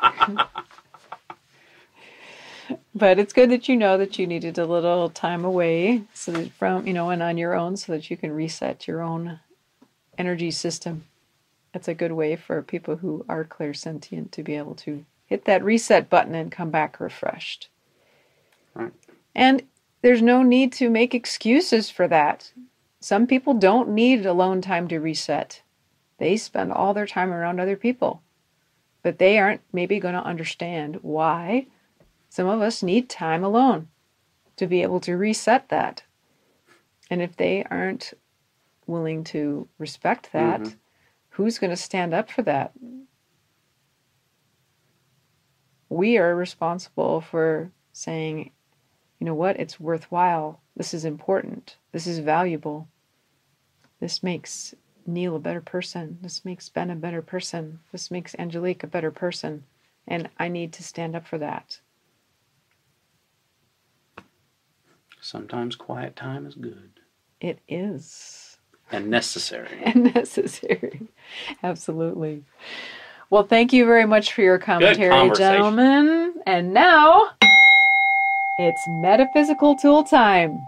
but 3.01 3.17
it's 3.17 3.33
good 3.33 3.49
that 3.49 3.67
you 3.67 3.75
know 3.75 3.97
that 3.97 4.19
you 4.19 4.27
needed 4.27 4.59
a 4.59 4.65
little 4.67 5.09
time 5.09 5.43
away 5.43 6.03
so 6.13 6.31
that 6.33 6.51
from, 6.51 6.85
you 6.85 6.93
know, 6.93 7.09
and 7.09 7.23
on 7.23 7.35
your 7.35 7.55
own 7.55 7.75
so 7.75 7.91
that 7.93 8.11
you 8.11 8.15
can 8.15 8.31
reset 8.31 8.87
your 8.87 9.01
own 9.01 9.39
energy 10.19 10.51
system. 10.51 11.05
That's 11.73 11.87
a 11.87 11.95
good 11.95 12.11
way 12.11 12.35
for 12.35 12.61
people 12.61 12.97
who 12.97 13.25
are 13.27 13.43
clairsentient 13.43 14.29
to 14.29 14.43
be 14.43 14.55
able 14.55 14.75
to 14.75 15.03
hit 15.25 15.45
that 15.45 15.63
reset 15.63 16.11
button 16.11 16.35
and 16.35 16.51
come 16.51 16.69
back 16.69 16.99
refreshed. 16.99 17.69
Right. 18.75 18.93
And 19.33 19.63
there's 20.03 20.21
no 20.21 20.43
need 20.43 20.71
to 20.73 20.87
make 20.87 21.15
excuses 21.15 21.89
for 21.89 22.07
that. 22.07 22.51
Some 22.99 23.25
people 23.25 23.55
don't 23.55 23.89
need 23.89 24.27
alone 24.27 24.61
time 24.61 24.87
to 24.89 24.99
reset 24.99 25.63
they 26.19 26.37
spend 26.37 26.71
all 26.71 26.93
their 26.93 27.07
time 27.07 27.33
around 27.33 27.59
other 27.59 27.75
people. 27.75 28.21
But 29.01 29.17
they 29.17 29.39
aren't 29.39 29.61
maybe 29.73 29.99
going 29.99 30.13
to 30.13 30.23
understand 30.23 30.99
why 31.01 31.65
some 32.31 32.47
of 32.47 32.61
us 32.61 32.81
need 32.81 33.09
time 33.09 33.43
alone 33.43 33.89
to 34.55 34.65
be 34.65 34.81
able 34.81 35.01
to 35.01 35.17
reset 35.17 35.67
that. 35.67 36.03
And 37.09 37.21
if 37.21 37.35
they 37.35 37.65
aren't 37.69 38.13
willing 38.87 39.25
to 39.25 39.67
respect 39.77 40.31
that, 40.31 40.61
Mhm. 40.61 40.77
who's 41.31 41.59
going 41.59 41.71
to 41.71 41.75
stand 41.75 42.13
up 42.13 42.29
for 42.31 42.41
that? 42.43 42.71
We 45.89 46.17
are 46.17 46.33
responsible 46.33 47.19
for 47.19 47.69
saying, 47.91 48.51
you 49.19 49.25
know 49.25 49.35
what, 49.35 49.59
it's 49.59 49.77
worthwhile. 49.77 50.61
This 50.77 50.93
is 50.93 51.03
important. 51.03 51.75
This 51.91 52.07
is 52.07 52.19
valuable. 52.19 52.87
This 53.99 54.23
makes 54.23 54.73
Neil 55.05 55.35
a 55.35 55.39
better 55.39 55.59
person. 55.59 56.17
This 56.21 56.45
makes 56.45 56.69
Ben 56.69 56.89
a 56.89 56.95
better 56.95 57.21
person. 57.21 57.81
This 57.91 58.09
makes 58.09 58.35
Angelique 58.39 58.83
a 58.83 58.87
better 58.87 59.11
person. 59.11 59.65
And 60.07 60.29
I 60.39 60.47
need 60.47 60.71
to 60.73 60.83
stand 60.83 61.13
up 61.13 61.27
for 61.27 61.37
that. 61.39 61.81
Sometimes 65.21 65.75
quiet 65.75 66.15
time 66.15 66.45
is 66.47 66.55
good 66.55 66.89
It 67.39 67.59
is 67.67 68.57
and 68.91 69.09
necessary. 69.09 69.79
and 69.83 70.13
necessary. 70.15 71.07
Absolutely. 71.63 72.43
Well, 73.29 73.43
thank 73.43 73.71
you 73.71 73.85
very 73.85 74.05
much 74.05 74.33
for 74.33 74.41
your 74.41 74.57
commentary, 74.57 75.31
gentlemen. 75.37 76.33
And 76.45 76.73
now 76.73 77.29
it's 78.59 78.81
metaphysical 78.89 79.75
tool 79.75 80.03
time. 80.03 80.59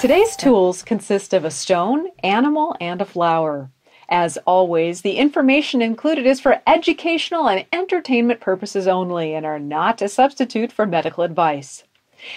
Today's 0.00 0.36
tools 0.36 0.82
consist 0.82 1.34
of 1.34 1.44
a 1.44 1.50
stone, 1.50 2.06
animal, 2.22 2.76
and 2.80 3.02
a 3.02 3.04
flower. 3.04 3.70
As 4.08 4.38
always, 4.46 5.02
the 5.02 5.18
information 5.18 5.82
included 5.82 6.24
is 6.24 6.40
for 6.40 6.62
educational 6.66 7.48
and 7.48 7.66
entertainment 7.72 8.40
purposes 8.40 8.86
only 8.86 9.34
and 9.34 9.44
are 9.44 9.58
not 9.58 10.00
a 10.00 10.08
substitute 10.08 10.72
for 10.72 10.86
medical 10.86 11.24
advice. 11.24 11.84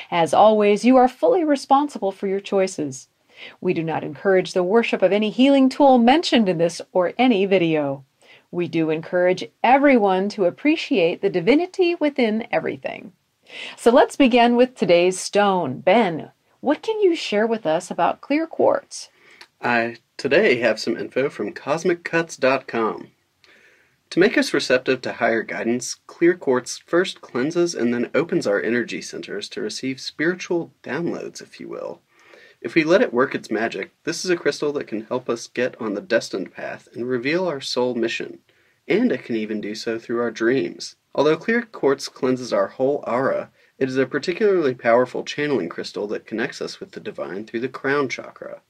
As 0.09 0.33
always, 0.33 0.85
you 0.85 0.97
are 0.97 1.07
fully 1.07 1.43
responsible 1.43 2.11
for 2.11 2.27
your 2.27 2.39
choices. 2.39 3.07
We 3.59 3.73
do 3.73 3.83
not 3.83 4.03
encourage 4.03 4.53
the 4.53 4.63
worship 4.63 5.01
of 5.01 5.11
any 5.11 5.29
healing 5.29 5.69
tool 5.69 5.97
mentioned 5.97 6.47
in 6.47 6.57
this 6.57 6.81
or 6.91 7.13
any 7.17 7.45
video. 7.45 8.05
We 8.51 8.67
do 8.67 8.89
encourage 8.89 9.49
everyone 9.63 10.29
to 10.29 10.45
appreciate 10.45 11.21
the 11.21 11.29
divinity 11.29 11.95
within 11.95 12.47
everything. 12.51 13.13
So 13.77 13.91
let's 13.91 14.15
begin 14.15 14.55
with 14.55 14.75
today's 14.75 15.19
stone. 15.19 15.79
Ben, 15.79 16.31
what 16.59 16.81
can 16.81 16.99
you 16.99 17.15
share 17.15 17.47
with 17.47 17.65
us 17.65 17.89
about 17.89 18.21
clear 18.21 18.45
quartz? 18.45 19.09
I 19.61 19.97
today 20.17 20.59
have 20.59 20.79
some 20.79 20.97
info 20.97 21.29
from 21.29 21.53
CosmicCuts.com. 21.53 23.07
To 24.11 24.19
make 24.19 24.37
us 24.37 24.53
receptive 24.53 24.99
to 25.03 25.13
higher 25.13 25.41
guidance, 25.41 25.95
clear 26.05 26.35
quartz 26.35 26.77
first 26.79 27.21
cleanses 27.21 27.73
and 27.73 27.93
then 27.93 28.11
opens 28.13 28.45
our 28.45 28.61
energy 28.61 29.01
centers 29.01 29.47
to 29.47 29.61
receive 29.61 30.01
spiritual 30.01 30.73
downloads, 30.83 31.41
if 31.41 31.61
you 31.61 31.69
will. 31.69 32.01
If 32.59 32.75
we 32.75 32.83
let 32.83 33.01
it 33.01 33.13
work 33.13 33.33
its 33.33 33.49
magic, 33.49 33.91
this 34.03 34.25
is 34.25 34.29
a 34.29 34.35
crystal 34.35 34.73
that 34.73 34.87
can 34.87 35.05
help 35.05 35.29
us 35.29 35.47
get 35.47 35.79
on 35.79 35.93
the 35.93 36.01
destined 36.01 36.51
path 36.51 36.89
and 36.93 37.07
reveal 37.07 37.47
our 37.47 37.61
soul 37.61 37.95
mission, 37.95 38.39
and 38.85 39.13
it 39.13 39.23
can 39.23 39.37
even 39.37 39.61
do 39.61 39.75
so 39.75 39.97
through 39.97 40.19
our 40.19 40.29
dreams. 40.29 40.97
Although 41.15 41.37
clear 41.37 41.61
quartz 41.61 42.09
cleanses 42.09 42.51
our 42.51 42.67
whole 42.67 43.05
aura, 43.07 43.49
it 43.79 43.87
is 43.87 43.95
a 43.95 44.05
particularly 44.05 44.75
powerful 44.75 45.23
channeling 45.23 45.69
crystal 45.69 46.05
that 46.07 46.25
connects 46.25 46.61
us 46.61 46.81
with 46.81 46.91
the 46.91 46.99
divine 46.99 47.45
through 47.45 47.61
the 47.61 47.69
crown 47.69 48.09
chakra. 48.09 48.61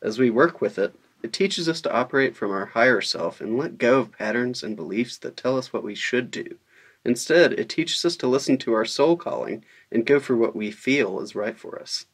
As 0.00 0.20
we 0.20 0.30
work 0.30 0.60
with 0.60 0.78
it, 0.78 0.94
it 1.24 1.32
teaches 1.32 1.68
us 1.70 1.80
to 1.80 1.90
operate 1.90 2.36
from 2.36 2.50
our 2.50 2.66
higher 2.66 3.00
self 3.00 3.40
and 3.40 3.56
let 3.56 3.78
go 3.78 4.00
of 4.00 4.12
patterns 4.12 4.62
and 4.62 4.76
beliefs 4.76 5.16
that 5.16 5.38
tell 5.38 5.56
us 5.56 5.72
what 5.72 5.82
we 5.82 5.94
should 5.94 6.30
do. 6.30 6.58
Instead, 7.02 7.54
it 7.54 7.70
teaches 7.70 8.04
us 8.04 8.14
to 8.16 8.26
listen 8.26 8.58
to 8.58 8.74
our 8.74 8.84
soul 8.84 9.16
calling 9.16 9.64
and 9.90 10.04
go 10.04 10.20
for 10.20 10.36
what 10.36 10.54
we 10.54 10.70
feel 10.70 11.20
is 11.20 11.34
right 11.34 11.58
for 11.58 11.80
us. 11.80 12.04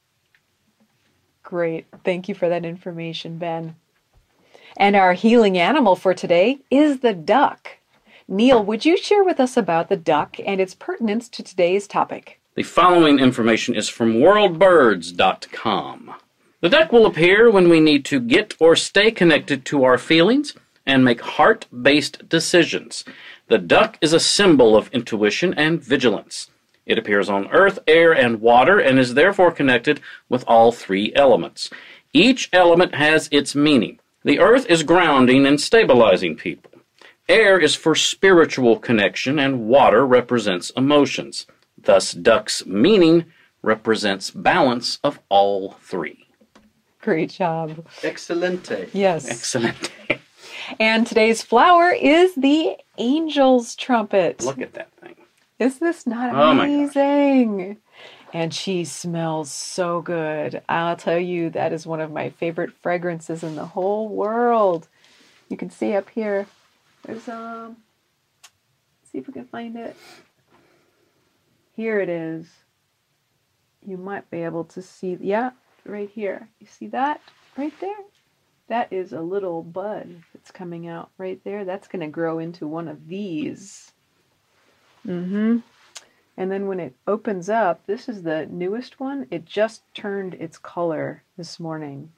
Great. 1.42 1.86
Thank 2.04 2.28
you 2.28 2.36
for 2.36 2.48
that 2.48 2.64
information, 2.64 3.36
Ben. 3.36 3.74
And 4.76 4.94
our 4.94 5.14
healing 5.14 5.58
animal 5.58 5.96
for 5.96 6.14
today 6.14 6.60
is 6.70 7.00
the 7.00 7.12
duck. 7.12 7.78
Neil, 8.28 8.64
would 8.64 8.84
you 8.84 8.96
share 8.96 9.24
with 9.24 9.40
us 9.40 9.56
about 9.56 9.88
the 9.88 9.96
duck 9.96 10.36
and 10.46 10.60
its 10.60 10.76
pertinence 10.76 11.28
to 11.30 11.42
today's 11.42 11.88
topic? 11.88 12.38
The 12.54 12.62
following 12.62 13.18
information 13.18 13.74
is 13.74 13.88
from 13.88 14.14
worldbirds.com. 14.14 16.14
The 16.62 16.68
duck 16.68 16.92
will 16.92 17.06
appear 17.06 17.50
when 17.50 17.70
we 17.70 17.80
need 17.80 18.04
to 18.06 18.20
get 18.20 18.54
or 18.60 18.76
stay 18.76 19.10
connected 19.10 19.64
to 19.64 19.82
our 19.82 19.96
feelings 19.96 20.54
and 20.84 21.02
make 21.02 21.22
heart 21.22 21.66
based 21.82 22.28
decisions. 22.28 23.02
The 23.48 23.56
duck 23.56 23.96
is 24.02 24.12
a 24.12 24.20
symbol 24.20 24.76
of 24.76 24.90
intuition 24.92 25.54
and 25.54 25.82
vigilance. 25.82 26.50
It 26.84 26.98
appears 26.98 27.30
on 27.30 27.48
earth, 27.50 27.78
air, 27.86 28.12
and 28.12 28.42
water 28.42 28.78
and 28.78 28.98
is 28.98 29.14
therefore 29.14 29.52
connected 29.52 30.02
with 30.28 30.44
all 30.46 30.70
three 30.70 31.14
elements. 31.16 31.70
Each 32.12 32.50
element 32.52 32.94
has 32.94 33.30
its 33.32 33.54
meaning. 33.54 33.98
The 34.22 34.38
earth 34.38 34.66
is 34.66 34.82
grounding 34.82 35.46
and 35.46 35.58
stabilizing 35.58 36.36
people. 36.36 36.72
Air 37.26 37.58
is 37.58 37.74
for 37.74 37.94
spiritual 37.94 38.78
connection, 38.78 39.38
and 39.38 39.66
water 39.66 40.06
represents 40.06 40.70
emotions. 40.76 41.46
Thus, 41.78 42.12
duck's 42.12 42.66
meaning 42.66 43.24
represents 43.62 44.30
balance 44.30 44.98
of 45.02 45.20
all 45.30 45.78
three. 45.80 46.26
Great 47.02 47.30
job. 47.30 47.86
Excelente. 48.02 48.90
Yes. 48.92 49.28
Excellent. 49.28 49.90
And 50.78 51.06
today's 51.06 51.42
flower 51.42 51.90
is 51.90 52.34
the 52.34 52.76
angel's 52.98 53.74
trumpet. 53.74 54.42
Look 54.42 54.60
at 54.60 54.74
that 54.74 54.92
thing. 55.00 55.16
Is 55.58 55.78
this 55.78 56.06
not 56.06 56.34
Oh 56.34 56.54
my 56.54 56.66
amazing? 56.66 57.78
And 58.32 58.54
she 58.54 58.84
smells 58.84 59.50
so 59.50 60.00
good. 60.00 60.62
I'll 60.68 60.96
tell 60.96 61.18
you, 61.18 61.50
that 61.50 61.72
is 61.72 61.86
one 61.86 62.00
of 62.00 62.12
my 62.12 62.30
favorite 62.30 62.72
fragrances 62.72 63.42
in 63.42 63.56
the 63.56 63.66
whole 63.66 64.08
world. 64.08 64.86
You 65.48 65.56
can 65.56 65.70
see 65.70 65.94
up 65.94 66.08
here. 66.10 66.46
There's 67.04 67.28
um. 67.28 67.78
See 69.10 69.18
if 69.18 69.26
we 69.26 69.32
can 69.32 69.46
find 69.46 69.76
it. 69.76 69.96
Here 71.74 71.98
it 71.98 72.08
is. 72.08 72.46
You 73.84 73.96
might 73.96 74.30
be 74.30 74.42
able 74.44 74.64
to 74.64 74.82
see. 74.82 75.18
Yeah, 75.20 75.50
right 75.90 76.10
here. 76.10 76.48
You 76.60 76.66
see 76.66 76.86
that 76.88 77.20
right 77.56 77.72
there? 77.80 77.96
That 78.68 78.92
is 78.92 79.12
a 79.12 79.20
little 79.20 79.62
bud 79.62 80.22
that's 80.32 80.50
coming 80.50 80.86
out 80.86 81.10
right 81.18 81.40
there. 81.44 81.64
That's 81.64 81.88
going 81.88 82.00
to 82.00 82.06
grow 82.06 82.38
into 82.38 82.66
one 82.66 82.88
of 82.88 83.08
these. 83.08 83.92
Mm-hmm. 85.06 85.58
And 86.36 86.50
then 86.50 86.68
when 86.68 86.80
it 86.80 86.94
opens 87.06 87.50
up, 87.50 87.84
this 87.86 88.08
is 88.08 88.22
the 88.22 88.46
newest 88.46 89.00
one. 89.00 89.26
It 89.30 89.44
just 89.44 89.82
turned 89.94 90.34
its 90.34 90.56
color 90.56 91.22
this 91.36 91.58
morning. 91.60 92.10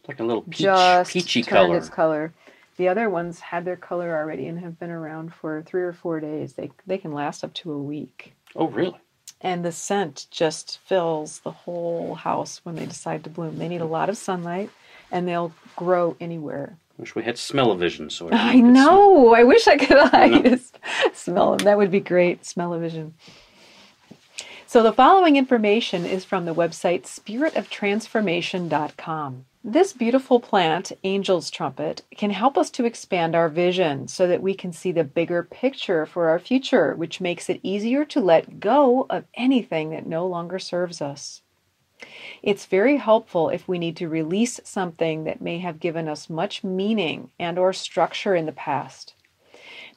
It's 0.00 0.08
like 0.08 0.20
a 0.20 0.24
little 0.24 0.42
peach, 0.42 0.58
just 0.58 1.12
peachy 1.12 1.42
turned 1.42 1.68
color. 1.68 1.76
its 1.76 1.88
color. 1.88 2.32
The 2.76 2.88
other 2.88 3.08
ones 3.10 3.38
had 3.38 3.64
their 3.64 3.76
color 3.76 4.16
already 4.16 4.48
and 4.48 4.58
have 4.58 4.80
been 4.80 4.90
around 4.90 5.32
for 5.32 5.62
three 5.62 5.82
or 5.82 5.92
four 5.92 6.18
days. 6.18 6.54
They 6.54 6.70
they 6.86 6.98
can 6.98 7.12
last 7.12 7.44
up 7.44 7.54
to 7.54 7.70
a 7.70 7.78
week. 7.78 8.34
Oh, 8.56 8.66
really? 8.66 8.98
And 9.42 9.64
the 9.64 9.72
scent 9.72 10.26
just 10.30 10.78
fills 10.86 11.40
the 11.40 11.50
whole 11.50 12.14
house 12.14 12.60
when 12.62 12.76
they 12.76 12.86
decide 12.86 13.24
to 13.24 13.30
bloom. 13.30 13.58
They 13.58 13.66
need 13.68 13.80
a 13.80 13.86
lot 13.86 14.08
of 14.08 14.16
sunlight 14.16 14.70
and 15.10 15.26
they'll 15.26 15.52
grow 15.76 16.16
anywhere. 16.20 16.76
Wish 16.96 17.16
we 17.16 17.24
had 17.24 17.38
smell-o-vision 17.38 18.10
so 18.10 18.28
I 18.30 18.60
know. 18.60 19.34
I 19.34 19.42
wish 19.42 19.66
I 19.66 19.76
could 19.76 19.98
I 19.98 20.42
just 20.42 20.78
smell 21.14 21.56
them. 21.56 21.64
That 21.64 21.76
would 21.76 21.90
be 21.90 21.98
great. 22.00 22.46
Smell-o-vision. 22.46 23.14
So 24.66 24.82
the 24.82 24.92
following 24.92 25.36
information 25.36 26.06
is 26.06 26.24
from 26.24 26.44
the 26.44 26.54
website 26.54 27.02
spiritoftransformation.com. 27.02 29.44
This 29.64 29.92
beautiful 29.92 30.40
plant, 30.40 30.90
Angel's 31.04 31.48
Trumpet, 31.48 32.02
can 32.16 32.30
help 32.30 32.58
us 32.58 32.68
to 32.70 32.84
expand 32.84 33.36
our 33.36 33.48
vision 33.48 34.08
so 34.08 34.26
that 34.26 34.42
we 34.42 34.54
can 34.54 34.72
see 34.72 34.90
the 34.90 35.04
bigger 35.04 35.44
picture 35.44 36.04
for 36.04 36.28
our 36.30 36.40
future, 36.40 36.96
which 36.96 37.20
makes 37.20 37.48
it 37.48 37.60
easier 37.62 38.04
to 38.06 38.20
let 38.20 38.58
go 38.58 39.06
of 39.08 39.24
anything 39.34 39.90
that 39.90 40.04
no 40.04 40.26
longer 40.26 40.58
serves 40.58 41.00
us. 41.00 41.42
It's 42.42 42.66
very 42.66 42.96
helpful 42.96 43.50
if 43.50 43.68
we 43.68 43.78
need 43.78 43.96
to 43.98 44.08
release 44.08 44.58
something 44.64 45.22
that 45.24 45.40
may 45.40 45.60
have 45.60 45.78
given 45.78 46.08
us 46.08 46.28
much 46.28 46.64
meaning 46.64 47.30
and 47.38 47.56
or 47.56 47.72
structure 47.72 48.34
in 48.34 48.46
the 48.46 48.50
past. 48.52 49.14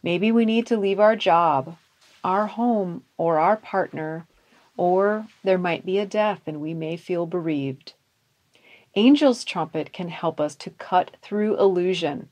Maybe 0.04 0.32
we 0.32 0.46
need 0.46 0.68
to 0.68 0.78
leave 0.78 1.00
our 1.00 1.16
job, 1.16 1.76
our 2.24 2.46
home, 2.46 3.04
or 3.18 3.40
our 3.40 3.58
partner, 3.58 4.28
or 4.78 5.26
there 5.44 5.58
might 5.58 5.88
be 5.88 5.98
a 5.98 6.06
death 6.06 6.42
and 6.46 6.62
we 6.62 6.76
may 6.76 6.98
feel 6.98 7.26
bereaved. 7.26 7.94
Angel's 8.96 9.44
trumpet 9.44 9.92
can 9.92 10.08
help 10.08 10.40
us 10.40 10.56
to 10.56 10.70
cut 10.70 11.18
through 11.22 11.60
illusion. 11.60 12.30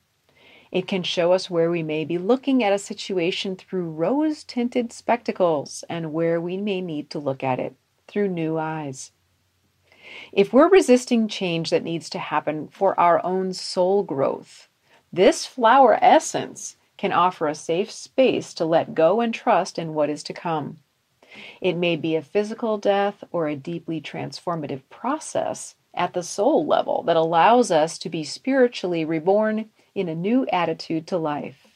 It 0.72 0.88
can 0.88 1.02
show 1.02 1.32
us 1.32 1.50
where 1.50 1.70
we 1.70 1.82
may 1.82 2.06
be 2.06 2.16
looking 2.16 2.64
at 2.64 2.72
a 2.72 2.78
situation 2.78 3.54
through 3.54 3.90
rose 3.90 4.44
tinted 4.44 4.90
spectacles 4.90 5.84
and 5.90 6.14
where 6.14 6.40
we 6.40 6.56
may 6.56 6.80
need 6.80 7.10
to 7.10 7.18
look 7.18 7.44
at 7.44 7.60
it 7.60 7.76
through 8.08 8.28
new 8.28 8.56
eyes. 8.56 9.12
If 10.32 10.54
we're 10.54 10.70
resisting 10.70 11.28
change 11.28 11.68
that 11.68 11.84
needs 11.84 12.08
to 12.10 12.18
happen 12.18 12.68
for 12.68 12.98
our 12.98 13.24
own 13.24 13.52
soul 13.52 14.02
growth, 14.02 14.68
this 15.12 15.44
flower 15.44 15.98
essence 16.02 16.76
can 16.96 17.12
offer 17.12 17.46
a 17.46 17.54
safe 17.54 17.90
space 17.90 18.54
to 18.54 18.64
let 18.64 18.94
go 18.94 19.20
and 19.20 19.34
trust 19.34 19.78
in 19.78 19.94
what 19.94 20.08
is 20.08 20.22
to 20.24 20.32
come. 20.32 20.78
It 21.60 21.76
may 21.76 21.96
be 21.96 22.16
a 22.16 22.22
physical 22.22 22.78
death 22.78 23.22
or 23.32 23.48
a 23.48 23.56
deeply 23.56 24.00
transformative 24.00 24.82
process 24.88 25.74
at 25.96 26.12
the 26.12 26.22
soul 26.22 26.66
level 26.66 27.02
that 27.04 27.16
allows 27.16 27.70
us 27.70 27.98
to 27.98 28.08
be 28.08 28.24
spiritually 28.24 29.04
reborn 29.04 29.70
in 29.94 30.08
a 30.08 30.14
new 30.14 30.46
attitude 30.52 31.06
to 31.06 31.18
life. 31.18 31.66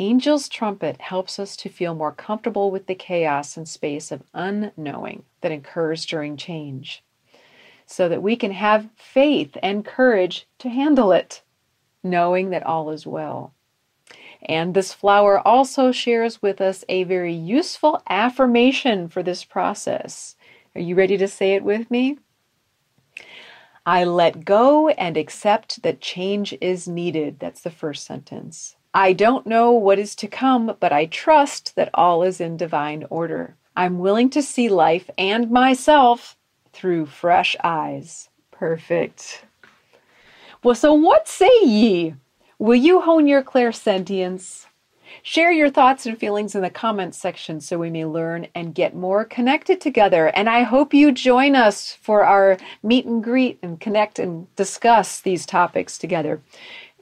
Angel's 0.00 0.48
trumpet 0.48 1.00
helps 1.00 1.38
us 1.38 1.56
to 1.56 1.68
feel 1.68 1.94
more 1.94 2.10
comfortable 2.10 2.70
with 2.70 2.86
the 2.86 2.94
chaos 2.94 3.56
and 3.56 3.68
space 3.68 4.10
of 4.10 4.24
unknowing 4.34 5.22
that 5.40 5.52
occurs 5.52 6.04
during 6.04 6.36
change, 6.36 7.04
so 7.86 8.08
that 8.08 8.22
we 8.22 8.34
can 8.34 8.50
have 8.50 8.88
faith 8.96 9.56
and 9.62 9.84
courage 9.84 10.48
to 10.58 10.68
handle 10.68 11.12
it, 11.12 11.42
knowing 12.02 12.50
that 12.50 12.64
all 12.64 12.90
is 12.90 13.06
well. 13.06 13.52
And 14.42 14.74
this 14.74 14.92
flower 14.92 15.38
also 15.46 15.92
shares 15.92 16.42
with 16.42 16.60
us 16.60 16.84
a 16.88 17.04
very 17.04 17.32
useful 17.32 18.02
affirmation 18.08 19.08
for 19.08 19.22
this 19.22 19.44
process. 19.44 20.34
Are 20.74 20.80
you 20.80 20.96
ready 20.96 21.16
to 21.16 21.28
say 21.28 21.54
it 21.54 21.62
with 21.62 21.90
me? 21.90 22.18
I 23.86 24.04
let 24.04 24.44
go 24.44 24.88
and 24.88 25.16
accept 25.16 25.82
that 25.82 26.00
change 26.00 26.56
is 26.60 26.88
needed. 26.88 27.38
That's 27.38 27.60
the 27.60 27.70
first 27.70 28.04
sentence. 28.04 28.76
I 28.94 29.12
don't 29.12 29.46
know 29.46 29.72
what 29.72 29.98
is 29.98 30.14
to 30.16 30.28
come, 30.28 30.76
but 30.80 30.92
I 30.92 31.06
trust 31.06 31.74
that 31.76 31.90
all 31.92 32.22
is 32.22 32.40
in 32.40 32.56
divine 32.56 33.04
order. 33.10 33.56
I'm 33.76 33.98
willing 33.98 34.30
to 34.30 34.42
see 34.42 34.68
life 34.68 35.10
and 35.18 35.50
myself 35.50 36.36
through 36.72 37.06
fresh 37.06 37.56
eyes. 37.62 38.30
Perfect. 38.50 39.44
Well, 40.62 40.74
so 40.74 40.94
what 40.94 41.28
say 41.28 41.50
ye? 41.62 42.14
Will 42.58 42.76
you 42.76 43.00
hone 43.00 43.26
your 43.26 43.42
clairsentience? 43.42 44.66
Share 45.22 45.52
your 45.52 45.70
thoughts 45.70 46.06
and 46.06 46.18
feelings 46.18 46.54
in 46.54 46.62
the 46.62 46.70
comments 46.70 47.18
section 47.18 47.60
so 47.60 47.78
we 47.78 47.90
may 47.90 48.04
learn 48.04 48.48
and 48.54 48.74
get 48.74 48.94
more 48.94 49.24
connected 49.24 49.80
together. 49.80 50.26
And 50.28 50.48
I 50.48 50.62
hope 50.62 50.94
you 50.94 51.12
join 51.12 51.54
us 51.54 51.92
for 52.00 52.24
our 52.24 52.58
meet 52.82 53.06
and 53.06 53.22
greet 53.22 53.58
and 53.62 53.80
connect 53.80 54.18
and 54.18 54.54
discuss 54.56 55.20
these 55.20 55.46
topics 55.46 55.98
together. 55.98 56.40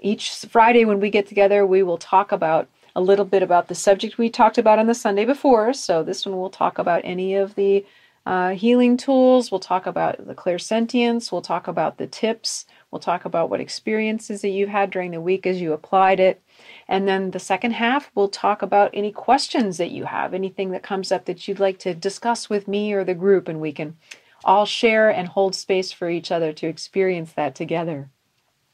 Each 0.00 0.30
Friday, 0.30 0.84
when 0.84 1.00
we 1.00 1.11
get 1.11 1.26
together, 1.26 1.64
we 1.64 1.82
will 1.82 1.98
talk 1.98 2.32
about 2.32 2.68
a 2.94 3.00
little 3.00 3.24
bit 3.24 3.42
about 3.42 3.68
the 3.68 3.74
subject 3.74 4.18
we 4.18 4.28
talked 4.28 4.59
about 4.59 4.78
on 4.78 4.86
the 4.86 4.94
Sunday 4.94 5.24
before. 5.24 5.72
So, 5.72 6.03
this 6.03 6.26
one 6.26 6.36
we'll 6.38 6.50
talk 6.50 6.78
about 6.78 7.03
any 7.05 7.34
of 7.34 7.55
the 7.55 7.86
uh, 8.26 8.50
healing 8.50 8.96
tools. 8.96 9.50
We'll 9.50 9.61
talk 9.61 9.86
about 9.86 10.26
the 10.26 10.34
clairsentience. 10.34 11.32
We'll 11.32 11.42
talk 11.42 11.68
about 11.68 11.98
the 11.98 12.07
tips. 12.07 12.66
We'll 12.93 13.01
talk 13.01 13.24
about 13.24 13.49
what 13.49 13.61
experiences 13.61 14.43
that 14.43 14.51
you've 14.51 14.68
had 14.68 14.90
during 14.90 15.12
the 15.12 15.20
week 15.20 15.47
as 15.47 15.62
you 15.62 15.72
applied 15.72 16.20
it. 16.20 16.43
And 16.86 17.09
then 17.09 17.30
the 17.30 17.38
second 17.38 17.72
half, 17.72 18.11
we'll 18.14 18.28
talk 18.28 18.61
about 18.61 18.90
any 18.93 19.11
questions 19.11 19.78
that 19.78 19.90
you 19.90 20.05
have, 20.05 20.34
anything 20.34 20.72
that 20.72 20.82
comes 20.82 21.11
up 21.11 21.24
that 21.24 21.49
you'd 21.49 21.59
like 21.59 21.78
to 21.80 21.95
discuss 21.95 22.51
with 22.51 22.68
me 22.68 22.93
or 22.93 23.03
the 23.03 23.14
group, 23.14 23.49
and 23.49 23.62
we 23.62 23.72
can 23.72 23.97
all 24.45 24.66
share 24.66 25.09
and 25.09 25.28
hold 25.28 25.55
space 25.55 25.90
for 25.90 26.11
each 26.11 26.30
other 26.30 26.53
to 26.53 26.66
experience 26.66 27.32
that 27.32 27.55
together. 27.55 28.11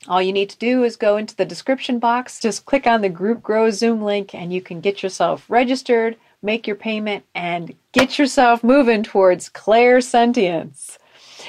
All 0.08 0.20
you 0.20 0.32
need 0.32 0.50
to 0.50 0.58
do 0.58 0.82
is 0.82 0.96
go 0.96 1.16
into 1.16 1.36
the 1.36 1.44
description 1.44 2.00
box, 2.00 2.40
just 2.40 2.64
click 2.64 2.88
on 2.88 3.02
the 3.02 3.08
Group 3.08 3.40
Grow 3.40 3.70
Zoom 3.70 4.02
link, 4.02 4.34
and 4.34 4.52
you 4.52 4.60
can 4.60 4.80
get 4.80 5.00
yourself 5.00 5.44
registered, 5.48 6.16
make 6.42 6.66
your 6.66 6.76
payment, 6.76 7.24
and 7.36 7.72
get 7.92 8.18
yourself 8.18 8.64
moving 8.64 9.04
towards 9.04 9.48
clairsentience. 9.48 10.98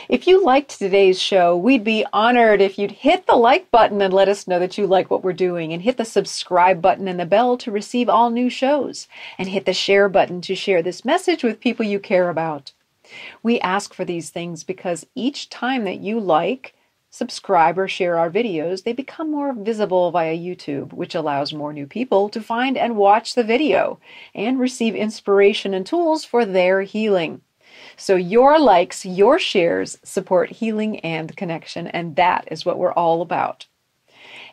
If 0.10 0.26
you 0.26 0.44
liked 0.44 0.80
today's 0.80 1.22
show, 1.22 1.56
we'd 1.56 1.84
be 1.84 2.04
honored 2.12 2.62
if 2.62 2.80
you'd 2.80 2.90
hit 2.90 3.28
the 3.28 3.36
like 3.36 3.70
button 3.70 4.02
and 4.02 4.12
let 4.12 4.28
us 4.28 4.48
know 4.48 4.58
that 4.58 4.76
you 4.76 4.88
like 4.88 5.12
what 5.12 5.24
we're 5.24 5.34
doing, 5.34 5.72
and 5.72 5.84
hit 5.84 5.98
the 5.98 6.04
subscribe 6.04 6.82
button 6.82 7.08
and 7.08 7.20
the 7.20 7.28
bell 7.28 7.60
to 7.60 7.70
receive 7.70 8.10
all 8.10 8.32
new 8.32 8.50
shows, 8.50 9.08
and 9.38 9.50
hit 9.50 9.68
the 9.68 9.74
share 9.74 10.10
button 10.10 10.42
to 10.42 10.56
share 10.56 10.82
this 10.82 11.06
message 11.06 11.44
with 11.44 11.60
people 11.60 11.86
you 11.86 12.00
care 12.00 12.28
about. 12.28 12.72
We 13.44 13.60
ask 13.60 13.94
for 13.94 14.04
these 14.04 14.32
things 14.32 14.64
because 14.64 15.06
each 15.14 15.48
time 15.48 15.84
that 15.84 16.00
you 16.00 16.20
like, 16.20 16.74
subscribe, 17.12 17.78
or 17.78 17.88
share 17.88 18.18
our 18.18 18.32
videos, 18.32 18.86
they 18.86 18.94
become 18.94 19.30
more 19.30 19.54
visible 19.54 20.10
via 20.10 20.36
YouTube, 20.36 20.92
which 20.92 21.14
allows 21.14 21.54
more 21.54 21.72
new 21.72 21.86
people 21.86 22.30
to 22.30 22.42
find 22.42 22.80
and 22.80 22.96
watch 22.96 23.36
the 23.36 23.44
video 23.44 24.00
and 24.34 24.60
receive 24.60 24.96
inspiration 24.96 25.76
and 25.76 25.86
tools 25.86 26.26
for 26.26 26.48
their 26.48 26.82
healing. 26.82 27.42
So, 27.98 28.16
your 28.16 28.60
likes, 28.60 29.06
your 29.06 29.40
shares 29.40 29.98
support 30.04 30.50
healing 30.52 31.00
and 31.00 31.36
connection, 31.36 31.88
and 31.88 32.16
that 32.16 32.48
is 32.52 32.66
what 32.66 32.78
we're 32.78 32.94
all 32.94 33.22
about. 33.22 33.68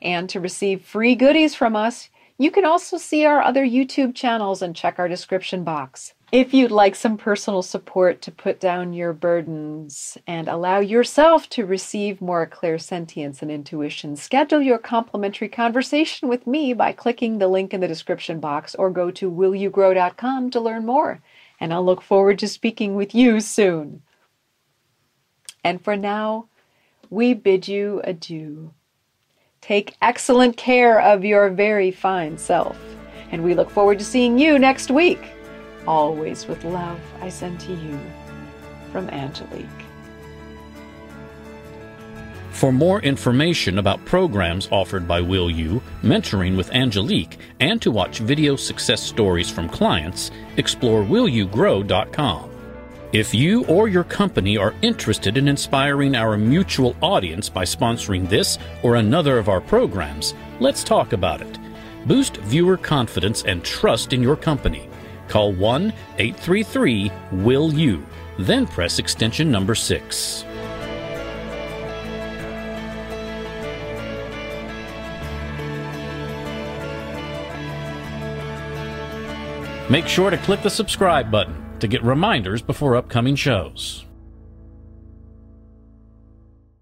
And 0.02 0.28
to 0.30 0.40
receive 0.40 0.82
free 0.82 1.14
goodies 1.14 1.54
from 1.54 1.76
us, 1.76 2.10
you 2.38 2.50
can 2.50 2.66
also 2.66 2.98
see 2.98 3.24
our 3.24 3.40
other 3.40 3.64
YouTube 3.64 4.14
channels 4.14 4.60
and 4.60 4.76
check 4.76 4.98
our 4.98 5.08
description 5.08 5.64
box. 5.64 6.12
If 6.32 6.52
you'd 6.52 6.72
like 6.72 6.96
some 6.96 7.16
personal 7.16 7.62
support 7.62 8.20
to 8.22 8.32
put 8.32 8.60
down 8.60 8.92
your 8.92 9.12
burdens 9.12 10.18
and 10.26 10.48
allow 10.48 10.80
yourself 10.80 11.48
to 11.50 11.64
receive 11.64 12.20
more 12.20 12.46
clairsentience 12.46 13.42
and 13.42 13.50
intuition, 13.50 14.16
schedule 14.16 14.60
your 14.60 14.78
complimentary 14.78 15.48
conversation 15.48 16.28
with 16.28 16.46
me 16.46 16.74
by 16.74 16.92
clicking 16.92 17.38
the 17.38 17.48
link 17.48 17.72
in 17.72 17.80
the 17.80 17.88
description 17.88 18.40
box 18.40 18.74
or 18.74 18.90
go 18.90 19.10
to 19.12 19.30
willyougrow.com 19.30 20.50
to 20.50 20.60
learn 20.60 20.84
more. 20.84 21.22
And 21.60 21.72
I'll 21.72 21.84
look 21.84 22.02
forward 22.02 22.38
to 22.40 22.48
speaking 22.48 22.94
with 22.94 23.14
you 23.14 23.40
soon. 23.40 24.02
And 25.64 25.82
for 25.82 25.96
now, 25.96 26.48
we 27.10 27.34
bid 27.34 27.66
you 27.66 28.00
adieu. 28.04 28.72
Take 29.60 29.96
excellent 30.00 30.56
care 30.56 31.00
of 31.00 31.24
your 31.24 31.50
very 31.50 31.90
fine 31.90 32.38
self, 32.38 32.78
and 33.32 33.42
we 33.42 33.54
look 33.54 33.70
forward 33.70 33.98
to 33.98 34.04
seeing 34.04 34.38
you 34.38 34.58
next 34.58 34.90
week. 34.90 35.32
Always 35.86 36.46
with 36.46 36.62
love, 36.64 37.00
I 37.20 37.28
send 37.30 37.58
to 37.60 37.72
you 37.72 37.98
from 38.92 39.08
Angelique. 39.10 39.85
For 42.56 42.72
more 42.72 43.02
information 43.02 43.78
about 43.78 44.02
programs 44.06 44.66
offered 44.72 45.06
by 45.06 45.20
Will 45.20 45.50
You, 45.50 45.82
mentoring 46.02 46.56
with 46.56 46.72
Angelique, 46.72 47.36
and 47.60 47.82
to 47.82 47.90
watch 47.90 48.20
video 48.20 48.56
success 48.56 49.02
stories 49.02 49.50
from 49.50 49.68
clients, 49.68 50.30
explore 50.56 51.02
willyougrow.com. 51.02 52.50
If 53.12 53.34
you 53.34 53.66
or 53.66 53.88
your 53.88 54.04
company 54.04 54.56
are 54.56 54.72
interested 54.80 55.36
in 55.36 55.48
inspiring 55.48 56.16
our 56.16 56.38
mutual 56.38 56.96
audience 57.02 57.50
by 57.50 57.64
sponsoring 57.64 58.26
this 58.26 58.56
or 58.82 58.94
another 58.94 59.36
of 59.36 59.50
our 59.50 59.60
programs, 59.60 60.32
let's 60.58 60.82
talk 60.82 61.12
about 61.12 61.42
it. 61.42 61.58
Boost 62.06 62.38
viewer 62.38 62.78
confidence 62.78 63.42
and 63.44 63.62
trust 63.64 64.14
in 64.14 64.22
your 64.22 64.34
company. 64.34 64.88
Call 65.28 65.52
1 65.52 65.92
833 66.16 67.12
Will 67.32 67.74
You, 67.74 68.06
then 68.38 68.66
press 68.66 68.98
extension 68.98 69.50
number 69.50 69.74
6. 69.74 70.46
Make 79.88 80.08
sure 80.08 80.30
to 80.30 80.36
click 80.38 80.62
the 80.62 80.70
subscribe 80.70 81.30
button 81.30 81.78
to 81.78 81.86
get 81.86 82.02
reminders 82.02 82.60
before 82.60 82.96
upcoming 82.96 83.36
shows. 83.36 84.05